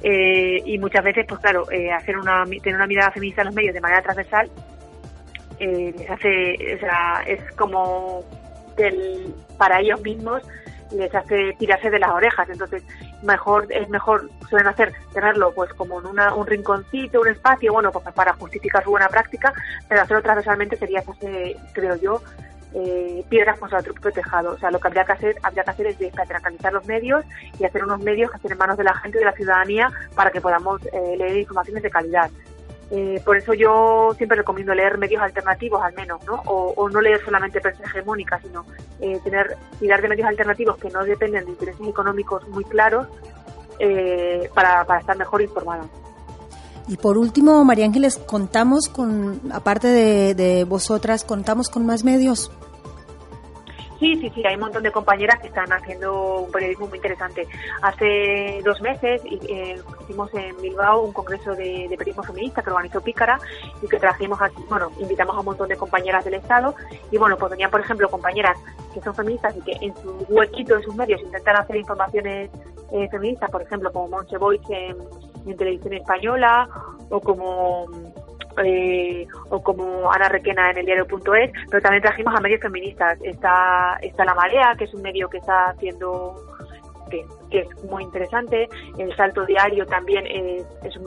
y 0.03 0.77
muchas 0.79 1.03
veces, 1.03 1.25
pues 1.27 1.39
claro, 1.41 1.65
hacer 1.95 2.17
una, 2.17 2.43
tener 2.45 2.75
una 2.75 2.87
mirada 2.87 3.11
feminista 3.11 3.41
en 3.41 3.47
los 3.47 3.55
medios 3.55 3.75
de 3.75 3.81
manera 3.81 4.01
transversal 4.01 4.49
hace, 6.09 6.75
o 6.75 6.79
sea, 6.79 7.23
es 7.27 7.39
como 7.51 8.23
del, 8.75 9.31
para 9.59 9.79
ellos 9.79 10.01
mismos 10.01 10.41
les 10.95 11.13
hace 11.13 11.53
tirarse 11.57 11.89
de 11.89 11.99
las 11.99 12.11
orejas. 12.11 12.49
Entonces, 12.49 12.83
mejor 13.23 13.67
es 13.69 13.89
mejor, 13.89 14.29
suelen 14.49 14.67
hacer 14.67 14.93
tenerlo 15.13 15.53
pues 15.53 15.73
como 15.73 15.99
en 15.99 16.07
una, 16.07 16.33
un 16.33 16.47
rinconcito, 16.47 17.21
un 17.21 17.29
espacio, 17.29 17.73
bueno, 17.73 17.91
pues 17.91 18.05
para 18.13 18.33
justificar 18.33 18.83
su 18.83 18.91
buena 18.91 19.07
práctica, 19.07 19.53
pero 19.87 20.01
hacerlo 20.01 20.21
transversalmente 20.21 20.77
sería 20.77 20.99
hacerse, 20.99 21.57
creo 21.73 21.95
yo, 21.95 22.21
eh, 22.73 23.25
piedras 23.27 23.59
con 23.59 23.69
su 23.69 23.75
propio 23.83 24.11
tejado. 24.11 24.53
O 24.53 24.57
sea, 24.57 24.71
lo 24.71 24.79
que 24.79 24.87
habría 24.87 25.03
que 25.03 25.11
hacer, 25.11 25.35
habría 25.43 25.63
que 25.63 25.71
hacer 25.71 25.87
es 25.87 25.99
despatriarcalizar 25.99 26.71
los 26.71 26.85
medios 26.85 27.25
y 27.59 27.65
hacer 27.65 27.83
unos 27.83 27.99
medios 27.99 28.31
que 28.31 28.37
estén 28.37 28.53
en 28.53 28.57
manos 28.57 28.77
de 28.77 28.85
la 28.85 28.95
gente 28.95 29.17
y 29.17 29.19
de 29.19 29.25
la 29.25 29.33
ciudadanía 29.33 29.91
para 30.15 30.31
que 30.31 30.39
podamos 30.39 30.81
eh, 30.85 31.15
leer 31.17 31.37
informaciones 31.37 31.83
de 31.83 31.89
calidad. 31.89 32.31
Eh, 32.93 33.21
por 33.23 33.37
eso 33.37 33.53
yo 33.53 34.13
siempre 34.17 34.37
recomiendo 34.37 34.75
leer 34.75 34.97
medios 34.97 35.21
alternativos 35.21 35.81
al 35.81 35.93
menos, 35.93 36.21
¿no? 36.25 36.41
O, 36.45 36.89
no 36.89 36.99
leer 36.99 37.23
solamente 37.23 37.61
prensa 37.61 37.83
hegemónica, 37.85 38.37
sino 38.41 38.65
eh, 38.99 39.17
tener 39.23 39.55
tirar 39.79 40.01
de 40.01 40.09
medios 40.09 40.27
alternativos 40.27 40.77
que 40.77 40.89
no 40.89 41.01
dependen 41.05 41.45
de 41.45 41.51
intereses 41.51 41.87
económicos 41.87 42.45
muy 42.49 42.65
claros 42.65 43.07
eh, 43.79 44.49
para, 44.53 44.81
estar 44.99 45.17
mejor 45.17 45.41
informada. 45.41 45.85
Y 46.89 46.97
por 46.97 47.17
último, 47.17 47.63
María 47.63 47.85
Ángeles, 47.85 48.17
contamos 48.17 48.89
con, 48.89 49.39
aparte 49.53 49.87
de, 49.87 50.35
de 50.35 50.65
vosotras, 50.65 51.23
contamos 51.23 51.69
con 51.69 51.85
más 51.85 52.03
medios. 52.03 52.51
Sí, 54.01 54.15
sí, 54.15 54.31
sí, 54.33 54.43
hay 54.43 54.55
un 54.55 54.61
montón 54.61 54.81
de 54.81 54.91
compañeras 54.91 55.39
que 55.39 55.47
están 55.49 55.71
haciendo 55.71 56.39
un 56.39 56.51
periodismo 56.51 56.87
muy 56.87 56.97
interesante. 56.97 57.47
Hace 57.83 58.59
dos 58.65 58.81
meses 58.81 59.21
eh, 59.25 59.79
hicimos 60.01 60.33
en 60.33 60.59
Bilbao 60.59 61.03
un 61.03 61.13
congreso 61.13 61.53
de, 61.53 61.85
periodismo 61.87 62.23
feminista 62.23 62.63
que 62.63 62.71
organizó 62.71 62.99
Pícara 63.01 63.39
y 63.79 63.87
que 63.87 63.99
trajimos 63.99 64.41
aquí, 64.41 64.59
bueno, 64.67 64.89
invitamos 64.99 65.35
a 65.35 65.41
un 65.41 65.45
montón 65.45 65.69
de 65.69 65.77
compañeras 65.77 66.25
del 66.25 66.33
Estado 66.33 66.73
y 67.11 67.19
bueno, 67.19 67.37
pues 67.37 67.51
venían, 67.51 67.69
por 67.69 67.81
ejemplo, 67.81 68.09
compañeras 68.09 68.57
que 68.91 69.01
son 69.01 69.13
feministas 69.13 69.55
y 69.55 69.61
que 69.61 69.77
en 69.79 69.95
su 69.97 70.25
huequito, 70.29 70.77
en 70.77 70.81
sus 70.81 70.95
medios, 70.95 71.21
intentan 71.21 71.57
hacer 71.57 71.75
informaciones 71.75 72.49
eh, 72.91 73.07
feministas, 73.11 73.51
por 73.51 73.61
ejemplo, 73.61 73.91
como 73.93 74.07
Monche 74.07 74.37
en 75.45 75.57
televisión 75.57 75.93
española 75.93 76.67
o 77.11 77.19
como 77.19 77.85
eh, 78.63 79.27
o 79.49 79.61
como 79.61 80.11
Ana 80.11 80.29
Requena 80.29 80.71
en 80.71 80.79
el 80.79 80.85
diario.es, 80.85 81.51
pero 81.69 81.81
también 81.81 82.01
trajimos 82.01 82.35
a 82.35 82.41
medios 82.41 82.61
feministas. 82.61 83.17
Está, 83.23 83.97
está 84.01 84.25
La 84.25 84.35
Marea, 84.35 84.75
que 84.77 84.85
es 84.85 84.93
un 84.93 85.01
medio 85.01 85.29
que 85.29 85.37
está 85.37 85.69
haciendo 85.69 86.35
que, 87.11 87.25
es 87.51 87.83
muy 87.83 88.03
interesante. 88.03 88.69
El 88.97 89.15
Salto 89.15 89.45
Diario 89.45 89.85
también 89.85 90.25
es, 90.25 90.65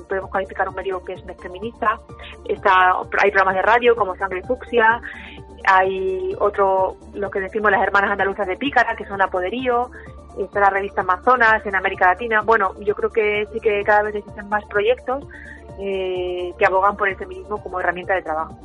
podemos 0.08 0.30
calificar 0.30 0.68
un 0.68 0.74
medio 0.74 1.02
que 1.04 1.14
es 1.14 1.22
feminista. 1.40 1.98
Está, 2.48 2.92
hay 3.22 3.30
programas 3.30 3.54
de 3.54 3.62
radio 3.62 3.96
como 3.96 4.14
Sangre 4.16 4.42
Fucsia. 4.42 5.00
Hay 5.66 6.36
otro, 6.38 6.96
lo 7.14 7.30
que 7.30 7.40
decimos 7.40 7.70
las 7.70 7.82
hermanas 7.82 8.10
andaluzas 8.10 8.46
de 8.46 8.56
Pícara, 8.56 8.94
que 8.94 9.06
son 9.06 9.18
la 9.18 9.28
Poderío. 9.28 9.90
Está 10.38 10.60
la 10.60 10.70
revista 10.70 11.00
Amazonas 11.00 11.64
en 11.64 11.74
América 11.74 12.08
Latina. 12.08 12.42
Bueno, 12.42 12.74
yo 12.80 12.94
creo 12.94 13.10
que 13.10 13.46
sí 13.52 13.60
que 13.60 13.82
cada 13.84 14.02
vez 14.02 14.16
existen 14.16 14.48
más 14.48 14.64
proyectos 14.66 15.24
eh, 15.78 16.52
que 16.58 16.66
abogan 16.66 16.96
por 16.96 17.08
el 17.08 17.16
feminismo 17.16 17.62
como 17.62 17.80
herramienta 17.80 18.14
de 18.14 18.22
trabajo. 18.22 18.58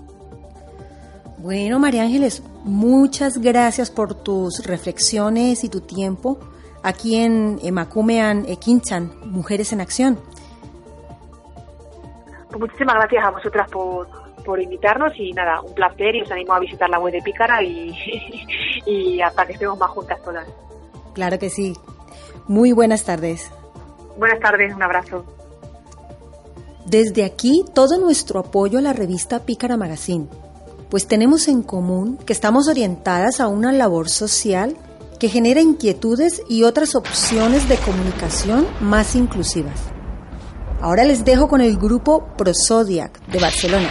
Bueno, 1.37 1.79
María 1.79 2.03
Ángeles, 2.03 2.43
muchas 2.63 3.37
gracias 3.37 3.89
por 3.89 4.13
tus 4.13 4.65
reflexiones 4.65 5.63
y 5.63 5.69
tu 5.69 5.81
tiempo 5.81 6.37
aquí 6.83 7.15
en 7.15 7.59
Emakumean 7.63 8.45
Ekinchan, 8.45 9.11
Mujeres 9.25 9.71
en 9.71 9.81
Acción. 9.81 10.19
Pues 12.49 12.59
muchísimas 12.59 12.95
gracias 12.95 13.25
a 13.25 13.31
vosotras 13.31 13.69
por, 13.71 14.07
por 14.43 14.59
invitarnos 14.61 15.13
y 15.17 15.31
nada, 15.31 15.61
un 15.61 15.73
placer 15.73 16.15
y 16.15 16.21
os 16.21 16.31
animo 16.31 16.53
a 16.53 16.59
visitar 16.59 16.89
la 16.89 16.99
web 16.99 17.13
de 17.13 17.21
Pícara 17.21 17.63
y, 17.63 17.95
y 18.85 19.21
hasta 19.21 19.45
que 19.45 19.53
estemos 19.53 19.77
más 19.79 19.91
juntas 19.91 20.21
todas. 20.23 20.47
Claro 21.13 21.39
que 21.39 21.49
sí. 21.49 21.73
Muy 22.47 22.71
buenas 22.71 23.05
tardes. 23.05 23.51
Buenas 24.17 24.39
tardes, 24.39 24.73
un 24.73 24.83
abrazo. 24.83 25.23
Desde 26.89 27.23
aquí 27.23 27.63
todo 27.75 27.99
nuestro 27.99 28.39
apoyo 28.39 28.79
a 28.79 28.81
la 28.81 28.93
revista 28.93 29.45
Pícara 29.45 29.77
Magazine, 29.77 30.27
pues 30.89 31.05
tenemos 31.05 31.47
en 31.47 31.61
común 31.61 32.17
que 32.17 32.33
estamos 32.33 32.67
orientadas 32.67 33.39
a 33.39 33.47
una 33.47 33.71
labor 33.71 34.09
social 34.09 34.75
que 35.19 35.29
genera 35.29 35.61
inquietudes 35.61 36.41
y 36.49 36.63
otras 36.63 36.95
opciones 36.95 37.69
de 37.69 37.77
comunicación 37.77 38.65
más 38.81 39.15
inclusivas. 39.15 39.79
Ahora 40.81 41.03
les 41.03 41.23
dejo 41.23 41.47
con 41.47 41.61
el 41.61 41.77
grupo 41.77 42.25
Prosodiac 42.35 43.23
de 43.27 43.37
Barcelona 43.37 43.89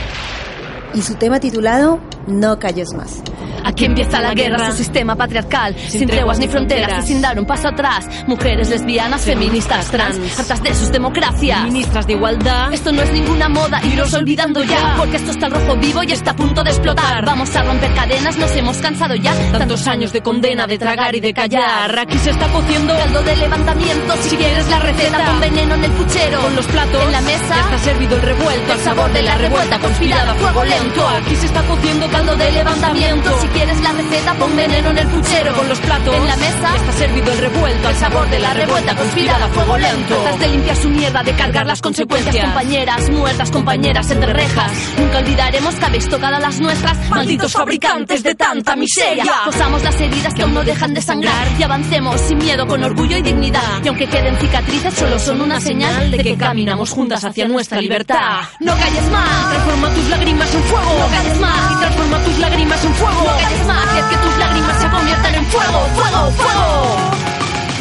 y 0.95 1.03
su 1.03 1.15
tema 1.15 1.41
titulado 1.41 2.01
No 2.27 2.59
calles 2.59 2.93
más. 2.95 3.23
Aquí 3.65 3.85
empieza 3.85 4.21
la 4.21 4.35
guerra, 4.35 4.71
su 4.71 4.79
sistema 4.79 5.17
patriarcal, 5.17 5.77
sin 5.77 6.09
treguas 6.09 6.39
ni 6.39 6.49
fronteras 6.49 7.05
y 7.05 7.09
sin 7.09 7.21
dar 7.21 7.39
un 7.39 7.45
paso 7.45 7.69
atrás. 7.69 8.09
Mujeres 8.27 8.71
lesbianas, 8.71 9.23
feministas, 9.23 9.91
trans, 9.91 10.39
hartas 10.39 10.63
de 10.63 10.75
sus 10.75 10.91
democracias, 10.91 11.65
ministras 11.65 12.07
de 12.07 12.15
igualdad. 12.15 12.73
Esto 12.73 12.93
no 12.93 13.03
es 13.03 13.13
ninguna 13.13 13.49
moda, 13.49 13.81
iros 13.85 14.15
olvidando 14.15 14.63
ya, 14.65 14.95
porque 14.97 15.17
esto 15.17 15.33
está 15.33 15.49
rojo 15.49 15.77
vivo 15.77 16.03
y 16.03 16.13
está 16.13 16.31
a 16.31 16.37
punto 16.37 16.63
de 16.63 16.71
explotar. 16.71 17.25
Vamos 17.25 17.55
a 17.57 17.63
romper 17.63 17.93
cadenas, 17.95 18.39
nos 18.39 18.51
hemos 18.57 18.79
cansado 18.79 19.15
ya. 19.17 19.35
Tantos 19.53 19.87
años 19.87 20.13
de 20.13 20.23
condena, 20.23 20.67
de 20.67 20.79
tragar 20.79 21.15
y 21.15 21.21
de 21.21 21.35
callar. 21.35 21.99
Aquí 21.99 22.19
se 22.19 22.31
está 22.31 22.49
cociendo 22.49 22.95
caldo 22.95 23.23
de 23.23 23.37
levantamiento. 23.37 24.15
Si 24.23 24.37
quieres 24.37 24.69
la 24.71 24.79
receta, 24.81 25.27
con 25.27 25.41
veneno 25.41 25.75
en 25.75 25.85
el 25.85 25.91
puchero, 25.93 26.41
con 26.41 26.57
los 26.57 26.67
platos 26.67 27.03
en 27.03 27.13
la 27.13 27.21
mesa. 27.21 27.49
Ya 27.49 27.61
está 27.61 27.79
servido 27.79 28.17
el 28.17 28.23
revuelto, 28.23 28.73
el 28.73 28.81
sabor 28.81 29.13
de 29.13 29.23
la 29.23 29.37
revuelta 29.37 29.79
conspirada, 29.79 30.35
fuego 30.35 30.65
lento. 30.65 30.78
Aquí 30.79 31.35
se 31.35 31.47
está 31.47 31.63
cociendo 31.65 32.09
caldo 32.09 32.37
de 32.37 32.53
levantamiento. 32.53 33.41
Si 33.41 33.49
quieres 33.49 33.81
la 33.81 33.93
receta, 33.93 34.35
pon 34.35 34.57
veneno 34.57 34.91
en 34.91 34.99
el 34.99 35.07
puchero, 35.09 35.53
con 35.55 35.69
los 35.69 35.79
platos 35.81 36.15
en 36.15 36.27
la 36.27 36.37
mesa. 36.37 36.77
Está 36.77 36.93
servido 36.93 37.33
el 37.33 37.39
revuelto, 37.39 37.89
el 37.89 37.97
sabor 37.97 38.31
de 38.31 38.39
la 38.39 38.55
revuelta 38.55 38.97
conspirada, 38.97 39.49
fuego 39.49 39.79
lento. 39.79 40.15
Tratas 40.15 40.41
de 40.41 40.49
limpiar 40.49 40.77
su 40.77 40.89
mierda, 40.89 41.23
de 41.23 41.33
cargar 41.33 41.67
las 41.67 41.83
consecuencias. 41.83 42.45
Compañeras, 42.45 43.11
muertas, 43.11 43.51
compañeras 43.51 44.11
entre 44.11 44.33
rejas. 44.33 44.73
Nunca 44.99 45.19
olvidaremos 45.19 45.75
que 45.75 45.85
habéis 45.85 46.09
tocado 46.09 46.39
las 46.39 46.61
nuestras. 46.61 47.11
Malditos 47.11 47.53
fabricantes 47.53 48.23
de 48.23 48.35
tanta 48.35 48.77
miseria. 48.77 49.25
Posamos 49.45 49.83
las 49.83 50.01
heridas 50.01 50.33
que 50.35 50.43
aún 50.43 50.55
no 50.55 50.63
dejan 50.63 50.95
de 50.95 51.03
sangrar 51.03 51.49
y 51.59 51.63
avancemos 51.65 52.21
sin 52.21 52.39
miedo, 52.39 52.67
con 52.67 52.83
orgullo 52.85 53.17
y 53.17 53.23
dignidad. 53.23 53.83
Y 53.85 53.89
aunque 53.89 54.07
queden 54.07 54.39
cicatrices, 54.39 54.95
solo 54.95 55.19
son 55.19 55.41
una 55.41 55.61
señal 55.61 56.11
de 56.13 56.19
que 56.19 56.37
caminamos 56.37 56.91
juntas 56.91 57.25
hacia 57.25 57.49
nuestra 57.49 57.81
libertad. 57.81 58.43
No 58.61 58.73
calles 58.77 59.11
más, 59.11 59.51
transforma 59.51 59.95
tus 59.95 60.09
lágrimas 60.09 60.55
en 60.55 60.63
fuego. 60.69 60.99
No 60.99 61.09
calles 61.09 61.39
más, 61.41 61.73
y 61.73 61.77
transforma 61.77 62.19
tus 62.25 62.39
lágrimas 62.39 62.85
en 62.85 62.95
fuego. 62.95 63.23
No 63.25 63.37
calles 63.37 63.67
más, 63.67 63.87
y 63.95 63.99
es 63.99 64.05
que 64.05 64.17
tus 64.17 64.37
lágrimas 64.39 64.81
se 64.81 64.89
conviertan 64.89 65.35
en 65.35 65.47
fuego, 65.47 65.81
fuego, 65.97 66.31
fuego. 66.33 66.97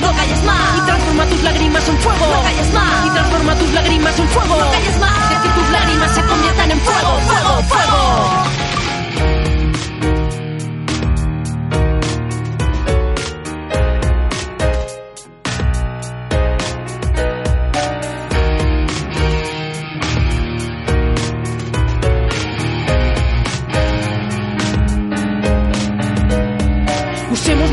No 0.02 0.14
calles 0.14 0.44
más 0.44 0.78
y 0.78 0.82
transforma 0.86 1.26
tus 1.26 1.44
lágrimas 1.44 1.90
en 1.90 1.98
fuego. 1.98 2.26
No 2.34 2.44
calles 2.44 2.74
más 2.74 3.06
y 3.06 3.10
transforma 3.10 3.56
tus 3.56 3.72
lágrimas 3.74 4.20
en 4.20 4.28
fuego. 4.30 4.56
No 4.60 4.72
calles 4.72 4.98
más 5.00 5.32
y 5.32 5.34
es 5.34 5.40
que 5.42 5.50
tus 5.60 5.70
lágrimas 5.70 6.12
se 6.16 6.22
conviertan 6.22 6.72
en 6.72 6.80
fuego, 6.82 7.20
fuego, 7.28 7.64
fuego. 7.64 8.67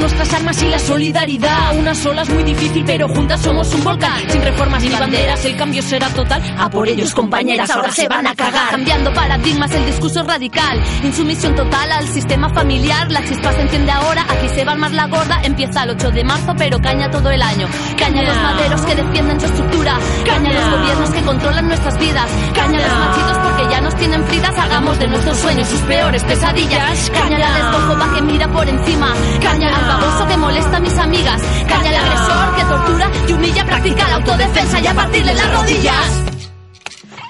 Nuestras 0.05 0.35
armas 0.35 0.63
y 0.63 0.69
la 0.69 0.79
solidaridad. 0.79 1.79
Una 1.79 1.95
sola 1.95 2.23
es 2.23 2.29
muy 2.29 2.43
difícil, 2.43 2.85
pero 2.85 3.09
juntas 3.09 3.41
somos 3.41 3.73
un 3.75 3.83
volcán. 3.83 4.21
Sin 4.29 4.43
reformas 4.43 4.83
ni 4.83 4.91
banderas, 4.91 5.43
el 5.47 5.57
cambio 5.57 5.81
será 5.83 6.11
total. 6.11 6.43
A 6.59 6.69
por 6.69 6.87
ellos, 6.87 7.15
compañeras, 7.15 7.71
ahora 7.71 7.91
se 7.91 8.07
van 8.07 8.27
a 8.27 8.35
cagar. 8.35 8.71
Cambiando 8.71 9.15
paradigmas, 9.15 9.71
el 9.73 9.87
discurso 9.87 10.21
es 10.21 10.27
radical. 10.27 10.83
Insumisión 11.03 11.55
total 11.55 11.91
al 11.91 12.07
sistema 12.09 12.51
familiar. 12.51 13.11
La 13.11 13.25
chispa 13.25 13.51
se 13.55 13.63
enciende 13.63 13.91
ahora, 13.93 14.27
aquí 14.29 14.47
se 14.51 14.63
va 14.65 14.73
armar 14.73 14.93
la 14.93 15.07
gorda. 15.07 15.41
Empieza 15.43 15.85
el 15.85 15.91
8 15.91 16.11
de 16.11 16.25
marzo, 16.25 16.55
pero 16.59 16.79
caña 16.83 17.11
todo 17.11 17.31
el 17.31 17.41
año. 17.41 17.67
Caña 17.99 18.21
a 18.21 18.25
los 18.25 18.37
maderos 18.37 18.83
que 18.83 18.95
defienden 18.97 19.41
su 19.41 19.47
estructura. 19.47 19.99
Caña 20.27 20.51
a 20.51 20.53
los 20.53 20.79
gobiernos 20.79 21.11
que 21.11 21.23
controlan 21.23 21.67
nuestras 21.67 21.99
vidas. 21.99 22.31
Caña 22.55 22.79
a 22.79 22.89
los 22.89 22.99
machitos 22.99 23.39
porque 23.39 23.73
ya 23.73 23.81
nos 23.81 23.97
tienen 23.97 24.23
fritas. 24.25 24.59
Hagamos 24.59 24.99
de 24.99 25.09
nuestros 25.09 25.39
sueños 25.39 25.67
sus 25.67 25.81
peores 25.81 26.23
pesadillas. 26.25 27.11
Caña 27.11 27.37
a 27.37 27.39
la 27.39 27.53
despojoba 27.55 28.15
que 28.15 28.23
mira 28.23 28.53
por 28.53 28.69
encima. 28.69 29.15
Caña 29.41 29.69
al 29.69 29.94
baboso 29.99 30.27
que 30.27 30.37
molesta 30.37 30.77
a 30.77 30.81
mis 30.81 30.99
amigas. 30.99 31.41
Calla 31.69 31.89
al 31.89 31.97
agresor 31.97 32.57
que 32.57 32.65
tortura 32.65 33.11
y 33.29 33.33
humilla. 33.33 33.65
Practica 33.65 34.09
la 34.09 34.15
autodefensa 34.17 34.81
y 34.81 34.87
a 34.87 34.95
partirle 34.95 35.35
las 35.35 35.53
rodillas. 35.53 36.25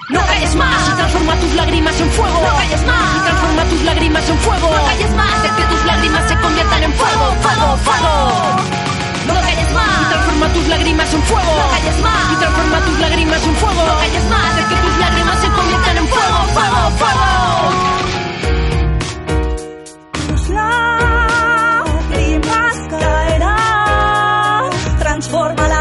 No 0.09 0.19
calles 0.25 0.55
más 0.55 0.89
y 0.89 0.95
transforma 0.95 1.35
tus 1.35 1.53
lágrimas 1.55 1.99
en 1.99 2.09
fuego. 2.11 2.41
No 2.41 2.57
calles 2.57 2.85
más 2.85 3.15
y 3.15 3.19
transforma 3.25 3.63
tus 3.65 3.81
lágrimas 3.81 4.29
en 4.29 4.37
fuego. 4.37 4.69
No 4.69 4.85
calles 4.85 5.11
más 5.15 5.45
Haz 5.45 5.51
que 5.57 5.63
tus 5.63 5.85
lágrimas 5.85 6.27
se 6.27 6.35
conviertan 6.37 6.83
en 6.83 6.93
fuego, 6.93 7.25
fuego, 7.41 7.77
fuego. 7.77 8.13
No 9.27 9.33
calles 9.33 9.71
más 9.73 10.01
y 10.01 10.05
transforma 10.05 10.47
tus 10.53 10.67
lágrimas 10.67 11.13
en 11.13 11.23
fuego. 11.23 11.53
No 11.57 11.69
calles 11.71 11.99
más 12.01 12.31
y 12.31 12.35
transforma 12.35 12.79
tus 12.85 12.99
lágrimas 12.99 13.43
en 13.43 13.55
fuego. 13.55 13.81
No 13.85 13.97
calles 13.97 14.25
más 14.29 14.57
Haz 14.57 14.65
que 14.69 14.75
tus 14.75 14.97
lágrimas 14.99 15.41
se 15.41 15.49
conviertan 15.49 15.97
en 15.97 16.07
fuego, 16.07 16.37
fuego, 16.53 16.91
fuego. 16.99 18.14
Transfórmalas 25.35 25.74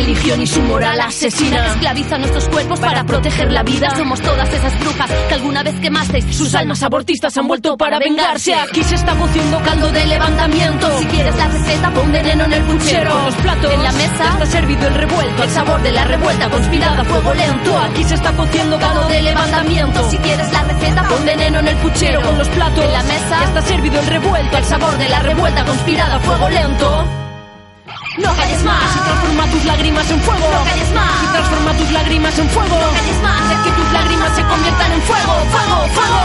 religión 0.00 0.40
y 0.40 0.46
su 0.46 0.62
moral 0.62 0.98
asesina. 1.00 1.66
Esclaviza 1.66 2.18
nuestros 2.18 2.48
cuerpos 2.48 2.80
para 2.80 3.04
proteger 3.04 3.52
la 3.52 3.62
vida. 3.62 3.90
Somos 3.96 4.20
todas 4.20 4.52
esas 4.52 4.78
brujas 4.80 5.10
que 5.28 5.34
alguna 5.34 5.62
vez 5.62 5.74
quemasteis. 5.80 6.24
Sus 6.34 6.54
almas 6.54 6.82
abortistas 6.82 7.36
han 7.36 7.46
vuelto 7.46 7.76
para 7.76 7.98
vengarse. 7.98 8.54
Aquí 8.54 8.82
se 8.82 8.94
está 8.94 9.14
cociendo 9.14 9.60
caldo 9.60 9.90
de 9.92 10.06
levantamiento. 10.06 10.98
Si 10.98 11.06
quieres 11.06 11.36
la 11.36 11.48
receta, 11.48 11.92
pon 11.92 12.12
veneno 12.12 12.44
en 12.44 12.52
el 12.52 12.62
puchero. 12.62 13.10
Con 13.10 13.24
los 13.26 13.34
platos 13.36 13.72
en 13.72 13.82
la 13.82 13.92
mesa 13.92 14.24
está 14.32 14.46
servido 14.46 14.88
el 14.88 14.94
revuelto. 14.94 15.42
El 15.42 15.50
sabor 15.50 15.82
de 15.82 15.92
la 15.92 16.04
revuelta 16.04 16.50
conspirada 16.50 17.00
a 17.00 17.04
fuego 17.04 17.34
lento. 17.34 17.78
Aquí 17.78 18.04
se 18.04 18.14
está 18.14 18.32
cociendo 18.32 18.78
caldo 18.78 19.06
de 19.08 19.22
levantamiento. 19.22 20.10
Si 20.10 20.16
quieres 20.18 20.52
la 20.52 20.62
receta, 20.62 21.08
pon 21.08 21.24
veneno 21.26 21.58
en 21.60 21.68
el 21.68 21.76
puchero. 21.76 22.22
Con 22.22 22.38
los 22.38 22.48
platos 22.48 22.84
en 22.84 22.92
la 22.92 23.02
mesa 23.02 23.44
está 23.44 23.62
servido 23.62 24.00
el 24.00 24.06
revuelto. 24.06 24.56
El 24.56 24.64
sabor 24.64 24.96
de 24.96 25.08
la 25.08 25.20
revuelta 25.20 25.64
conspirada 25.64 26.16
a 26.16 26.20
fuego 26.20 26.48
lento. 26.48 27.29
No 28.20 28.36
calles 28.36 28.62
más 28.64 28.96
y 28.96 29.00
transforma 29.00 29.46
tus 29.50 29.64
lágrimas 29.64 30.10
en 30.10 30.20
fuego. 30.20 30.46
No 30.52 30.64
calles 30.64 30.92
más 30.92 31.22
y 31.22 31.26
transforma 31.32 31.72
tus 31.76 31.90
lágrimas 31.90 32.38
en 32.38 32.48
fuego. 32.50 32.76
No 32.76 32.92
calles 32.92 33.22
más 33.22 33.40
Haz 33.50 33.64
que 33.64 33.70
tus 33.70 33.92
lágrimas 33.92 34.36
se 34.36 34.42
conviertan 34.44 34.92
en 34.92 35.02
fuego, 35.02 35.32
fuego, 35.50 35.88
fuego. 35.94 36.20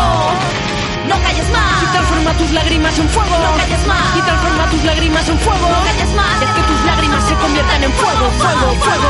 No 1.08 1.15
calles 1.23 1.49
más 1.51 1.84
y 1.84 1.86
transforma 1.93 2.34
tus 2.34 2.51
lágrimas 2.51 2.99
en 2.99 3.10
fuego. 3.10 3.38
No 3.39 3.58
calles 3.58 3.88
más 3.88 4.17
y 4.17 4.21
transforma 4.21 4.69
tus 4.71 4.84
lágrimas 4.84 5.29
en 5.29 5.38
fuego. 5.39 5.69
No 5.69 5.84
calles 5.86 6.15
más 6.15 6.43
Haz 6.43 6.55
que 6.55 6.62
tus 6.62 6.86
lágrimas 6.86 7.23
se 7.23 7.34
conviertan 7.36 7.84
en 7.84 7.91
fuego, 7.93 8.29
fuego, 8.39 8.73
fuego. 8.84 9.10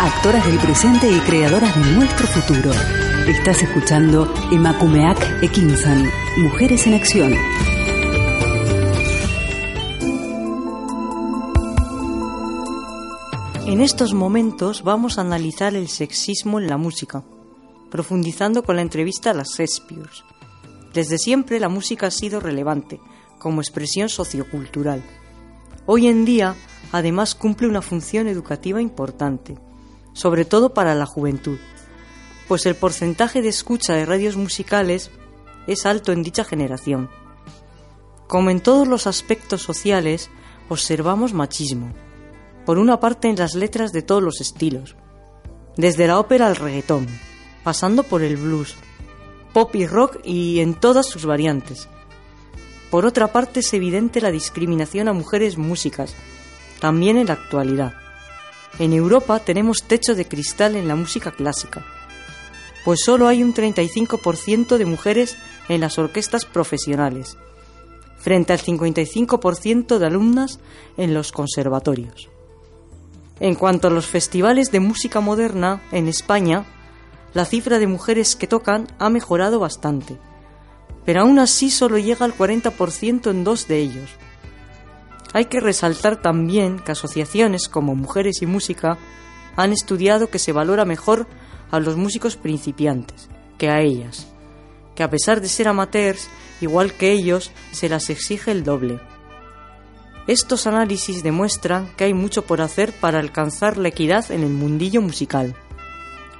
Actoras 0.00 0.44
del 0.46 0.58
presente 0.58 1.10
y 1.10 1.20
creadoras 1.20 1.74
de 1.76 1.92
nuestro 1.92 2.26
futuro. 2.26 2.72
Estás 3.28 3.62
escuchando 3.62 4.34
Emakumeak 4.50 5.42
Ekinsan, 5.42 6.10
Mujeres 6.38 6.88
en 6.88 6.94
Acción. 6.94 7.81
En 13.72 13.80
estos 13.80 14.12
momentos 14.12 14.82
vamos 14.82 15.16
a 15.16 15.22
analizar 15.22 15.74
el 15.74 15.88
sexismo 15.88 16.60
en 16.60 16.66
la 16.66 16.76
música, 16.76 17.24
profundizando 17.90 18.64
con 18.64 18.76
la 18.76 18.82
entrevista 18.82 19.30
a 19.30 19.32
las 19.32 19.56
Shakespeare. 19.56 20.10
Desde 20.92 21.16
siempre 21.16 21.58
la 21.58 21.70
música 21.70 22.08
ha 22.08 22.10
sido 22.10 22.38
relevante 22.38 23.00
como 23.38 23.62
expresión 23.62 24.10
sociocultural. 24.10 25.02
Hoy 25.86 26.06
en 26.06 26.26
día, 26.26 26.54
además, 26.92 27.34
cumple 27.34 27.66
una 27.66 27.80
función 27.80 28.28
educativa 28.28 28.82
importante, 28.82 29.56
sobre 30.12 30.44
todo 30.44 30.74
para 30.74 30.94
la 30.94 31.06
juventud, 31.06 31.56
pues 32.48 32.66
el 32.66 32.74
porcentaje 32.74 33.40
de 33.40 33.48
escucha 33.48 33.94
de 33.94 34.04
radios 34.04 34.36
musicales 34.36 35.10
es 35.66 35.86
alto 35.86 36.12
en 36.12 36.22
dicha 36.22 36.44
generación. 36.44 37.08
Como 38.28 38.50
en 38.50 38.60
todos 38.60 38.86
los 38.86 39.06
aspectos 39.06 39.62
sociales, 39.62 40.28
observamos 40.68 41.32
machismo, 41.32 41.90
por 42.64 42.78
una 42.78 43.00
parte 43.00 43.28
en 43.28 43.36
las 43.36 43.54
letras 43.54 43.92
de 43.92 44.02
todos 44.02 44.22
los 44.22 44.40
estilos, 44.40 44.96
desde 45.76 46.06
la 46.06 46.18
ópera 46.18 46.46
al 46.46 46.56
reggaetón, 46.56 47.06
pasando 47.64 48.02
por 48.02 48.22
el 48.22 48.36
blues, 48.36 48.76
pop 49.52 49.74
y 49.74 49.86
rock 49.86 50.18
y 50.24 50.60
en 50.60 50.74
todas 50.74 51.06
sus 51.06 51.26
variantes. 51.26 51.88
Por 52.90 53.06
otra 53.06 53.32
parte 53.32 53.60
es 53.60 53.72
evidente 53.72 54.20
la 54.20 54.30
discriminación 54.30 55.08
a 55.08 55.12
mujeres 55.12 55.56
músicas, 55.56 56.14
también 56.80 57.16
en 57.16 57.28
la 57.28 57.34
actualidad. 57.34 57.94
En 58.78 58.92
Europa 58.92 59.38
tenemos 59.38 59.82
techo 59.84 60.14
de 60.14 60.26
cristal 60.26 60.76
en 60.76 60.88
la 60.88 60.96
música 60.96 61.30
clásica, 61.30 61.84
pues 62.84 63.00
solo 63.04 63.28
hay 63.28 63.42
un 63.42 63.54
35% 63.54 64.76
de 64.76 64.84
mujeres 64.84 65.36
en 65.68 65.80
las 65.80 65.98
orquestas 65.98 66.44
profesionales, 66.44 67.36
frente 68.18 68.52
al 68.52 68.60
55% 68.60 69.98
de 69.98 70.06
alumnas 70.06 70.60
en 70.96 71.14
los 71.14 71.32
conservatorios. 71.32 72.31
En 73.42 73.56
cuanto 73.56 73.88
a 73.88 73.90
los 73.90 74.06
festivales 74.06 74.70
de 74.70 74.78
música 74.78 75.18
moderna 75.18 75.82
en 75.90 76.06
España, 76.06 76.64
la 77.34 77.44
cifra 77.44 77.80
de 77.80 77.88
mujeres 77.88 78.36
que 78.36 78.46
tocan 78.46 78.86
ha 79.00 79.10
mejorado 79.10 79.58
bastante, 79.58 80.16
pero 81.04 81.22
aún 81.22 81.40
así 81.40 81.68
solo 81.68 81.98
llega 81.98 82.24
al 82.24 82.36
40% 82.36 83.32
en 83.32 83.42
dos 83.42 83.66
de 83.66 83.80
ellos. 83.80 84.10
Hay 85.32 85.46
que 85.46 85.58
resaltar 85.58 86.22
también 86.22 86.78
que 86.78 86.92
asociaciones 86.92 87.66
como 87.66 87.96
Mujeres 87.96 88.42
y 88.42 88.46
Música 88.46 88.96
han 89.56 89.72
estudiado 89.72 90.30
que 90.30 90.38
se 90.38 90.52
valora 90.52 90.84
mejor 90.84 91.26
a 91.72 91.80
los 91.80 91.96
músicos 91.96 92.36
principiantes 92.36 93.28
que 93.58 93.70
a 93.70 93.80
ellas, 93.80 94.28
que 94.94 95.02
a 95.02 95.10
pesar 95.10 95.40
de 95.40 95.48
ser 95.48 95.66
amateurs, 95.66 96.28
igual 96.60 96.92
que 96.92 97.10
ellos, 97.10 97.50
se 97.72 97.88
las 97.88 98.08
exige 98.08 98.52
el 98.52 98.62
doble. 98.62 99.00
Estos 100.28 100.68
análisis 100.68 101.24
demuestran 101.24 101.88
que 101.96 102.04
hay 102.04 102.14
mucho 102.14 102.42
por 102.42 102.60
hacer 102.60 102.92
para 102.92 103.18
alcanzar 103.18 103.76
la 103.76 103.88
equidad 103.88 104.30
en 104.30 104.44
el 104.44 104.50
mundillo 104.50 105.02
musical. 105.02 105.56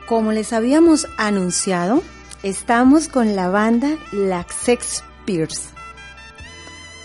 Como 0.09 0.31
les 0.31 0.53
habíamos 0.53 1.09
anunciado, 1.17 2.03
estamos 2.45 3.09
con 3.09 3.35
la 3.35 3.49
banda 3.49 3.97
Laxex 4.13 5.03
Pierce. 5.25 5.71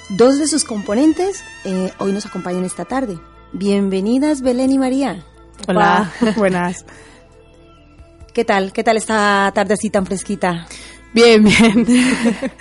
Dos 0.10 0.38
de 0.38 0.48
sus 0.48 0.64
componentes 0.64 1.44
eh, 1.66 1.92
hoy 1.98 2.12
nos 2.12 2.28
acompañan 2.28 2.64
esta 2.64 2.86
tarde. 2.86 3.18
Bienvenidas 3.54 4.42
Belén 4.42 4.72
y 4.72 4.78
María. 4.78 5.26
Hola, 5.68 6.12
buenas. 6.38 6.86
¿Qué 8.34 8.46
tal? 8.46 8.72
¿Qué 8.72 8.84
tal 8.84 8.98
esta 8.98 9.52
tarde 9.56 9.74
así 9.74 9.90
tan 9.90 10.06
fresquita? 10.06 10.68
Bien, 11.12 11.44
bien. 11.44 11.88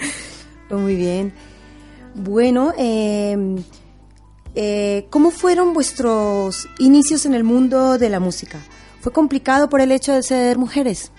Muy 0.70 0.96
bien. 0.96 1.34
Bueno, 2.14 2.72
eh, 2.78 3.36
eh, 4.56 5.06
¿cómo 5.10 5.30
fueron 5.30 5.74
vuestros 5.74 6.66
inicios 6.78 7.26
en 7.26 7.34
el 7.34 7.44
mundo 7.44 7.98
de 7.98 8.08
la 8.08 8.20
música? 8.20 8.58
¿Fue 9.00 9.12
complicado 9.12 9.68
por 9.68 9.82
el 9.82 9.92
hecho 9.92 10.14
de 10.14 10.22
ser 10.22 10.56
mujeres? 10.56 11.12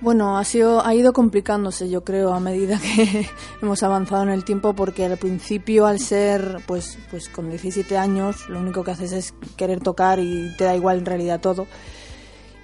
Bueno, 0.00 0.38
ha 0.38 0.44
sido 0.44 0.86
ha 0.86 0.94
ido 0.94 1.12
complicándose, 1.12 1.90
yo 1.90 2.04
creo, 2.04 2.32
a 2.32 2.38
medida 2.40 2.78
que 2.78 3.28
hemos 3.62 3.82
avanzado 3.82 4.22
en 4.22 4.30
el 4.30 4.44
tiempo, 4.44 4.72
porque 4.72 5.04
al 5.04 5.18
principio, 5.18 5.86
al 5.86 5.98
ser, 5.98 6.62
pues, 6.66 6.96
pues 7.10 7.28
con 7.28 7.50
17 7.50 7.98
años, 7.98 8.48
lo 8.48 8.60
único 8.60 8.84
que 8.84 8.92
haces 8.92 9.12
es 9.12 9.34
querer 9.56 9.80
tocar 9.80 10.20
y 10.20 10.54
te 10.56 10.64
da 10.64 10.76
igual 10.76 10.98
en 10.98 11.06
realidad 11.06 11.40
todo. 11.40 11.66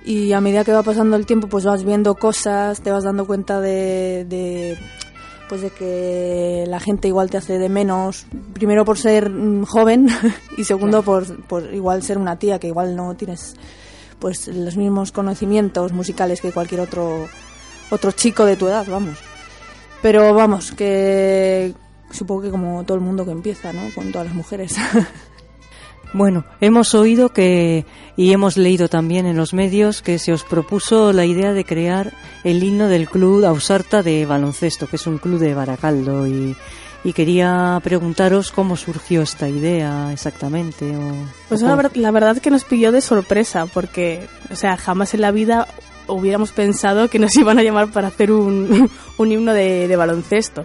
Y 0.05 0.33
a 0.33 0.41
medida 0.41 0.63
que 0.63 0.73
va 0.73 0.85
pasando 0.85 1.17
el 1.17 1.27
tiempo, 1.27 1.49
pues 1.49 1.65
vas 1.65 1.83
viendo 1.83 2.15
cosas, 2.15 2.81
te 2.81 2.93
vas 2.93 3.03
dando 3.03 3.27
cuenta 3.27 3.61
de, 3.61 4.25
de 4.25 4.79
pues 5.49 5.61
de 5.61 5.71
que 5.71 6.65
la 6.67 6.81
gente 6.81 7.09
igual 7.09 7.31
te 7.31 7.37
hace 7.37 7.59
de 7.59 7.69
menos, 7.69 8.27
primero 8.53 8.85
por 8.85 8.99
ser 8.99 9.31
mm, 9.31 9.65
joven 9.65 10.09
y 10.57 10.65
segundo 10.65 11.03
por, 11.03 11.43
por 11.45 11.73
igual 11.73 12.03
ser 12.03 12.19
una 12.19 12.39
tía 12.39 12.59
que 12.59 12.69
igual 12.69 12.97
no 12.97 13.15
tienes 13.15 13.55
pues 14.19 14.49
los 14.49 14.77
mismos 14.77 15.13
conocimientos 15.13 15.93
musicales 15.93 16.41
que 16.41 16.53
cualquier 16.53 16.81
otro 16.81 17.29
otro 17.91 18.13
chico 18.13 18.45
de 18.45 18.57
tu 18.57 18.67
edad, 18.67 18.87
vamos. 18.89 19.19
Pero 20.03 20.35
vamos, 20.35 20.73
que 20.73 21.75
supongo 22.11 22.43
que 22.43 22.51
como 22.51 22.85
todo 22.85 22.97
el 22.97 23.03
mundo 23.03 23.25
que 23.25 23.31
empieza, 23.31 23.73
¿no? 23.73 23.83
Con 23.95 24.13
todas 24.13 24.29
las 24.29 24.37
mujeres. 24.37 24.77
Bueno, 26.13 26.45
hemos 26.61 26.95
oído 26.95 27.31
que 27.31 27.85
y 28.17 28.33
hemos 28.33 28.57
leído 28.57 28.89
también 28.89 29.27
en 29.27 29.37
los 29.37 29.53
medios 29.53 30.03
que 30.03 30.19
se 30.19 30.33
os 30.33 30.45
propuso 30.45 31.13
la 31.13 31.27
idea 31.27 31.53
de 31.53 31.65
crear 31.65 32.13
el 32.45 32.63
himno 32.63 32.89
del 32.89 33.09
club 33.09 33.45
Ausarta 33.45 34.03
de 34.03 34.25
baloncesto, 34.25 34.87
que 34.87 34.97
es 34.97 35.07
un 35.07 35.19
club 35.19 35.39
de 35.39 35.55
Baracaldo 35.55 36.27
y, 36.27 36.57
y 37.05 37.13
quería 37.13 37.79
preguntaros 37.85 38.51
cómo 38.51 38.77
surgió 38.77 39.23
esta 39.23 39.49
idea 39.49 40.11
exactamente. 40.13 40.97
O, 40.97 41.13
Pues 41.49 41.63
o 41.63 41.67
la, 41.67 41.91
la 41.95 42.11
verdad 42.11 42.39
que 42.39 42.51
nos 42.51 42.65
pilló 42.65 42.93
de 42.93 43.01
sorpresa, 43.01 43.67
porque, 43.67 44.27
o 44.51 44.57
sea, 44.57 44.77
jamás 44.77 45.13
en 45.13 45.21
la 45.21 45.31
vida 45.31 45.69
hubiéramos 46.09 46.53
pensado 46.53 47.09
que 47.11 47.19
nos 47.19 47.37
iban 47.39 47.59
a 47.59 47.63
llamar 47.63 47.93
para 47.93 48.09
hacer 48.09 48.33
un, 48.33 48.91
un 49.19 49.33
himno 49.33 49.53
de, 49.53 49.87
de 49.89 49.97
baloncesto. 49.97 50.65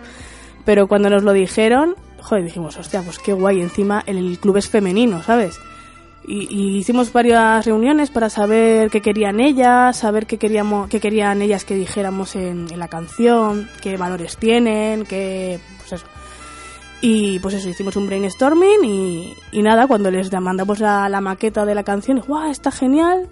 Pero 0.64 0.88
cuando 0.88 1.10
nos 1.10 1.24
lo 1.24 1.34
dijeron, 1.34 1.96
joder, 2.22 2.44
dijimos, 2.46 2.78
hostia, 2.78 3.02
pues 3.02 3.20
qué 3.20 3.34
guay, 3.34 3.62
encima 3.62 4.04
el, 4.06 4.40
club 4.40 4.58
es 4.58 4.70
femenino, 4.70 5.24
¿sabes? 5.24 5.60
Y, 6.26 6.48
y 6.56 6.78
hicimos 6.78 7.12
varias 7.12 7.66
reuniones 7.66 8.12
para 8.12 8.30
saber 8.30 8.90
qué 8.92 9.02
querían 9.02 9.40
ellas, 9.40 9.98
saber 9.98 10.28
qué, 10.28 10.38
queríamos, 10.38 10.88
qué 10.90 11.00
querían 11.00 11.42
ellas 11.42 11.66
que 11.66 11.76
dijéramos 11.76 12.36
en, 12.36 12.68
la 12.78 12.88
canción, 12.88 13.68
qué 13.82 13.98
valores 13.98 14.38
tienen, 14.38 15.06
qué, 15.06 15.60
pues 15.80 15.94
eso. 15.94 16.06
Y 17.02 17.40
pues 17.40 17.56
eso, 17.56 17.68
hicimos 17.68 17.96
un 17.96 18.06
brainstorming 18.06 18.86
y, 18.86 19.34
y 19.52 19.64
nada, 19.64 19.88
cuando 19.88 20.12
les 20.12 20.32
mandamos 20.32 20.80
la, 20.80 21.10
la 21.10 21.22
maqueta 21.22 21.66
de 21.66 21.74
la 21.74 21.84
canción, 21.84 22.20
¡guau! 22.20 22.52
Está 22.52 22.72
genial. 22.72 23.28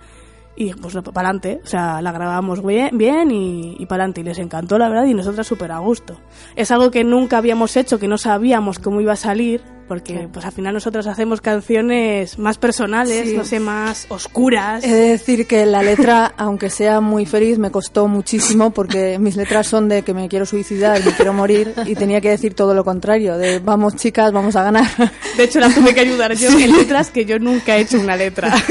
Y 0.62 0.74
pues 0.74 0.94
para 0.94 1.22
adelante, 1.30 1.62
o 1.64 1.68
sea, 1.68 2.02
la 2.02 2.12
grabamos 2.12 2.62
bien, 2.66 2.98
bien 2.98 3.32
y, 3.32 3.78
y 3.80 3.86
para 3.86 4.04
adelante. 4.04 4.20
Y 4.20 4.24
les 4.26 4.40
encantó, 4.40 4.78
la 4.78 4.90
verdad, 4.90 5.06
y 5.06 5.14
nosotras 5.14 5.48
súper 5.48 5.72
a 5.72 5.80
gusto. 5.80 6.20
Es 6.58 6.70
algo 6.70 6.92
que 6.92 7.06
nunca 7.06 7.38
habíamos 7.38 7.78
hecho, 7.78 7.98
que 7.98 8.10
no 8.10 8.18
sabíamos 8.18 8.78
cómo 8.78 9.00
iba 9.00 9.14
a 9.14 9.16
salir, 9.16 9.62
porque 9.88 10.28
pues 10.34 10.46
al 10.46 10.52
final 10.52 10.74
nosotras 10.74 11.08
hacemos 11.08 11.40
canciones 11.40 12.38
más 12.38 12.58
personales, 12.58 13.30
Sí. 13.30 13.38
no 13.38 13.46
sé, 13.46 13.62
más 13.62 14.06
oscuras. 14.10 14.84
He 14.84 14.94
de 14.94 15.10
decir 15.12 15.48
que 15.48 15.66
la 15.66 15.82
letra, 15.82 16.34
aunque 16.38 16.70
sea 16.70 17.00
muy 17.00 17.26
feliz, 17.26 17.58
me 17.58 17.72
costó 17.72 18.10
muchísimo 18.10 18.72
porque 18.72 19.18
mis 19.18 19.38
letras 19.38 19.66
son 19.66 19.88
de 19.88 20.02
que 20.02 20.14
me 20.14 20.28
quiero 20.28 20.46
suicidar, 20.46 21.02
me 21.06 21.14
quiero 21.14 21.32
morir 21.32 21.74
y 21.86 21.96
tenía 21.96 22.20
que 22.20 22.32
decir 22.32 22.54
todo 22.54 22.74
lo 22.74 22.84
contrario, 22.84 23.38
de 23.38 23.60
vamos 23.60 23.96
chicas, 23.96 24.34
vamos 24.34 24.58
a 24.58 24.64
ganar. 24.64 24.90
De 25.38 25.44
hecho, 25.46 25.62
la 25.62 25.74
tuve 25.74 25.94
que 25.94 26.02
ayudar 26.02 26.34
yo 26.36 26.50
en 26.50 26.74
letras, 26.74 27.12
que 27.12 27.24
yo 27.24 27.40
nunca 27.40 27.78
he 27.78 27.82
hecho 27.84 27.98
una 27.98 28.18
letra. 28.18 28.54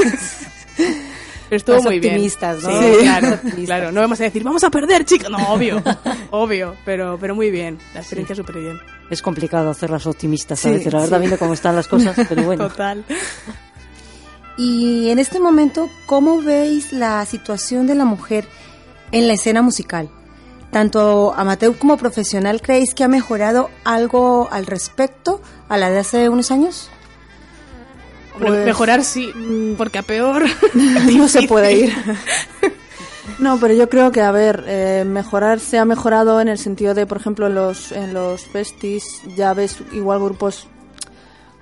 Pero 1.49 1.57
estuvo 1.57 1.75
Más 1.77 1.85
muy 1.85 1.99
bien. 1.99 2.13
optimistas, 2.13 2.61
¿no? 2.63 2.69
Sí, 2.69 2.85
Sí. 2.93 2.97
claro, 3.01 3.27
Optimistas. 3.29 3.65
claro. 3.65 3.91
No 3.91 4.01
vamos 4.01 4.19
a 4.21 4.23
decir, 4.23 4.43
vamos 4.43 4.63
a 4.63 4.69
perder, 4.69 5.03
chicos. 5.05 5.29
No, 5.31 5.37
obvio, 5.51 5.81
obvio, 6.31 6.75
pero, 6.85 7.17
pero 7.19 7.33
muy 7.35 7.49
bien. 7.49 7.79
La 7.95 8.01
experiencia 8.01 8.35
súper 8.35 8.57
bien. 8.59 8.79
Es 9.09 9.21
complicado 9.23 9.69
hacerlas 9.71 10.05
optimistas 10.05 10.59
a 10.65 10.69
Sí, 10.69 10.75
veces, 10.75 10.93
la 10.93 10.99
verdad, 10.99 11.17
sí. 11.17 11.21
viendo 11.21 11.37
cómo 11.39 11.53
están 11.53 11.75
las 11.75 11.87
cosas, 11.87 12.15
pero 12.29 12.43
bueno. 12.43 12.67
Total. 12.69 13.03
Y 14.57 15.09
en 15.09 15.19
este 15.19 15.39
momento, 15.39 15.89
¿cómo 16.05 16.41
veis 16.41 16.91
la 16.91 17.25
situación 17.25 17.87
de 17.87 17.95
la 17.95 18.05
mujer 18.05 18.45
en 19.11 19.27
la 19.27 19.33
escena 19.33 19.61
musical? 19.61 20.09
Tanto 20.71 21.33
amateur 21.35 21.75
como 21.77 21.97
profesional, 21.97 22.61
¿creéis 22.61 22.93
que 22.93 23.03
ha 23.03 23.07
mejorado 23.07 23.69
algo 23.85 24.49
al 24.51 24.65
respecto 24.67 25.41
a 25.67 25.77
la 25.77 25.89
de 25.89 25.99
hace 25.99 26.29
unos 26.29 26.51
años? 26.51 26.89
Pues- 28.39 28.65
mejorar 28.65 29.03
sí, 29.03 29.31
porque 29.77 29.99
a 29.99 30.03
peor. 30.03 30.43
no 31.15 31.27
se 31.27 31.43
puede 31.47 31.73
ir. 31.73 31.93
No, 33.37 33.57
pero 33.59 33.73
yo 33.73 33.87
creo 33.87 34.11
que, 34.11 34.21
a 34.21 34.31
ver, 34.31 34.65
eh, 34.67 35.05
mejorar 35.07 35.59
se 35.61 35.77
ha 35.77 35.85
mejorado 35.85 36.41
en 36.41 36.49
el 36.49 36.57
sentido 36.57 36.93
de, 36.93 37.05
por 37.05 37.17
ejemplo, 37.17 37.47
en 37.47 37.55
los, 37.55 37.91
en 37.93 38.13
los 38.13 38.41
festis 38.41 39.21
ya 39.37 39.53
ves 39.53 39.77
igual 39.93 40.19
grupos 40.19 40.67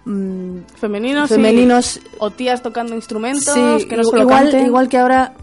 mm, 0.05 0.59
Femeninos, 0.79 1.29
Femeninos. 1.29 1.99
o 2.19 2.31
tías 2.31 2.63
tocando 2.63 2.95
instrumentos, 2.95 3.53
Sí, 3.53 3.87
que 3.87 3.97
no 3.97 4.03
solo 4.05 4.21
igual, 4.23 4.43
canten. 4.45 4.65
igual 4.65 4.89
que 4.89 4.97
ahora 4.97 5.33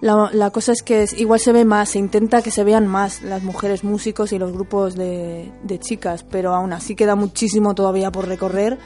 la, 0.00 0.30
la 0.32 0.50
cosa 0.50 0.72
es 0.72 0.82
que 0.82 1.02
es- 1.02 1.18
igual 1.18 1.40
se 1.40 1.52
ve 1.52 1.64
más, 1.66 1.90
se 1.90 1.98
intenta 1.98 2.40
que 2.42 2.50
se 2.52 2.64
vean 2.64 2.86
más 2.86 3.20
las 3.20 3.42
mujeres 3.42 3.84
músicos 3.84 4.32
y 4.32 4.38
los 4.38 4.52
grupos 4.52 4.94
de, 4.94 5.50
de 5.64 5.78
chicas, 5.78 6.24
pero 6.30 6.54
aún 6.54 6.72
así 6.72 6.94
queda 6.94 7.16
muchísimo 7.16 7.74
todavía 7.74 8.10
por 8.10 8.26
recorrer 8.28 8.78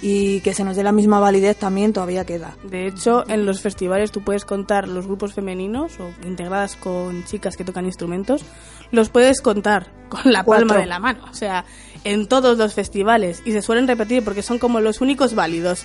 y 0.00 0.40
que 0.40 0.54
se 0.54 0.64
nos 0.64 0.76
dé 0.76 0.82
la 0.84 0.92
misma 0.92 1.18
validez 1.20 1.56
también 1.56 1.92
todavía 1.92 2.24
queda. 2.24 2.56
De 2.64 2.86
hecho, 2.86 3.24
en 3.28 3.46
los 3.46 3.60
festivales 3.60 4.12
tú 4.12 4.22
puedes 4.22 4.44
contar 4.44 4.86
los 4.88 5.06
grupos 5.06 5.34
femeninos 5.34 5.98
o 5.98 6.10
integradas 6.26 6.76
con 6.76 7.24
chicas 7.24 7.56
que 7.56 7.64
tocan 7.64 7.84
instrumentos, 7.84 8.44
los 8.92 9.08
puedes 9.08 9.40
contar 9.40 9.92
con 10.08 10.32
la 10.32 10.44
palma 10.44 10.76
de 10.76 10.86
la 10.86 10.98
mano. 10.98 11.24
O 11.30 11.34
sea, 11.34 11.64
en 12.04 12.26
todos 12.28 12.56
los 12.58 12.74
festivales. 12.74 13.42
Y 13.44 13.52
se 13.52 13.60
suelen 13.62 13.88
repetir 13.88 14.22
porque 14.24 14.42
son 14.42 14.58
como 14.58 14.80
los 14.80 15.00
únicos 15.00 15.34
válidos. 15.34 15.84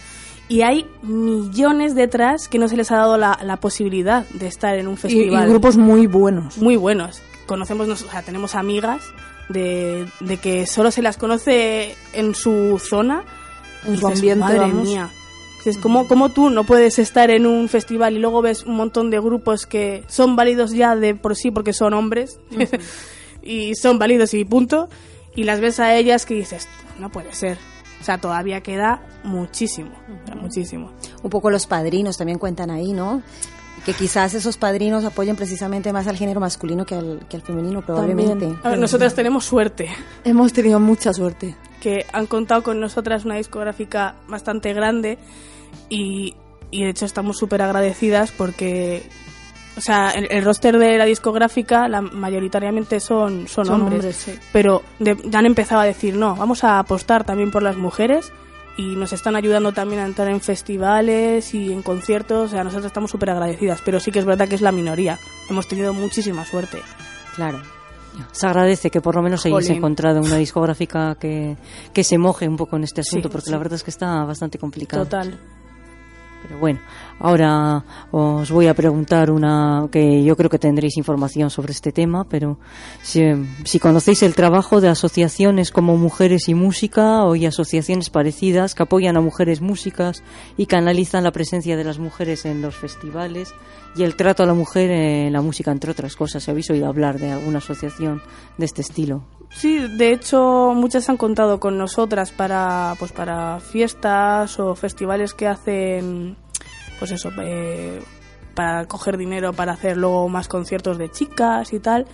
Y 0.50 0.62
hay 0.62 0.86
millones 1.02 1.96
detrás 1.96 2.48
que 2.48 2.60
no 2.60 2.68
se 2.68 2.78
les 2.78 2.92
ha 2.92 2.98
dado 2.98 3.18
la, 3.18 3.40
la 3.44 3.58
posibilidad 3.58 4.26
de 4.30 4.48
estar 4.48 4.76
en 4.78 4.88
un 4.88 4.94
Y, 4.94 4.98
y 4.98 5.00
festival. 5.00 5.50
grupos 5.50 5.78
muy 5.78 6.06
buenos. 6.08 6.58
muy 6.58 6.76
buenos. 6.76 7.22
Conocemos, 7.46 7.90
o 7.90 7.96
sea, 7.96 8.22
tenemos 8.22 8.56
amigas 8.56 9.02
de, 9.50 10.06
de 10.20 10.38
que 10.38 10.66
solo 10.66 10.92
se 10.92 11.02
las 11.02 11.18
conoce 11.18 11.96
en 12.14 12.36
su 12.36 12.80
zona. 12.80 13.24
Y 13.84 13.98
su 13.98 14.08
dices, 14.08 14.16
ambiente, 14.16 14.40
Madre 14.40 14.60
vamos". 14.60 14.88
mía. 14.88 15.10
Dices, 15.58 15.78
¿cómo, 15.78 16.08
¿Cómo 16.08 16.30
tú 16.30 16.50
no 16.50 16.66
puedes 16.66 17.00
estar 17.00 17.30
en 17.32 17.46
un 17.46 17.70
festival 17.70 18.16
y 18.16 18.20
luego 18.20 18.42
ves 18.42 18.64
un 18.64 18.76
montón 18.76 19.10
de 19.10 19.20
grupos 19.20 19.66
que 19.66 20.04
son 20.08 20.36
válidos 20.36 20.72
ya 20.72 20.96
de 20.96 21.16
por 21.16 21.36
sí 21.38 21.52
porque 21.52 21.72
son 21.72 21.94
hombres 21.94 22.40
y 23.42 23.76
son 23.76 23.98
válidos 24.00 24.34
y 24.34 24.44
punto? 24.46 24.90
Y 25.36 25.46
las 25.46 25.62
ves 25.62 25.80
a 25.80 25.96
ellas 25.96 26.26
que 26.26 26.34
dices, 26.34 26.68
no 27.00 27.10
puede 27.10 27.34
ser. 27.34 27.58
O 28.02 28.04
sea, 28.04 28.18
todavía 28.18 28.62
queda 28.62 29.02
muchísimo, 29.24 29.92
o 30.24 30.28
sea, 30.28 30.36
muchísimo. 30.36 30.92
Un 31.22 31.30
poco 31.30 31.50
los 31.50 31.66
padrinos 31.66 32.18
también 32.18 32.38
cuentan 32.38 32.70
ahí, 32.70 32.92
¿no? 32.92 33.24
Que 33.86 33.94
quizás 33.94 34.34
esos 34.34 34.58
padrinos 34.58 35.06
apoyen 35.06 35.38
precisamente 35.38 35.94
más 35.94 36.08
al 36.08 36.18
género 36.18 36.42
masculino 36.42 36.86
que 36.86 36.96
al, 36.96 37.26
que 37.30 37.38
al 37.38 37.42
femenino, 37.42 37.82
probablemente. 37.82 38.54
Ver, 38.64 38.78
nosotras 38.78 39.16
tenemos 39.16 39.46
suerte. 39.46 39.90
Hemos 40.26 40.52
tenido 40.52 40.82
mucha 40.82 41.14
suerte. 41.14 41.56
Que 41.84 42.06
han 42.14 42.26
contado 42.28 42.64
con 42.64 42.80
nosotras 42.80 43.26
una 43.26 43.36
discográfica 43.36 44.16
bastante 44.30 44.74
grande 44.74 45.18
y, 45.90 46.34
y 46.72 46.84
de 46.86 46.90
hecho 46.90 47.06
estamos 47.06 47.38
súper 47.38 47.62
agradecidas 47.62 48.32
porque 48.32 49.04
o 49.76 49.82
sea, 49.82 50.12
el, 50.12 50.28
el 50.32 50.46
roster 50.46 50.78
de 50.78 50.98
la 50.98 51.06
discográfica 51.06 51.88
la, 51.88 52.00
mayoritariamente 52.02 53.00
son, 53.00 53.48
son, 53.48 53.66
Son 53.66 53.82
hombres, 53.82 54.00
hombres, 54.00 54.16
sí. 54.16 54.32
pero 54.54 54.82
de- 55.00 55.18
ya 55.26 55.40
han 55.40 55.46
empezado 55.48 55.82
a 55.82 55.86
decir 55.86 56.16
no, 56.16 56.36
vamos 56.36 56.64
a 56.64 56.80
apostar 56.80 57.24
también 57.26 57.52
por 57.52 57.64
las 57.64 57.76
mujeres 57.76 58.32
y 58.78 58.96
nos 58.96 59.14
están 59.14 59.36
ayudando 59.36 59.72
también 59.72 60.02
a 60.02 60.06
entrar 60.06 60.28
en 60.30 60.42
festivales 60.42 61.54
y 61.54 61.72
en 61.72 61.84
conciertos. 61.84 62.48
O 62.48 62.52
sea, 62.52 62.64
nosotros 62.64 62.88
estamos 62.88 63.12
súper 63.12 63.30
agradecidas, 63.30 63.82
pero 63.86 64.00
sí 64.00 64.12
que 64.12 64.18
es 64.18 64.26
verdad 64.26 64.48
que 64.48 64.56
es 64.56 64.62
la 64.62 64.72
minoría. 64.72 65.20
Hemos 65.48 65.68
tenido 65.68 65.94
muchísima 65.94 66.44
suerte. 66.44 66.80
Claro. 67.36 67.62
Se 68.32 68.48
agradece 68.48 68.90
que 68.90 69.02
por 69.02 69.16
lo 69.16 69.22
menos 69.22 69.46
hayáis 69.46 69.70
encontrado 69.70 70.22
una 70.22 70.38
discográfica 70.38 71.16
que, 71.16 71.58
que 71.94 72.04
se 72.04 72.18
moje 72.18 72.48
un 72.48 72.58
poco 72.58 72.76
en 72.78 72.84
este 72.84 73.02
asunto, 73.02 73.28
Sí, 73.30 73.32
porque 73.32 73.46
sí. 73.46 73.52
la 73.52 73.58
verdad 73.58 73.74
es 73.76 73.84
que 73.84 73.92
está 73.92 74.24
bastante 74.26 74.58
complicado. 74.58 75.04
Total. 75.04 75.40
Pero 76.44 76.60
bueno, 76.60 76.80
ahora 77.20 77.84
os 78.12 78.52
voy 78.52 78.68
a 78.68 78.74
preguntar 78.74 79.32
una 79.32 79.88
que 79.92 80.24
yo 80.24 80.36
creo 80.36 80.50
que 80.50 80.60
tendréis 80.60 80.98
información 80.98 81.50
sobre 81.50 81.72
este 81.72 81.92
tema, 81.92 82.26
pero 82.26 82.60
si, 83.02 83.22
si 83.64 83.80
conocéis 83.80 84.24
el 84.24 84.36
trabajo 84.36 84.82
de 84.82 84.90
asociaciones 84.90 85.72
como 85.72 85.98
Mujeres 85.98 86.50
y 86.50 86.54
Música 86.54 87.24
o 87.24 87.36
y 87.36 87.46
asociaciones 87.46 88.10
parecidas 88.10 88.76
que 88.76 88.84
apoyan 88.84 89.16
a 89.16 89.22
mujeres 89.22 89.62
músicas 89.62 90.24
y 90.58 90.66
canalizan 90.66 91.24
la 91.24 91.32
presencia 91.32 91.78
de 91.78 91.84
las 91.86 91.98
mujeres 91.98 92.46
en 92.46 92.62
los 92.62 92.76
festivales 92.76 93.54
y 93.96 94.04
el 94.04 94.16
trato 94.16 94.44
a 94.44 94.46
la 94.46 94.54
mujer 94.54 94.92
en 94.92 95.34
la 95.34 95.42
música, 95.42 95.72
entre 95.72 95.92
otras 95.92 96.16
cosas. 96.16 96.44
Si 96.44 96.52
habéis 96.52 96.70
oído 96.70 96.88
hablar 96.88 97.20
de 97.20 97.32
alguna 97.32 97.60
asociación 97.60 98.22
de 98.58 98.66
este 98.66 98.82
estilo. 98.82 99.24
Sí, 99.56 99.80
de 99.80 100.12
hecho 100.12 100.74
muchas 100.76 101.10
han 101.10 101.18
contado 101.18 101.60
con 101.60 101.78
nosotras 101.78 102.32
para 102.32 102.96
pues 103.00 103.12
para 103.12 103.60
fiestas 103.60 104.60
o 104.60 104.76
festivales 104.76 105.34
que 105.34 105.48
hacen 105.48 106.36
pues 107.00 107.12
eso 107.12 107.30
eh, 107.42 108.02
para 108.56 108.86
coger 108.86 109.18
dinero 109.18 109.54
para 109.54 109.74
hacer 109.74 109.98
luego 109.98 110.28
más 110.28 110.48
conciertos 110.48 110.98
de 110.98 111.10
chicas 111.10 111.72
y 111.74 111.80
tal. 111.80 112.08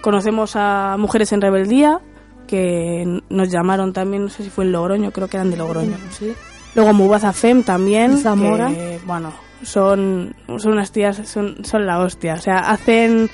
Conocemos 0.00 0.52
a 0.54 0.96
Mujeres 0.98 1.32
en 1.32 1.40
Rebeldía 1.40 2.00
que 2.46 3.20
nos 3.28 3.48
llamaron 3.48 3.92
también, 3.92 4.24
no 4.24 4.28
sé 4.28 4.42
si 4.42 4.50
fue 4.50 4.64
en 4.64 4.72
Logroño, 4.72 5.12
creo 5.12 5.28
que 5.28 5.36
eran 5.36 5.50
de 5.50 5.56
Logroño. 5.56 5.96
Sí. 6.10 6.34
Luego 6.74 6.92
Mubaza 6.92 7.32
Fem 7.32 7.62
también. 7.62 8.18
Zamora. 8.18 8.68
que, 8.68 8.98
bueno, 9.04 9.32
son, 9.62 10.34
son 10.58 10.72
unas 10.72 10.90
tías, 10.90 11.28
son, 11.28 11.64
son 11.64 11.86
la 11.86 12.00
hostia. 12.00 12.34
O 12.34 12.40
sea, 12.40 12.58
hacen 12.58 13.30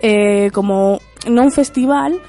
eh, 0.00 0.50
como, 0.52 1.00
no 1.28 1.42
un 1.42 1.52
festival, 1.52 2.20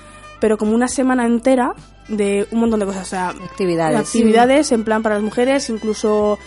pero 0.42 0.58
como 0.58 0.74
una 0.76 0.89
semana 0.89 1.26
entera 1.26 1.74
de 2.10 2.46
un 2.52 2.60
montón 2.60 2.82
de 2.82 2.86
cosas. 2.86 3.04
O 3.04 3.10
sea, 3.10 3.30
Actividades. 3.30 3.98
actividades 4.00 4.72
en 4.74 4.84
plan 4.84 5.02
para 5.02 5.16
las 5.16 5.24
mujeres, 5.24 5.70
incluso 5.70 6.38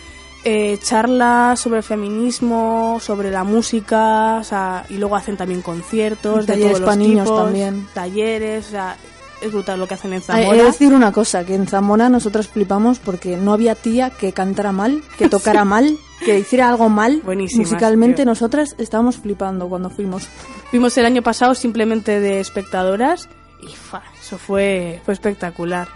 eh, 0.44 0.76
charlas 0.82 1.58
sobre 1.60 1.80
feminismo, 1.80 2.98
sobre 3.00 3.30
la 3.30 3.44
música, 3.44 4.36
o 4.40 4.44
sea, 4.44 4.84
y 4.90 4.98
luego 4.98 5.16
hacen 5.16 5.38
también 5.38 5.62
conciertos 5.62 6.44
Y 6.44 6.46
de 6.46 6.46
talleres 6.52 6.72
todos 6.72 6.80
los 6.80 6.88
pa' 6.90 6.96
niños 6.96 7.24
tipos, 7.24 7.44
también. 7.44 7.88
talleres, 7.94 8.66
o 8.66 8.70
sea, 8.70 8.96
es 9.40 9.52
brutal 9.52 9.78
lo 9.78 9.86
que 9.86 9.94
hacen 9.94 10.12
en 10.12 10.20
Zamora. 10.20 10.56
de 10.56 10.64
decir 10.64 10.92
una 10.92 11.12
cosa, 11.12 11.44
que 11.46 11.54
en 11.54 11.66
Zamora 11.66 12.08
nosotras 12.08 12.48
flipamos 12.48 12.98
porque 12.98 13.36
no 13.36 13.52
había 13.52 13.74
tía 13.74 14.10
que 14.10 14.32
cantara 14.32 14.72
mal, 14.72 15.02
que 15.16 15.28
tocara 15.28 15.64
mal, 15.74 15.96
que 16.24 16.38
hiciera 16.38 16.68
algo 16.68 16.88
mal. 16.88 17.22
Buenísimas, 17.24 17.68
Musicalmente 17.68 18.24
nosotras 18.24 18.74
estábamos 18.78 19.16
flipando 19.18 19.68
cuando 19.68 19.88
fuimos. 19.88 20.26
Fuimos 20.70 20.98
el 20.98 21.06
año 21.06 21.22
pasado 21.22 21.54
simplemente 21.54 22.20
de 22.20 22.40
espectadoras 22.40 23.28
y 23.64 23.74
fa, 23.74 24.02
eso 24.20 24.38
fue, 24.38 25.00
fue 25.04 25.14
espectacular. 25.14 25.88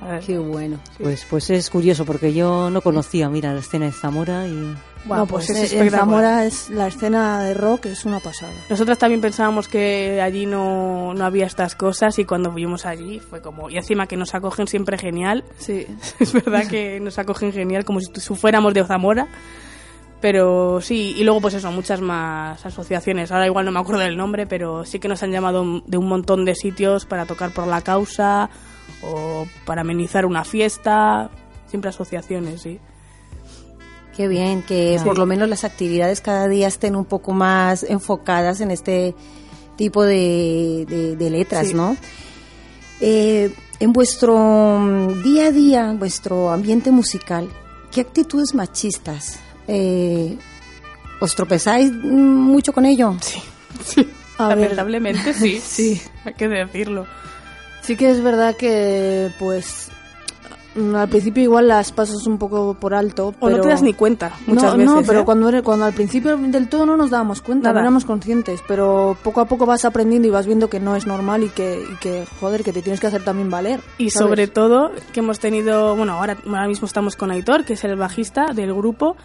A 0.00 0.08
ver, 0.08 0.22
Qué 0.24 0.38
bueno. 0.38 0.78
Pues, 0.98 1.26
pues 1.28 1.48
es 1.50 1.70
curioso 1.70 2.04
porque 2.04 2.34
yo 2.34 2.68
no 2.70 2.82
conocía, 2.82 3.28
mira, 3.30 3.52
la 3.54 3.60
escena 3.60 3.86
de 3.86 3.92
Zamora 3.92 4.46
y 4.46 4.76
bueno, 5.06 5.22
no, 5.22 5.26
pues, 5.26 5.46
pues, 5.46 5.58
es 5.58 5.72
en-. 5.72 5.90
Zamora 5.90 6.44
es 6.44 6.68
la 6.68 6.88
escena 6.88 7.42
de 7.42 7.54
rock 7.54 7.86
es 7.86 8.04
una 8.04 8.20
pasada. 8.20 8.52
Nosotras 8.68 8.98
también 8.98 9.20
pensábamos 9.20 9.68
que 9.68 10.20
allí 10.20 10.46
no, 10.46 11.14
no 11.14 11.24
había 11.24 11.46
estas 11.46 11.74
cosas 11.74 12.18
y 12.18 12.24
cuando 12.24 12.50
fuimos 12.52 12.84
allí 12.86 13.20
fue 13.20 13.40
como... 13.40 13.70
Y 13.70 13.76
encima 13.76 14.06
que 14.06 14.16
nos 14.16 14.34
acogen 14.34 14.66
siempre 14.66 14.98
genial. 14.98 15.44
Sí. 15.58 15.86
Es 16.18 16.32
verdad 16.32 16.66
que 16.66 16.98
nos 17.00 17.18
acogen 17.18 17.52
genial 17.52 17.84
como 17.84 18.00
si 18.00 18.34
fuéramos 18.34 18.74
de 18.74 18.84
Zamora. 18.84 19.28
Pero 20.20 20.80
sí, 20.80 21.14
y 21.18 21.24
luego 21.24 21.40
pues 21.42 21.54
eso, 21.54 21.70
muchas 21.70 22.00
más 22.00 22.64
asociaciones. 22.64 23.30
Ahora 23.32 23.46
igual 23.46 23.66
no 23.66 23.72
me 23.72 23.80
acuerdo 23.80 24.00
del 24.02 24.16
nombre, 24.16 24.46
pero 24.46 24.84
sí 24.84 24.98
que 24.98 25.08
nos 25.08 25.22
han 25.22 25.30
llamado 25.30 25.82
de 25.86 25.96
un 25.98 26.08
montón 26.08 26.44
de 26.44 26.54
sitios 26.54 27.04
para 27.04 27.26
tocar 27.26 27.52
por 27.52 27.66
la 27.66 27.82
causa 27.82 28.48
o 29.02 29.46
para 29.66 29.82
amenizar 29.82 30.24
una 30.24 30.42
fiesta. 30.44 31.30
Siempre 31.66 31.90
asociaciones, 31.90 32.62
sí. 32.62 32.78
Qué 34.16 34.28
bien, 34.28 34.62
que 34.62 34.98
Sí. 34.98 35.04
por 35.04 35.18
lo 35.18 35.26
menos 35.26 35.48
las 35.50 35.64
actividades 35.64 36.22
cada 36.22 36.48
día 36.48 36.66
estén 36.68 36.96
un 36.96 37.04
poco 37.04 37.32
más 37.32 37.82
enfocadas 37.82 38.62
en 38.62 38.70
este 38.70 39.14
tipo 39.76 40.02
de, 40.02 40.86
de- 40.88 41.16
de 41.16 41.30
letras, 41.30 41.68
Sí. 41.68 41.74
¿no? 41.74 41.94
Eh, 43.02 43.52
en 43.78 43.92
vuestro 43.92 44.38
mm, 44.78 45.22
día 45.22 45.48
a 45.48 45.50
día, 45.52 45.90
en 45.90 45.98
vuestro 45.98 46.50
ambiente 46.50 46.90
musical, 46.90 47.50
¿qué 47.92 48.00
actitudes 48.00 48.54
machistas 48.54 49.38
eh, 49.68 50.36
os 51.20 51.34
tropezáis 51.34 51.92
mucho 51.92 52.72
con 52.72 52.84
ello? 52.86 53.14
Sí, 53.20 53.40
sí. 53.84 54.08
A 54.38 54.48
ver, 54.48 54.58
Lamentablemente 54.58 55.32
sí. 55.32 55.60
Sí. 55.64 56.00
Hay 56.24 56.34
que 56.34 56.48
decirlo. 56.48 57.06
sí 57.82 57.96
que 57.96 58.10
es 58.10 58.20
verdad 58.22 58.54
que 58.56 59.30
pues 59.38 59.88
mm, 60.74 60.94
al 60.94 61.08
principio 61.08 61.42
igual 61.42 61.68
las 61.68 61.90
pasas 61.92 62.26
un 62.26 62.36
poco 62.36 62.74
por 62.74 62.92
alto, 62.92 63.28
O 63.28 63.32
pero 63.46 63.56
no 63.56 63.62
te 63.62 63.68
das 63.70 63.80
ni 63.82 63.94
cuenta 63.94 64.32
muchas 64.46 64.72
no, 64.72 64.76
veces. 64.76 64.94
no, 64.94 65.02
pero 65.04 65.20
¿eh? 65.20 65.24
cuando, 65.24 65.62
cuando 65.62 65.86
al 65.86 65.94
principio 65.94 66.36
del 66.36 66.68
todo 66.68 66.84
no 66.84 66.98
nos 66.98 67.08
dábamos 67.08 67.40
cuenta, 67.40 67.68
Nada. 67.68 67.80
no 67.80 67.86
éramos 67.86 68.04
conscientes, 68.04 68.60
pero 68.68 69.16
poco 69.22 69.40
a 69.40 69.46
poco 69.46 69.64
vas 69.64 69.86
aprendiendo 69.86 70.28
y 70.28 70.30
vas 70.30 70.46
viendo 70.46 70.68
que 70.68 70.80
no 70.80 70.96
es 70.96 71.06
normal 71.06 71.42
y 71.44 71.48
que, 71.48 71.82
y 71.90 71.96
que 71.96 72.26
joder, 72.38 72.62
que 72.62 72.74
te 72.74 72.82
tienes 72.82 73.00
que 73.00 73.06
hacer 73.06 73.24
también 73.24 73.48
valer. 73.50 73.80
Y 73.96 74.10
¿sabes? 74.10 74.28
sobre 74.28 74.48
todo 74.48 74.90
que 75.14 75.20
hemos 75.20 75.38
tenido, 75.38 75.96
bueno, 75.96 76.12
ahora, 76.12 76.36
ahora 76.46 76.66
mismo 76.68 76.86
estamos 76.86 77.16
con 77.16 77.30
Aitor, 77.30 77.64
que 77.64 77.72
es 77.72 77.84
el 77.84 77.96
bajista 77.96 78.52
del 78.52 78.74
grupo, 78.74 79.16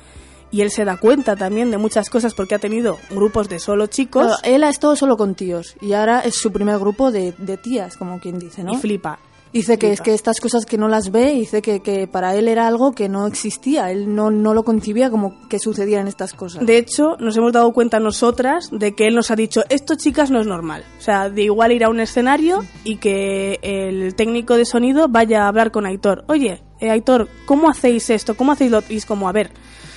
y 0.52 0.62
él 0.62 0.72
se 0.72 0.86
da 0.86 0.98
cuenta 0.98 1.36
también 1.36 1.72
de 1.72 1.78
muchas 1.78 2.10
cosas 2.10 2.34
porque 2.34 2.56
ha 2.56 2.60
tenido 2.60 3.00
grupos 3.10 3.50
de 3.50 3.60
solo 3.60 3.88
chicos 3.88 4.26
Claro, 4.26 4.42
él 4.44 4.64
ha 4.64 4.70
estado 4.70 4.96
solo 4.96 5.18
con 5.18 5.36
tíos 5.36 5.76
y 5.82 5.94
ahora 5.94 6.22
es 6.22 6.36
su 6.36 6.52
primer 6.52 6.78
grupo 6.78 7.12
de, 7.12 7.34
de 7.38 7.58
tías, 7.58 7.98
como 7.98 8.20
quien 8.20 8.38
dice, 8.40 8.64
¿no? 8.64 8.74
y 8.74 8.78
flipa. 8.78 9.20
Dice 9.54 9.78
que 9.78 9.88
flipa. 9.88 9.94
es 9.94 10.02
que 10.02 10.14
estas 10.14 10.40
cosas 10.40 10.66
que 10.66 10.78
no 10.78 10.88
las 10.88 11.12
ve, 11.12 11.34
dice 11.34 11.62
que, 11.62 11.82
que 11.82 12.08
para 12.08 12.36
él 12.36 12.48
era 12.48 12.68
algo 12.68 12.94
que 12.94 13.10
no 13.10 13.28
existía, 13.28 13.92
él 13.92 14.16
no, 14.16 14.32
no 14.32 14.54
lo 14.54 14.64
concibía 14.64 15.10
como 15.10 15.36
que 15.50 15.60
sucedieran 15.60 16.08
estas 16.08 16.34
cosas. 16.34 16.66
De 16.66 16.78
hecho, 16.78 17.18
nos 17.20 17.36
hemos 17.36 17.52
dado 17.52 17.74
cuenta 17.74 18.00
nosotras 18.00 18.70
de 18.72 18.94
que 18.94 19.08
él 19.08 19.16
nos 19.16 19.30
ha 19.30 19.36
dicho, 19.36 19.64
esto 19.68 19.96
chicas 19.96 20.32
no 20.32 20.40
es 20.40 20.48
normal. 20.48 20.86
O 21.00 21.02
sea, 21.02 21.30
de 21.30 21.44
igual 21.44 21.74
ir 21.74 21.84
a 21.84 21.90
un 21.90 22.00
escenario 22.00 22.64
y 22.86 22.96
que 22.98 23.60
el 23.62 24.16
técnico 24.16 24.56
de 24.56 24.64
sonido 24.64 25.10
vaya 25.10 25.44
a 25.44 25.48
hablar 25.50 25.72
con 25.72 25.86
Aitor. 25.86 26.24
Oye, 26.28 26.64
eh, 26.80 26.90
Aitor, 26.90 27.28
¿cómo 27.46 27.70
hacéis 27.70 28.10
esto? 28.10 28.38
¿Cómo 28.38 28.54
hacéis 28.54 28.72
lo? 28.72 28.82
Y 28.88 28.96
es 28.96 29.06
como, 29.06 29.28
a 29.28 29.34
ver, 29.34 29.52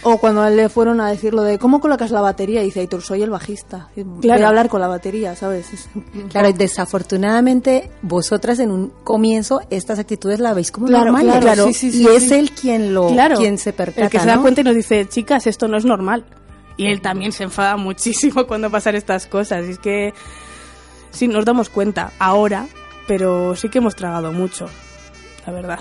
O 0.06 0.18
cuando 0.18 0.48
le 0.50 0.68
fueron 0.68 1.00
a 1.00 1.08
decir 1.08 1.32
lo 1.32 1.42
de 1.42 1.58
¿cómo 1.58 1.80
colocas 1.80 2.10
la 2.10 2.20
batería? 2.20 2.62
Y 2.62 2.66
dice, 2.66 2.80
Aitor, 2.80 3.00
soy 3.02 3.22
el 3.22 3.30
bajista. 3.30 3.88
Voy 3.96 4.20
Claro. 4.20 4.44
a 4.44 4.48
hablar 4.48 4.68
con 4.68 4.80
la 4.80 4.86
batería, 4.86 5.34
¿sabes? 5.34 5.72
Es- 5.72 5.88
Claro, 6.30 6.52
desafortunadamente 6.52 7.90
vosotras 8.02 8.58
en 8.58 8.70
un 8.70 8.92
comienzo 9.02 9.62
estas 9.70 9.98
actitudes 9.98 10.40
la 10.40 10.52
veis 10.54 10.70
como 10.70 10.86
Claro, 10.86 11.06
normales. 11.12 11.40
claro, 11.40 11.66
sí, 11.68 11.72
sí, 11.74 11.92
sí, 11.92 12.02
y 12.02 12.06
es 12.08 12.30
él 12.30 12.50
quien 12.52 12.92
lo 12.94 13.08
claro, 13.08 13.36
quien 13.36 13.56
se 13.58 13.72
percata, 13.72 14.04
el 14.04 14.10
que 14.10 14.20
se 14.20 14.26
da 14.26 14.36
¿no? 14.36 14.42
cuenta 14.42 14.60
y 14.60 14.64
nos 14.64 14.74
dice, 14.74 15.06
chicas, 15.08 15.46
esto 15.46 15.68
no 15.68 15.76
es 15.78 15.84
normal. 15.84 16.24
Y 16.76 16.86
él 16.88 17.00
también 17.00 17.32
se 17.32 17.44
enfada 17.44 17.76
muchísimo 17.76 18.46
cuando 18.48 18.70
pasan 18.70 18.96
estas 18.96 19.26
cosas. 19.26 19.64
Y 19.66 19.70
es 19.70 19.78
que 19.78 20.12
sí, 21.10 21.28
nos 21.28 21.44
damos 21.44 21.70
cuenta 21.70 22.12
ahora, 22.18 22.66
pero 23.06 23.54
sí 23.56 23.68
que 23.68 23.78
hemos 23.78 23.94
tragado 23.96 24.32
mucho, 24.32 24.66
la 25.46 25.52
verdad. 25.52 25.78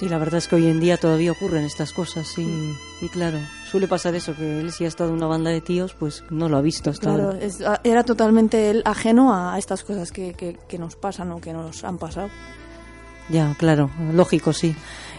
Sí, 0.00 0.08
la 0.08 0.16
verdad 0.16 0.38
es 0.38 0.48
que 0.48 0.56
hoy 0.56 0.66
en 0.66 0.80
día 0.80 0.96
todavía 0.96 1.30
ocurren 1.30 1.62
estas 1.64 1.92
cosas 1.92 2.38
y, 2.38 2.74
y 3.02 3.08
claro, 3.10 3.38
suele 3.70 3.86
pasar 3.86 4.14
eso, 4.14 4.34
que 4.34 4.60
él 4.60 4.72
si 4.72 4.86
ha 4.86 4.88
estado 4.88 5.10
en 5.10 5.16
una 5.16 5.26
banda 5.26 5.50
de 5.50 5.60
tíos, 5.60 5.94
pues 5.98 6.24
no 6.30 6.48
lo 6.48 6.56
ha 6.56 6.62
visto 6.62 6.88
hasta 6.88 7.02
Claro, 7.08 7.24
ahora. 7.32 7.38
es- 7.44 7.62
era 7.84 8.02
totalmente 8.02 8.70
él 8.70 8.82
ajeno 8.86 9.34
a 9.34 9.58
estas 9.58 9.84
cosas 9.84 10.10
que, 10.10 10.32
que, 10.32 10.56
que 10.68 10.78
nos 10.78 10.96
pasan 10.96 11.30
o 11.32 11.40
que 11.42 11.52
nos 11.52 11.84
han 11.84 11.98
pasado. 11.98 12.30
Ya, 13.28 13.54
claro, 13.58 13.90
lógico, 14.14 14.54
sí. 14.54 14.74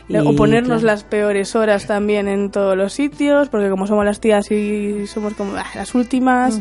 Y, 0.10 0.18
o 0.18 0.36
ponernos 0.36 0.82
claro, 0.82 0.88
las 0.88 1.04
peores 1.04 1.56
horas 1.56 1.86
también 1.86 2.28
en 2.28 2.50
todos 2.50 2.76
los 2.76 2.92
sitios, 2.92 3.50
porque 3.50 3.70
como 3.70 3.86
somos 3.86 4.04
las 4.04 4.20
tías 4.20 4.50
y 4.52 5.06
somos 5.06 5.36
como 5.36 5.56
ah, 5.58 5.66
las 5.76 5.94
últimas, 5.94 6.60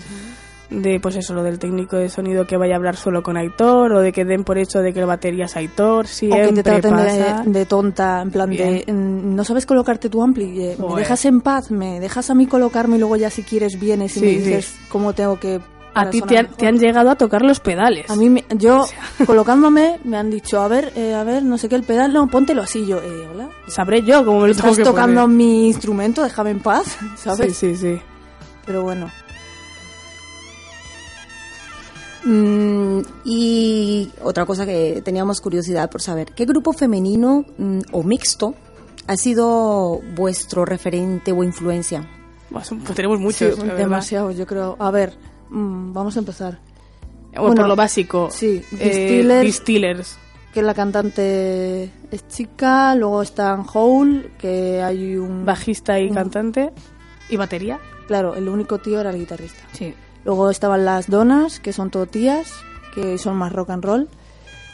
de 0.71 1.01
pues 1.01 1.17
eso, 1.17 1.35
lo 1.35 1.43
del 1.43 1.59
técnico 1.59 1.97
de 1.97 2.09
sonido 2.09 2.47
que 2.47 2.57
vaya 2.57 2.75
a 2.75 2.77
hablar 2.77 2.97
solo 2.97 3.23
con 3.23 3.37
Aitor, 3.37 3.93
o 3.93 4.01
de 4.01 4.13
que 4.13 4.25
den 4.25 4.45
por 4.45 4.57
hecho 4.59 4.79
de 4.81 4.93
que 4.93 5.01
el 5.01 5.07
batería 5.07 5.47
es 5.47 5.57
Aitor, 5.57 6.05
O 6.05 6.09
siempre 6.09 6.47
que 6.49 6.53
te 6.55 6.63
traten 6.63 6.91
pasa. 6.93 7.43
de, 7.45 7.51
de 7.51 7.67
tonta, 7.67 8.23
en 8.23 8.31
plan 8.31 8.51
de, 8.51 8.85
Bien. 8.87 8.97
mm, 8.97 9.35
no 9.35 9.45
sabes 9.45 9.67
colocarte 9.67 10.09
tu 10.09 10.23
ampli, 10.23 10.63
eh, 10.65 10.77
me 10.79 10.95
dejas 10.95 11.25
en 11.25 11.41
paz, 11.41 11.71
me 11.71 11.99
dejas 12.01 12.31
a 12.31 12.35
mí 12.35 12.47
colocarme 12.47 12.97
y 12.97 12.99
luego 13.01 13.17
ya 13.17 13.31
si 13.31 13.43
quieres 13.43 13.81
vienes 13.81 14.17
y 14.17 14.21
Sí, 14.21 14.27
me 14.27 14.33
sí. 14.33 14.39
dices 14.39 14.75
cómo 14.89 15.13
tengo 15.13 15.39
que... 15.41 15.61
A 15.93 16.09
ti 16.09 16.23
te 16.23 16.39
han, 16.39 16.47
te 16.55 16.69
han 16.69 16.79
llegado 16.79 17.11
a 17.11 17.17
tocar 17.17 17.43
los 17.43 17.59
pedales. 17.59 18.09
A 18.09 18.15
mí, 18.15 18.31
me- 18.31 18.45
yo 18.57 18.85
colocándome, 19.27 19.99
me 20.05 20.17
han 20.19 20.31
dicho, 20.31 20.61
a 20.61 20.69
ver, 20.69 20.93
eh, 20.95 21.15
a 21.15 21.25
ver, 21.25 21.43
no 21.43 21.59
sé 21.59 21.69
qué, 21.69 21.75
el 21.75 21.83
pedal, 21.83 22.13
no, 22.13 22.29
póntelo 22.29 22.63
así, 22.63 22.87
yo, 22.87 22.99
eh, 22.99 23.27
hola. 23.35 23.49
Sabré 23.67 24.03
yo 24.03 24.25
cómo 24.25 24.41
me 24.43 24.49
lo 24.49 24.55
tengo 24.55 24.69
Estás 24.69 24.77
que 24.79 24.85
tocando 24.85 25.23
poner. 25.23 25.37
mi 25.37 25.67
instrumento, 25.67 26.23
déjame 26.23 26.51
en 26.51 26.61
paz, 26.61 26.97
¿sabes? 27.17 27.57
Sí, 27.57 27.75
sí, 27.75 27.77
sí. 27.97 28.01
Pero 28.67 28.83
bueno. 28.83 29.11
Mm, 32.31 33.01
y 33.25 34.11
otra 34.23 34.47
cosa 34.47 34.65
que 34.65 35.03
teníamos 35.05 35.41
curiosidad 35.41 35.91
por 35.91 36.01
saber, 36.01 36.33
¿qué 36.33 36.45
grupo 36.45 36.73
femenino 36.73 37.45
mm, 37.59 37.81
o 37.93 38.03
mixto 38.05 38.55
ha 39.07 39.17
sido 39.17 40.01
vuestro 40.15 40.65
referente 40.65 41.33
o 41.33 41.43
influencia? 41.43 42.09
Pues 42.51 42.71
tenemos 42.95 43.19
muchos, 43.21 43.55
Sí, 43.55 43.61
la 43.61 43.65
verdad. 43.65 43.77
demasiado, 43.79 44.31
yo 44.31 44.47
creo. 44.47 44.77
A 44.79 44.91
ver, 44.91 45.15
mm, 45.51 45.93
vamos 45.93 46.17
a 46.17 46.21
empezar. 46.21 46.59
Bueno, 47.35 47.55
por 47.57 47.69
lo 47.69 47.77
básico. 47.77 48.29
Sí, 48.31 48.63
eh, 48.79 48.85
Distillers, 48.91 49.45
Distillers. 49.45 50.19
que 50.53 50.63
la 50.63 50.75
cantante 50.75 51.85
es 52.11 52.29
chica, 52.29 52.95
luego 52.97 53.23
están 53.23 53.65
Hole, 53.73 54.33
que 54.39 54.83
hay 54.83 55.17
un... 55.17 55.45
Bajista 55.45 55.99
y 56.01 56.09
un- 56.09 56.15
cantante. 56.15 56.73
Y 57.29 57.37
batería. 57.37 57.79
Claro, 58.09 58.35
el 58.35 58.49
único 58.49 58.79
tío 58.79 59.01
era 59.01 59.11
el 59.11 59.19
guitarrista. 59.19 59.61
Sí. 59.73 59.95
Luego 60.31 60.49
estaban 60.49 60.85
las 60.85 61.11
Donas, 61.11 61.59
que 61.59 61.73
son 61.73 61.91
todo 61.91 62.07
tías, 62.07 62.53
que 62.95 63.19
son 63.19 63.35
más 63.37 63.53
rock 63.53 63.71
and 63.71 63.85
roll. 63.85 64.09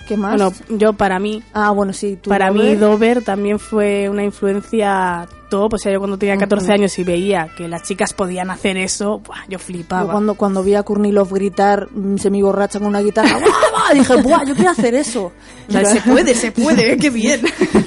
¿Qué 0.07 0.19
más? 0.19 0.37
Bueno, 0.37 0.53
yo 0.69 0.93
para 0.93 1.19
mí, 1.19 1.43
ah, 1.55 1.71
bueno, 1.71 1.95
sí. 1.95 2.19
tú, 2.21 2.29
para 2.29 2.51
mí. 2.51 2.75
Dover 2.75 3.25
también 3.25 3.59
fue 3.59 4.11
una 4.11 4.23
influencia 4.23 5.27
O 5.51 5.79
sea, 5.79 5.93
yo 5.93 5.99
cuando 5.99 6.19
tenía 6.19 6.37
14 6.37 6.65
Ujú. 6.67 6.73
años 6.75 6.99
y 6.99 7.05
veía 7.05 7.49
que 7.57 7.69
las 7.69 7.83
chicas 7.85 8.13
podían 8.13 8.51
hacer 8.51 8.77
eso, 8.77 9.19
buah, 9.21 9.45
yo 9.45 9.51
Yo 9.51 9.59
flipaba. 9.59 10.11
cuando, 10.13 10.35
cuando 10.35 10.63
vi 10.63 10.75
a 10.75 10.83
Kurnilov 10.83 11.33
gritar 11.33 11.89
mm, 11.93 12.17
semi-borracha 12.19 12.79
con 12.79 12.89
una 12.89 13.01
guitarra, 13.01 13.39
¡buah, 13.41 13.95
dije, 13.95 14.17
¡buah, 14.23 14.45
yo 14.45 14.55
quiero 14.55 14.71
hacer 14.71 14.95
eso! 14.95 15.33
O 15.69 15.73
sea, 15.73 15.85
se 15.85 16.01
puede, 16.01 16.35
se 16.35 16.53
puede, 16.53 16.97
qué 16.99 17.11
bien. 17.11 17.41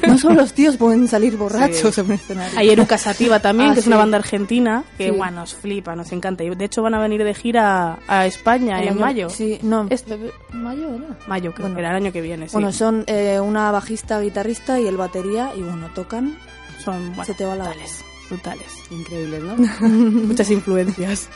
No 0.08 0.18
solo 0.18 0.36
los 0.36 0.54
tíos 0.54 0.78
pueden 0.78 1.08
salir 1.08 1.38
borrachos 1.38 1.98
en 1.98 2.06
un 2.06 2.12
escenario. 2.14 2.58
Hay 2.58 2.70
Eruca 2.70 2.98
Sativa 2.98 3.40
también, 3.40 3.72
Ah, 3.72 3.74
que 3.74 3.80
es 3.80 3.86
sí. 3.86 3.90
una 3.90 3.98
banda 3.98 4.18
argentina, 4.18 4.84
que 4.98 5.06
Sí. 5.10 5.12
bueno, 5.12 5.42
nos 5.42 5.54
flipa, 5.56 5.96
nos 5.96 6.12
encanta. 6.12 6.44
Y 6.44 6.50
de 6.56 6.66
hecho 6.66 6.82
van 6.82 6.94
a 6.94 7.00
venir 7.02 7.24
de 7.24 7.34
gira 7.34 8.00
a 8.08 8.26
España 8.26 8.78
El 8.80 8.84
en 8.84 8.94
año- 8.94 9.00
mayo. 9.02 9.30
Sí, 9.30 9.60
no, 9.64 9.86
Este- 9.90 10.18
¿mayo 10.54 10.88
era? 10.96 11.18
Mayo, 11.28 11.52
creo 11.54 11.64
Bueno. 11.66 11.76
que 11.76 11.82
era 11.82 11.90
el 11.92 11.96
año 11.98 12.12
que 12.12 12.22
viene, 12.22 12.48
sí. 12.48 12.54
Bueno, 12.54 12.72
son 12.72 13.04
eh, 13.08 13.40
una 13.40 13.72
bajista, 13.72 14.20
guitarrista 14.20 14.80
y 14.80 14.88
el 14.88 14.98
batería, 14.98 15.52
y 15.56 15.62
bueno, 15.62 15.88
tocan, 15.94 16.38
Son 16.84 17.10
bueno, 17.10 17.26
se 17.26 17.34
te 17.34 17.46
va 17.46 17.56
la 17.56 17.66
brutales, 17.66 18.04
brutales. 18.30 18.68
Increíbles, 18.90 19.44
¿no? 19.44 19.56
Muchas 19.88 20.50
influencias. 20.50 21.28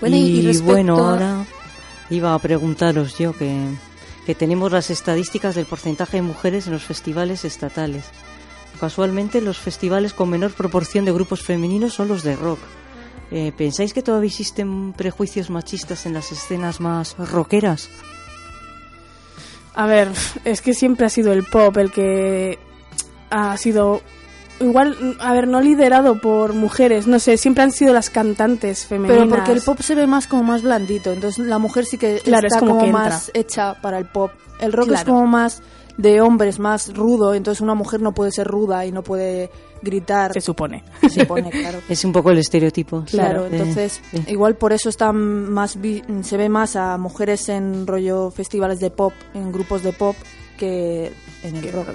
Bueno, 0.00 0.16
y, 0.16 0.20
y 0.20 0.38
y 0.40 0.42
respecto 0.42 0.72
bueno, 0.72 0.98
ahora 0.98 1.46
iba 2.10 2.34
a 2.34 2.38
preguntaros 2.38 3.18
yo 3.18 3.32
que, 3.32 3.68
que 4.26 4.34
tenemos 4.34 4.72
las 4.72 4.90
estadísticas 4.90 5.54
del 5.54 5.66
porcentaje 5.66 6.18
de 6.18 6.22
mujeres 6.22 6.66
en 6.66 6.72
los 6.72 6.84
festivales 6.84 7.44
estatales. 7.44 8.04
Casualmente, 8.80 9.40
los 9.40 9.58
festivales 9.58 10.12
con 10.12 10.28
menor 10.28 10.52
proporción 10.52 11.04
de 11.04 11.12
grupos 11.12 11.42
femeninos 11.42 11.94
son 11.94 12.08
los 12.08 12.22
de 12.22 12.36
rock. 12.36 12.58
Eh, 13.30 13.52
¿Pensáis 13.56 13.92
que 13.92 14.02
todavía 14.02 14.28
existen 14.28 14.92
prejuicios 14.92 15.50
machistas 15.50 16.06
en 16.06 16.12
las 16.12 16.30
escenas 16.30 16.80
más 16.80 17.16
rockeras? 17.18 17.88
A 19.74 19.86
ver, 19.86 20.10
es 20.44 20.60
que 20.60 20.74
siempre 20.74 21.06
ha 21.06 21.10
sido 21.10 21.32
el 21.32 21.44
pop 21.44 21.76
el 21.78 21.90
que 21.90 22.58
ha 23.30 23.56
sido 23.56 24.02
igual, 24.60 25.16
a 25.20 25.32
ver, 25.32 25.46
no 25.48 25.60
liderado 25.60 26.20
por 26.20 26.52
mujeres, 26.54 27.06
no 27.06 27.18
sé, 27.18 27.36
siempre 27.36 27.62
han 27.64 27.72
sido 27.72 27.92
las 27.92 28.10
cantantes 28.10 28.86
femeninas. 28.86 29.24
Pero 29.24 29.30
porque 29.36 29.52
el 29.52 29.60
pop 29.62 29.80
se 29.80 29.94
ve 29.94 30.06
más 30.06 30.26
como 30.26 30.42
más 30.44 30.62
blandito, 30.62 31.12
entonces 31.12 31.46
la 31.46 31.58
mujer 31.58 31.84
sí 31.84 31.98
que 31.98 32.20
Claro, 32.24 32.46
está 32.46 32.56
es 32.58 32.60
como 32.60 32.72
como, 32.74 32.84
que 32.86 32.92
más 32.92 33.28
entra. 33.28 33.40
hecha 33.40 33.74
para 33.82 33.98
el 33.98 34.06
pop. 34.06 34.30
El 34.60 34.72
rock 34.72 34.86
es 34.88 34.92
Claro. 35.02 35.12
como 35.14 35.26
más 35.26 35.62
de 35.98 36.20
hombres, 36.20 36.58
más 36.58 36.94
rudo, 36.94 37.34
entonces 37.34 37.60
una 37.62 37.74
mujer 37.74 38.00
no 38.02 38.12
puede 38.12 38.30
ser 38.30 38.46
ruda 38.46 38.84
y 38.84 38.92
no 38.92 39.02
puede 39.02 39.50
gritar. 39.82 40.32
se 40.32 40.40
supone. 40.40 40.82
Se 41.02 41.20
supone, 41.20 41.50
claro. 41.50 41.78
Es 41.88 42.04
un 42.04 42.12
poco 42.12 42.30
el 42.30 42.38
estereotipo. 42.38 43.04
sí. 43.06 43.16
Claro, 43.16 43.44
Eh, 43.46 43.48
entonces 43.52 44.00
sí. 44.10 44.24
igual 44.28 44.56
por 44.56 44.72
eso 44.72 44.88
están 44.88 45.50
más 45.50 45.80
vi- 45.80 46.02
se 46.22 46.36
ve 46.36 46.48
más 46.48 46.76
a 46.76 46.96
mujeres 46.98 47.48
en 47.48 47.86
rollo 47.86 48.30
festivales 48.30 48.80
de 48.80 48.90
pop, 48.90 49.12
en 49.34 49.52
grupos 49.52 49.82
de 49.82 49.92
pop 49.92 50.16
que 50.58 51.12
en 51.42 51.56
el 51.56 51.62
Que- 51.62 51.72
rock. 51.72 51.88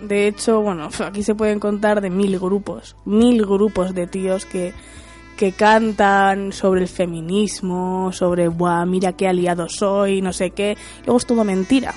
De 0.00 0.26
hecho, 0.26 0.60
bueno, 0.60 0.88
aquí 1.04 1.22
se 1.22 1.34
pueden 1.34 1.60
contar 1.60 2.00
de 2.00 2.10
mil 2.10 2.38
grupos, 2.38 2.96
mil 3.04 3.44
grupos 3.44 3.94
de 3.94 4.06
tíos 4.06 4.44
que, 4.46 4.72
que 5.36 5.52
cantan 5.52 6.52
sobre 6.52 6.82
el 6.82 6.88
feminismo, 6.88 8.10
sobre, 8.12 8.48
Buah, 8.48 8.84
mira 8.86 9.12
qué 9.12 9.28
aliado 9.28 9.68
soy, 9.68 10.20
no 10.22 10.32
sé 10.32 10.50
qué. 10.50 10.76
Luego 11.04 11.18
es 11.18 11.26
todo 11.26 11.44
mentira. 11.44 11.94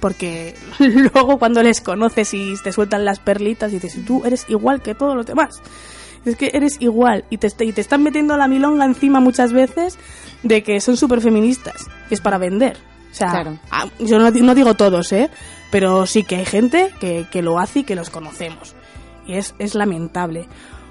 Porque 0.00 0.54
luego 0.78 1.38
cuando 1.38 1.62
les 1.62 1.80
conoces 1.80 2.34
y 2.34 2.54
te 2.62 2.72
sueltan 2.72 3.04
las 3.04 3.20
perlitas 3.20 3.72
y 3.72 3.78
dices, 3.78 4.04
tú 4.04 4.22
eres 4.24 4.44
igual 4.48 4.82
que 4.82 4.94
todos 4.94 5.16
los 5.16 5.24
demás. 5.26 5.62
Es 6.26 6.36
que 6.36 6.50
eres 6.54 6.76
igual 6.80 7.24
y 7.30 7.38
te, 7.38 7.48
y 7.64 7.72
te 7.72 7.80
están 7.80 8.02
metiendo 8.02 8.36
la 8.36 8.48
milonga 8.48 8.84
encima 8.86 9.20
muchas 9.20 9.52
veces 9.52 9.98
de 10.42 10.62
que 10.62 10.80
son 10.80 10.96
súper 10.96 11.20
feministas. 11.20 11.86
Es 12.10 12.20
para 12.20 12.38
vender. 12.38 12.76
O 13.12 13.14
sea, 13.14 13.30
Claro. 13.30 13.58
ah, 13.70 13.86
yo 13.98 14.18
no, 14.18 14.30
no 14.30 14.54
digo 14.54 14.74
todos, 14.74 15.12
¿eh? 15.12 15.30
Pero 15.74 16.06
sí 16.06 16.22
que 16.22 16.36
hay 16.36 16.44
gente 16.44 16.92
que, 17.00 17.26
que 17.32 17.42
lo 17.42 17.58
hace 17.58 17.80
y 17.80 17.82
que 17.84 17.96
los 17.96 18.08
conocemos. 18.08 18.76
Y 19.26 19.34
es, 19.34 19.56
es 19.58 19.74
lamentable. 19.74 20.46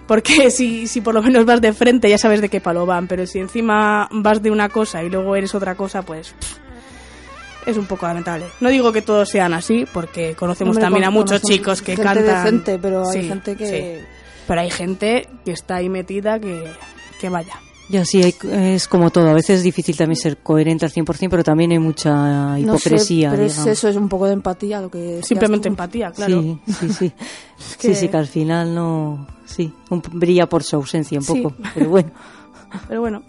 Porque 0.07 0.51
si, 0.57 0.87
si 0.87 0.99
por 0.99 1.13
lo 1.13 1.21
menos 1.21 1.45
vas 1.45 1.61
de 1.61 1.71
frente 1.71 2.09
ya 2.09 2.17
sabes 2.17 2.41
de 2.41 2.49
qué 2.49 2.59
palo 2.59 2.85
van, 2.85 3.07
pero 3.07 3.25
si 3.25 3.39
encima 3.39 4.09
vas 4.11 4.43
de 4.43 4.51
una 4.51 4.67
cosa 4.67 5.01
y 5.01 5.09
luego 5.09 5.37
eres 5.37 5.55
otra 5.55 5.75
cosa, 5.75 6.01
pues 6.01 6.33
pff, 6.37 6.57
es 7.67 7.77
un 7.77 7.85
poco 7.85 8.05
lamentable. 8.07 8.45
No 8.59 8.67
digo 8.67 8.91
que 8.91 9.01
todos 9.01 9.29
sean 9.29 9.53
así, 9.53 9.85
porque 9.93 10.35
conocemos 10.35 10.75
Hombre, 10.75 10.83
también 10.83 11.05
a 11.05 11.11
muchos 11.11 11.41
chicos 11.43 11.81
que 11.81 11.95
gente 11.95 12.03
cantan. 12.03 12.25
decente, 12.43 12.77
pero 12.77 13.09
hay 13.09 13.21
Sí, 13.21 13.27
gente 13.29 13.55
que 13.55 13.67
sí. 13.67 14.05
Pero 14.45 14.59
hay 14.59 14.69
gente 14.69 15.29
que 15.45 15.51
está 15.53 15.75
ahí 15.77 15.87
metida 15.87 16.41
que, 16.41 16.69
que 17.21 17.29
vaya. 17.29 17.53
Ya 17.89 18.05
sí, 18.05 18.23
hay- 18.23 18.35
es 18.51 18.87
como 18.87 19.09
todo. 19.11 19.29
A 19.29 19.33
veces 19.33 19.57
es 19.57 19.63
difícil 19.63 19.95
también 19.97 20.15
ser 20.15 20.37
coherente 20.37 20.85
al 20.85 20.91
100%, 20.91 21.29
pero 21.29 21.43
también 21.43 21.71
hay 21.71 21.79
mucha 21.79 22.57
no 22.57 22.77
sé, 22.77 22.89
hipocresía. 22.89 23.29
pero 23.31 23.43
es 23.43 23.53
digamos. 23.53 23.71
eso 23.77 23.87
es 23.89 23.95
un 23.97 24.07
poco 24.09 24.25
de 24.27 24.33
empatía 24.33 24.79
lo 24.81 24.89
que 24.89 25.21
Simplemente 25.21 25.67
empatía, 25.67 26.11
claro. 26.11 26.41
Sí, 26.41 26.59
sí, 26.79 26.89
sí. 26.93 27.09
que- 27.79 27.89
Sí, 27.89 27.95
sí, 27.95 28.07
que 28.07 28.17
al 28.17 28.27
final 28.27 28.73
no. 28.73 29.27
Sí, 29.45 29.71
un- 29.89 30.01
brilla 30.13 30.47
por 30.47 30.63
su 30.63 30.77
ausencia 30.77 31.19
un 31.19 31.25
Sí. 31.25 31.41
poco. 31.41 31.55
Pero 31.73 31.89
bueno. 31.89 32.11
Pero 32.87 33.01
bueno, 33.01 33.21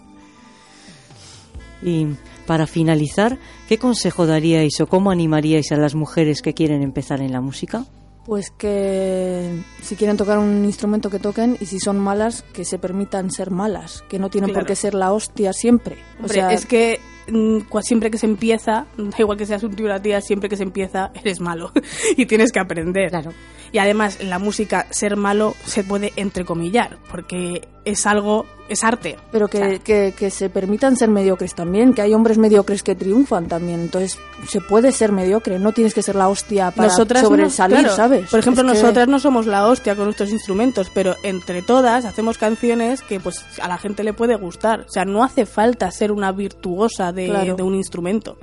Y 1.83 2.07
para 2.47 2.65
finalizar, 2.65 3.37
¿qué 3.67 3.77
consejo 3.77 4.25
daríais 4.25 4.79
o 4.81 4.87
cómo 4.87 5.11
animaríais 5.11 5.71
a 5.71 5.75
las 5.77 5.93
mujeres 5.93 6.41
que 6.41 6.53
quieren 6.53 6.81
empezar 6.81 7.21
en 7.21 7.31
la 7.31 7.41
música? 7.41 7.85
Pues 8.25 8.49
que 8.49 9.61
si 9.83 9.95
quieren 9.95 10.17
tocar 10.17 10.39
un 10.39 10.65
instrumento 10.65 11.09
que 11.11 11.19
toquen 11.19 11.57
y 11.59 11.67
si 11.67 11.79
son 11.79 11.99
malas, 11.99 12.41
que 12.53 12.65
se 12.65 12.79
permitan 12.79 13.29
ser 13.29 13.51
malas, 13.51 14.03
que 14.09 14.17
no 14.17 14.29
tienen 14.29 14.49
Claro. 14.49 14.61
por 14.61 14.67
qué 14.67 14.75
ser 14.75 14.95
la 14.95 15.13
hostia 15.13 15.53
siempre. 15.53 15.97
O 16.23 16.27
sea, 16.27 16.51
es 16.51 16.65
que 16.65 16.99
mm, 17.27 17.57
cua- 17.69 17.83
siempre 17.83 18.09
que 18.09 18.17
se 18.17 18.25
empieza, 18.25 18.87
da 18.97 19.15
igual 19.19 19.37
que 19.37 19.45
seas 19.45 19.61
un 19.63 19.75
tío 19.75 19.85
o 19.85 19.89
una 19.89 20.01
tía, 20.01 20.21
siempre 20.21 20.49
que 20.49 20.57
se 20.57 20.63
empieza 20.63 21.11
eres 21.13 21.39
malo 21.39 21.71
y 22.17 22.25
tienes 22.25 22.51
que 22.51 22.59
aprender. 22.59 23.09
Claro. 23.11 23.31
Y 23.71 23.77
además 23.77 24.17
en 24.19 24.31
la 24.31 24.39
música 24.39 24.87
ser 24.89 25.17
malo 25.17 25.53
se 25.65 25.83
puede 25.83 26.11
entrecomillar, 26.15 26.97
porque 27.11 27.67
es 27.85 28.05
algo, 28.07 28.45
es 28.67 28.83
arte. 28.83 29.15
pero 29.31 29.47
que, 29.47 29.57
O 29.57 29.61
sea, 29.69 29.79
que, 29.79 30.13
que 30.17 30.29
se 30.31 30.49
permitan 30.49 30.97
ser 30.97 31.09
mediocres 31.09 31.53
también, 31.53 31.93
que 31.93 32.01
hay 32.01 32.13
hombres 32.13 32.37
mediocres 32.37 32.81
que 32.83 32.95
triunfan 32.95 33.47
también. 33.47 33.79
Entonces, 33.81 34.17
se 34.49 34.59
puede 34.59 34.91
ser 34.91 35.11
mediocre, 35.11 35.59
no 35.59 35.71
tienes 35.71 35.93
que 35.93 36.01
ser 36.01 36.15
la 36.15 36.27
hostia 36.27 36.71
para 36.71 36.87
nosotras 36.87 37.21
no- 37.23 37.29
sobresalir, 37.29 37.77
claro, 37.79 37.95
¿sabes? 37.95 38.29
Por 38.29 38.39
ejemplo, 38.39 38.63
Es 38.63 38.71
que- 38.73 38.81
nosotras 38.81 39.07
no 39.07 39.19
somos 39.19 39.45
la 39.45 39.67
hostia 39.67 39.95
con 39.95 40.05
nuestros 40.05 40.31
instrumentos, 40.31 40.89
pero 40.93 41.15
entre 41.23 41.61
todas 41.61 42.05
hacemos 42.05 42.37
canciones 42.39 43.01
que 43.03 43.19
pues 43.19 43.45
a 43.61 43.67
la 43.67 43.77
gente 43.77 44.03
le 44.03 44.13
puede 44.13 44.35
gustar. 44.35 44.81
O 44.81 44.91
sea, 44.91 45.05
no 45.05 45.23
hace 45.23 45.45
falta 45.45 45.91
ser 45.91 46.11
una 46.11 46.31
virtuosa 46.31 47.11
de, 47.11 47.27
Claro. 47.27 47.55
de 47.55 47.63
un 47.63 47.75
instrumento. 47.75 48.37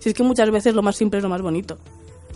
Si 0.00 0.08
es 0.08 0.14
que 0.14 0.22
muchas 0.24 0.50
veces 0.50 0.74
lo 0.74 0.82
más 0.82 0.96
simple 0.96 1.18
es 1.18 1.22
lo 1.22 1.28
más 1.30 1.42
bonito. 1.42 1.78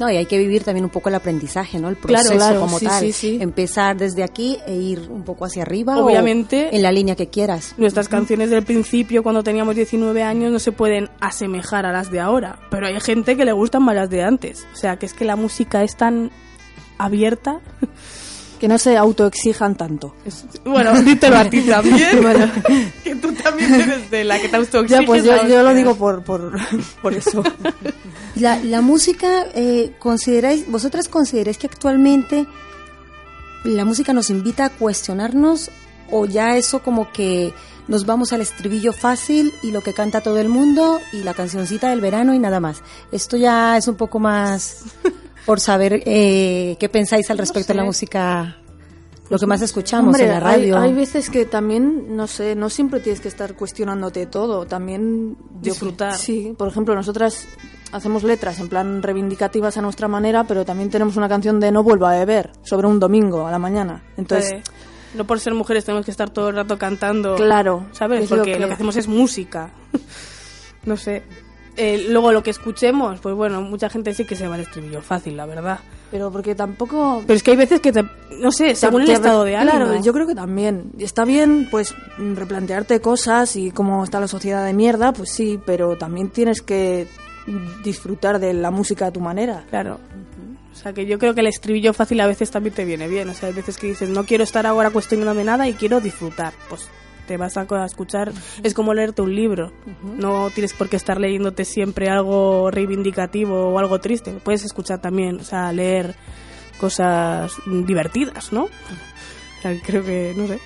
No, 0.03 0.11
y 0.11 0.17
hay 0.17 0.27
que 0.27 0.37
vivir 0.37 0.65
también 0.65 0.85
un 0.85 0.91
poco 0.91 1.11
el 1.11 1.15
aprendizaje, 1.15 1.79
¿no? 1.79 1.89
El 1.89 1.97
Claro, 1.97 2.25
proceso 2.25 2.35
claro, 2.35 2.61
como 2.61 2.79
sí, 2.81 2.87
tal. 2.87 3.01
sí, 3.01 3.13
sí. 3.13 3.39
Empezar 3.41 3.97
desde 3.97 4.25
aquí 4.25 4.59
e 4.67 4.75
ir 4.75 5.09
un 5.09 5.23
poco 5.23 5.45
hacia 5.45 5.63
arriba. 5.63 5.97
o 5.97 6.05
Obviamente- 6.05 6.75
en 6.75 6.83
la 6.83 6.91
línea 6.91 7.15
que 7.15 7.29
quieras. 7.29 7.75
Nuestras 7.77 8.09
canciones 8.09 8.51
del 8.51 8.65
principio, 8.65 9.23
cuando 9.23 9.45
teníamos 9.45 9.77
19 9.77 10.25
años, 10.25 10.51
no 10.51 10.59
se 10.59 10.73
pueden 10.73 11.09
asemejar 11.21 11.87
a 11.87 11.93
las 11.93 12.11
de 12.11 12.19
ahora. 12.19 12.59
Pero 12.69 12.89
hay 12.89 12.99
gente 13.01 13.37
que 13.37 13.45
le 13.45 13.53
gustan 13.53 13.85
más 13.85 13.95
las 13.95 14.11
de 14.11 14.25
antes. 14.25 14.67
O 14.73 14.77
sea, 14.77 14.97
que 14.97 15.07
es 15.07 15.15
que 15.15 15.25
la 15.25 15.37
música 15.37 15.85
es 15.85 15.97
tan 15.97 16.33
abierta. 16.99 17.61
Que 18.63 18.69
no 18.69 18.79
se 18.79 18.97
autoexijan 18.97 19.75
tanto. 19.75 20.15
Bueno, 20.65 20.93
dítelo 21.03 21.37
a 21.37 21.51
ti 21.51 21.63
también. 21.63 22.23
que 23.03 23.17
tú 23.17 23.33
también 23.33 23.75
eres 23.75 24.09
de 24.09 24.23
la 24.23 24.39
que 24.39 24.49
te 24.49 24.55
autoexiges. 24.55 25.01
Ya, 25.01 25.05
pues 25.05 25.25
yo, 25.25 25.49
yo 25.49 25.65
lo 25.65 25.75
digo 25.75 25.97
por, 25.97 26.23
por, 26.23 26.53
por 27.03 27.13
eso. 27.13 27.43
La, 28.35 28.59
la 28.59 28.81
música, 28.81 29.47
eh, 29.55 29.95
consideráis, 29.99 30.71
vosotras 30.71 31.09
consideráis 31.09 31.59
que 31.59 31.67
actualmente 31.67 32.47
la 33.65 33.85
música 33.85 34.13
nos 34.13 34.31
invita 34.31 34.67
a 34.67 34.71
cuestionarnos 34.71 35.71
o 36.11 36.27
ya 36.27 36.57
eso 36.57 36.83
como 36.83 37.13
que 37.13 37.53
nos 37.89 38.07
vamos 38.07 38.33
al 38.33 38.41
estribillo 38.41 38.93
fácil 38.93 39.53
y 39.63 39.71
lo 39.71 39.83
que 39.83 39.93
canta 39.93 40.21
todo 40.21 40.39
el 40.39 40.49
mundo 40.49 41.01
y 41.13 41.23
la 41.23 41.35
cancioncita 41.35 41.91
del 41.91 42.01
verano 42.01 42.35
y 42.35 42.39
nada 42.39 42.61
más. 42.61 42.83
Esto 43.11 43.37
ya 43.37 43.77
es 43.77 43.89
un 43.89 43.97
poco 43.97 44.19
más 44.19 44.85
por 45.47 45.61
saber 45.61 46.03
eh, 46.07 46.77
qué 46.79 46.89
pensáis 46.89 47.31
al 47.31 47.39
respecto 47.39 47.73
de 47.73 47.79
la 47.79 47.85
música 47.85 48.59
lo 49.29 49.39
que 49.39 49.47
más 49.47 49.63
escuchamos 49.63 50.09
Hombre, 50.09 50.25
en 50.25 50.29
la 50.29 50.41
radio. 50.41 50.79
Hay, 50.79 50.91
hay 50.91 50.95
veces 50.95 51.31
que 51.31 51.47
también, 51.47 52.17
no 52.17 52.27
sé, 52.27 52.55
no 52.55 52.69
siempre 52.69 53.01
tienes 53.01 53.21
que 53.21 53.29
estar 53.29 53.55
cuestionándote 53.55 54.27
todo. 54.27 54.67
También 54.67 55.39
Disfrutar. 55.61 56.19
sí, 56.19 56.55
por 56.59 56.69
ejemplo, 56.69 56.95
nosotras 56.95 57.47
hacemos 57.93 58.25
letras 58.25 58.59
en 58.59 58.69
plan 58.69 59.03
reivindicativas 59.03 59.77
a 59.77 59.83
nuestra 59.83 60.09
manera, 60.09 60.45
pero 60.45 60.65
también 60.65 60.91
tenemos 60.91 61.17
una 61.17 61.29
canción 61.29 61.61
de 61.61 61.71
No 61.71 61.83
vuelva 61.83 62.13
a 62.13 62.19
beber 62.19 62.51
sobre 62.63 62.87
un 62.89 62.99
domingo 62.99 63.47
a 63.47 63.51
la 63.51 63.59
mañana. 63.59 64.03
Entonces, 64.17 64.53
Eh, 64.53 64.63
no 65.15 65.27
por 65.27 65.39
ser 65.41 65.55
mujeres 65.55 65.85
tenemos 65.85 66.05
que 66.05 66.11
estar 66.11 66.31
todo 66.31 66.49
el 66.49 66.57
rato 66.57 66.79
cantando. 66.79 67.37
Claro, 67.37 67.87
¿Sabes? 67.93 68.31
lo 68.31 68.37
Porque 68.37 68.53
que- 68.55 68.59
lo 68.59 68.67
que 68.69 68.75
hacemos 68.75 68.97
es 68.97 69.07
música. 69.09 69.71
no 70.85 70.97
sé. 70.97 71.23
Eh, 71.77 72.07
luego 72.11 72.33
lo 72.33 72.43
que 72.43 72.51
escuchemos, 72.51 73.21
pues 73.21 73.35
bueno, 73.35 73.63
mucha 73.63 73.89
gente 73.89 74.13
sí 74.13 74.27
que 74.27 74.37
se 74.37 74.47
va 74.47 74.57
al 74.57 74.61
estribillo 74.61 75.01
fácil, 75.01 75.37
la 75.39 75.47
verdad. 75.47 75.79
pero 76.11 76.31
porque 76.31 76.55
tampoco 76.55 77.23
Pero 77.27 77.35
es 77.39 77.43
que 77.43 77.53
hay 77.53 77.57
veces 77.57 77.81
que, 77.81 77.91
te- 77.91 78.05
no 78.39 78.53
sé, 78.53 78.75
según 78.75 79.01
el 79.01 79.11
estado 79.11 79.45
de 79.45 79.57
ánimo. 79.57 79.79
Claro, 79.79 80.03
yo 80.03 80.13
creo 80.13 80.27
que 80.27 80.35
también. 80.35 80.91
Está 80.99 81.25
bien, 81.25 81.69
pues, 81.71 81.95
replantearte 82.19 83.01
cosas 83.01 83.57
y 83.57 83.71
cómo 83.71 84.05
está 84.05 84.21
la 84.21 84.29
sociedad 84.29 84.63
de 84.67 84.75
mierda, 84.75 85.15
pues 85.15 85.31
sí, 85.31 85.59
pero 85.65 85.97
también 85.97 86.29
tienes 86.29 86.61
que 86.61 87.09
disfrutar 87.85 88.39
de 88.39 88.53
la 88.55 88.71
música 88.71 89.07
a 89.07 89.11
tu 89.11 89.21
manera. 89.21 89.65
Claro. 89.71 90.01
O 90.73 90.75
sea, 90.75 90.93
que 90.93 91.07
yo 91.07 91.19
creo 91.19 91.35
que 91.35 91.41
el 91.41 91.47
estribillo 91.49 91.93
fácil 91.93 92.21
a 92.21 92.27
veces 92.27 92.51
también 92.51 92.75
te 92.75 92.85
viene 92.85 93.07
bien. 93.09 93.29
O 93.29 93.35
sea, 93.35 93.49
hay 93.49 93.55
veces 93.55 93.77
que 93.77 93.89
dices, 93.89 94.09
no 94.09 94.25
quiero 94.25 94.43
estar 94.43 94.67
ahora 94.67 94.91
cuestionándome 94.91 95.45
nada 95.45 95.69
y 95.69 95.75
quiero 95.75 96.01
disfrutar. 96.01 96.55
Pues 96.69 96.89
te 97.27 97.37
vas 97.37 97.57
a 97.57 97.67
escuchar. 97.85 98.33
Es 98.63 98.75
como 98.75 98.95
leerte 98.95 99.23
un 99.23 99.35
libro. 99.35 99.73
No 100.03 100.51
tienes 100.51 100.73
por 100.73 100.89
qué 100.89 100.97
estar 100.97 101.21
leyéndote 101.21 101.65
siempre 101.65 102.09
algo 102.09 102.71
reivindicativo 102.71 103.69
o 103.69 103.79
algo 103.79 104.01
triste. 104.01 104.33
Puedes 104.43 104.65
escuchar 104.65 105.01
también, 105.01 105.41
o 105.41 105.45
sea, 105.45 105.73
leer 105.73 106.15
cosas 106.81 107.53
divertidas, 107.67 108.53
¿no? 108.53 108.65
O 108.65 109.63
sea, 109.63 109.79
creo 109.85 110.05
que, 110.05 110.35
no 110.37 110.47
sé. 110.47 110.59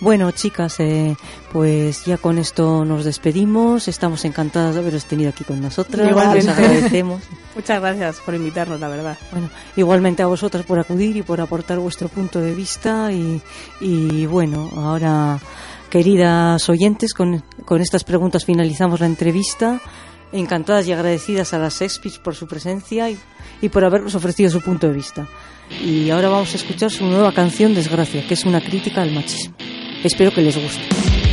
Bueno, 0.00 0.30
chicas, 0.30 0.78
eh, 0.78 1.16
pues 1.52 2.04
ya 2.04 2.18
con 2.18 2.38
esto 2.38 2.84
nos 2.84 3.04
despedimos. 3.04 3.88
Estamos 3.88 4.24
encantadas 4.24 4.74
de 4.74 4.80
haberos 4.80 5.06
tenido 5.06 5.30
aquí 5.30 5.42
con 5.42 5.60
nosotras. 5.60 6.08
Igualmente. 6.08 6.46
Les 6.46 6.56
agradecemos. 6.56 7.22
Muchas 7.56 7.80
gracias 7.80 8.20
por 8.20 8.34
invitarnos, 8.34 8.78
la 8.78 8.88
verdad. 8.88 9.18
Bueno, 9.32 9.50
igualmente 9.76 10.22
a 10.22 10.26
vosotras 10.26 10.64
por 10.64 10.78
acudir 10.78 11.16
y 11.16 11.22
por 11.22 11.40
aportar 11.40 11.80
vuestro 11.80 12.08
punto 12.08 12.40
de 12.40 12.54
vista. 12.54 13.10
Y, 13.12 13.42
y 13.80 14.26
bueno, 14.26 14.70
ahora, 14.76 15.40
queridas 15.90 16.68
oyentes, 16.68 17.12
con, 17.12 17.42
con 17.64 17.80
estas 17.80 18.04
preguntas 18.04 18.44
finalizamos 18.44 19.00
la 19.00 19.06
entrevista. 19.06 19.80
Encantadas 20.30 20.86
y 20.86 20.92
agradecidas 20.92 21.54
a 21.54 21.58
las 21.58 21.82
Expis 21.82 22.18
por 22.18 22.36
su 22.36 22.46
presencia 22.46 23.10
y, 23.10 23.18
y 23.62 23.68
por 23.68 23.84
habernos 23.84 24.14
ofrecido 24.14 24.48
su 24.50 24.60
punto 24.60 24.86
de 24.86 24.92
vista. 24.92 25.26
Y 25.82 26.10
ahora 26.10 26.28
vamos 26.28 26.52
a 26.52 26.56
escuchar 26.56 26.90
su 26.90 27.04
nueva 27.04 27.32
canción, 27.32 27.74
Desgracia, 27.74 28.24
que 28.28 28.34
es 28.34 28.44
una 28.44 28.60
crítica 28.60 29.02
al 29.02 29.12
machismo. 29.12 29.54
Espero 30.04 30.30
que 30.30 30.40
les 30.40 30.56
guste. 30.56 31.27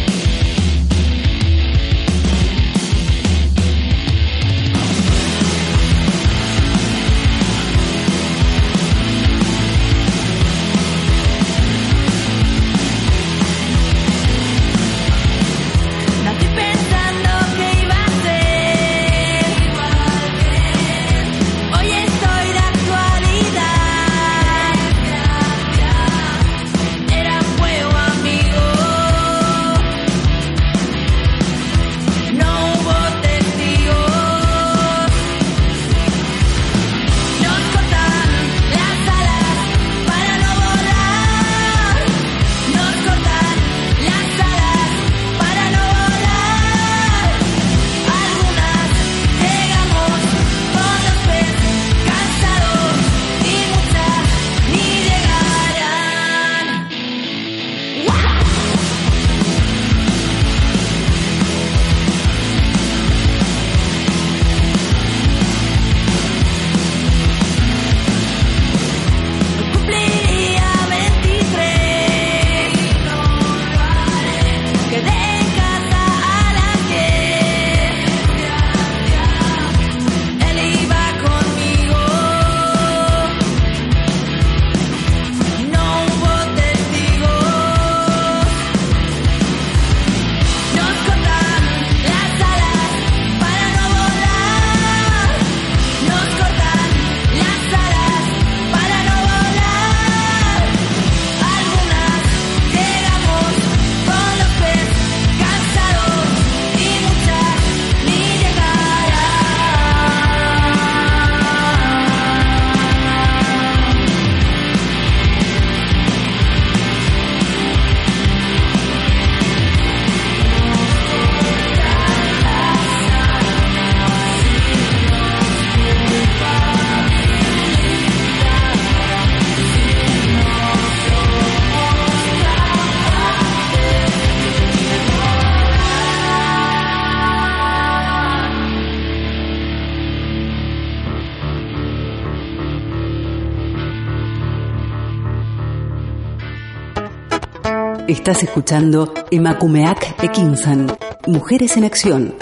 Estás 148.16 148.44
escuchando 148.44 149.14
Emakumeak 149.30 150.24
Ekinsan, 150.24 150.98
Mujeres 151.28 151.76
en 151.76 151.84
Acción. 151.84 152.34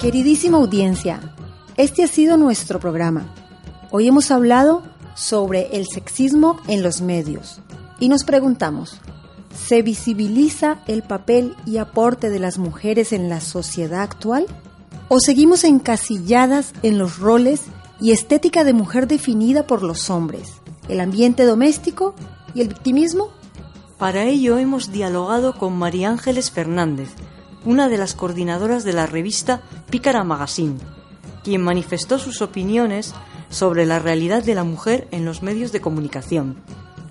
Queridísima 0.00 0.58
audiencia, 0.58 1.20
este 1.76 2.02
ha 2.02 2.08
sido 2.08 2.36
nuestro 2.36 2.80
programa. 2.80 3.32
Hoy 3.92 4.08
hemos 4.08 4.32
hablado 4.32 4.82
sobre 5.14 5.68
el 5.76 5.86
sexismo 5.86 6.58
en 6.66 6.82
los 6.82 7.00
medios 7.00 7.60
y 8.00 8.08
nos 8.08 8.24
preguntamos, 8.24 9.00
¿se 9.56 9.82
visibiliza 9.82 10.80
el 10.86 11.02
papel 11.02 11.56
y 11.64 11.78
aporte 11.78 12.30
de 12.30 12.38
las 12.38 12.58
mujeres 12.58 13.12
en 13.12 13.28
la 13.28 13.40
sociedad 13.40 14.02
actual? 14.02 14.46
¿O 15.08 15.20
seguimos 15.20 15.64
encasilladas 15.64 16.72
en 16.82 16.98
los 16.98 17.18
roles 17.18 17.62
y 18.00 18.12
estética 18.12 18.64
de 18.64 18.72
mujer 18.72 19.06
definida 19.06 19.66
por 19.66 19.82
los 19.82 20.10
hombres, 20.10 20.54
el 20.88 21.00
ambiente 21.00 21.44
doméstico 21.44 22.14
y 22.54 22.60
el 22.60 22.68
victimismo? 22.68 23.30
Para 23.98 24.24
ello 24.24 24.58
hemos 24.58 24.92
dialogado 24.92 25.56
con 25.56 25.76
María 25.76 26.10
Ángeles 26.10 26.50
Fernández, 26.50 27.08
una 27.64 27.88
de 27.88 27.98
las 27.98 28.14
coordinadoras 28.14 28.84
de 28.84 28.92
la 28.92 29.06
revista 29.06 29.62
Pícara 29.90 30.22
Magazine, 30.22 30.76
quien 31.42 31.62
manifestó 31.62 32.18
sus 32.18 32.42
opiniones 32.42 33.14
sobre 33.48 33.86
la 33.86 33.98
realidad 33.98 34.44
de 34.44 34.54
la 34.54 34.64
mujer 34.64 35.08
en 35.12 35.24
los 35.24 35.42
medios 35.42 35.72
de 35.72 35.80
comunicación. 35.80 36.56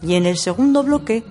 Y 0.01 0.13
en 0.13 0.25
el 0.25 0.37
segundo 0.37 0.83
bloque 0.83 1.23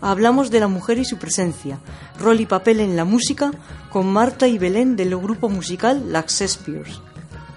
hablamos 0.00 0.50
de 0.50 0.60
la 0.60 0.68
mujer 0.68 0.98
y 0.98 1.04
su 1.04 1.18
presencia, 1.18 1.78
rol 2.18 2.40
y 2.40 2.46
papel 2.46 2.80
en 2.80 2.96
la 2.96 3.04
música, 3.04 3.52
con 3.90 4.06
Marta 4.12 4.46
y 4.48 4.58
Belén 4.58 4.96
del 4.96 5.16
grupo 5.16 5.48
musical 5.48 6.12
Las 6.12 6.42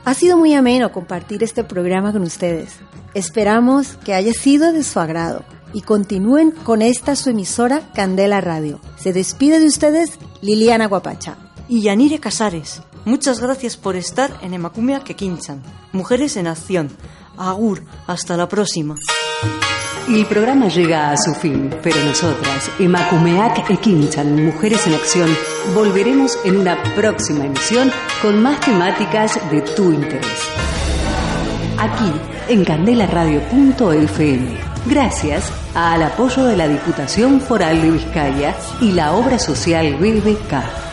Ha 0.06 0.14
sido 0.14 0.38
muy 0.38 0.54
ameno 0.54 0.92
compartir 0.92 1.44
este 1.44 1.64
programa 1.64 2.12
con 2.12 2.24
ustedes. 2.24 2.76
Esperamos 3.14 3.98
que 4.04 4.14
haya 4.14 4.34
sido 4.34 4.72
de 4.72 4.84
su 4.84 5.00
agrado 5.00 5.44
y 5.74 5.82
continúen 5.82 6.52
con 6.52 6.82
esta 6.82 7.16
su 7.16 7.30
emisora 7.30 7.82
Candela 7.94 8.42
Radio. 8.42 8.80
Se 8.98 9.14
despide 9.14 9.60
de 9.60 9.68
ustedes 9.68 10.20
Liliana 10.42 10.88
Guapacha. 10.88 11.38
Y 11.68 11.82
Yanire 11.82 12.20
Casares. 12.20 12.82
Muchas 13.06 13.40
gracias 13.40 13.78
por 13.78 13.96
estar 13.96 14.32
en 14.42 14.54
Emacumea 14.54 15.04
Quequinchan. 15.04 15.62
Mujeres 15.92 16.36
en 16.36 16.48
Acción. 16.48 16.90
Agur, 17.38 17.84
hasta 18.08 18.38
la 18.38 18.50
próxima. 18.50 18.96
El 20.10 20.26
programa 20.26 20.68
llega 20.70 21.12
a 21.12 21.18
su 21.18 21.36
fin, 21.36 21.70
pero 21.84 22.04
nosotras, 22.04 22.72
Emakumeak 22.80 23.70
Ekinchan, 23.70 24.44
Mujeres 24.44 24.88
en 24.88 24.96
Acción, 24.96 25.30
volveremos 25.76 26.36
en 26.44 26.58
una 26.58 26.82
próxima 26.96 27.46
emisión 27.46 27.92
con 28.20 28.42
más 28.42 28.60
temáticas 28.60 29.40
de 29.52 29.62
tu 29.62 29.92
interés. 29.92 30.50
Aquí, 31.78 32.12
en 32.48 32.66
candelaradio.fm. 32.66 34.58
Gracias 34.88 35.52
al 35.76 36.02
apoyo 36.02 36.46
de 36.46 36.58
la 36.58 36.68
Diputación 36.68 37.40
Foral 37.40 37.80
de 37.80 37.92
Vizcaya 37.92 38.56
y 38.82 38.94
la 38.94 39.14
obra 39.14 39.38
social 39.38 39.94
BBK. 39.98 40.89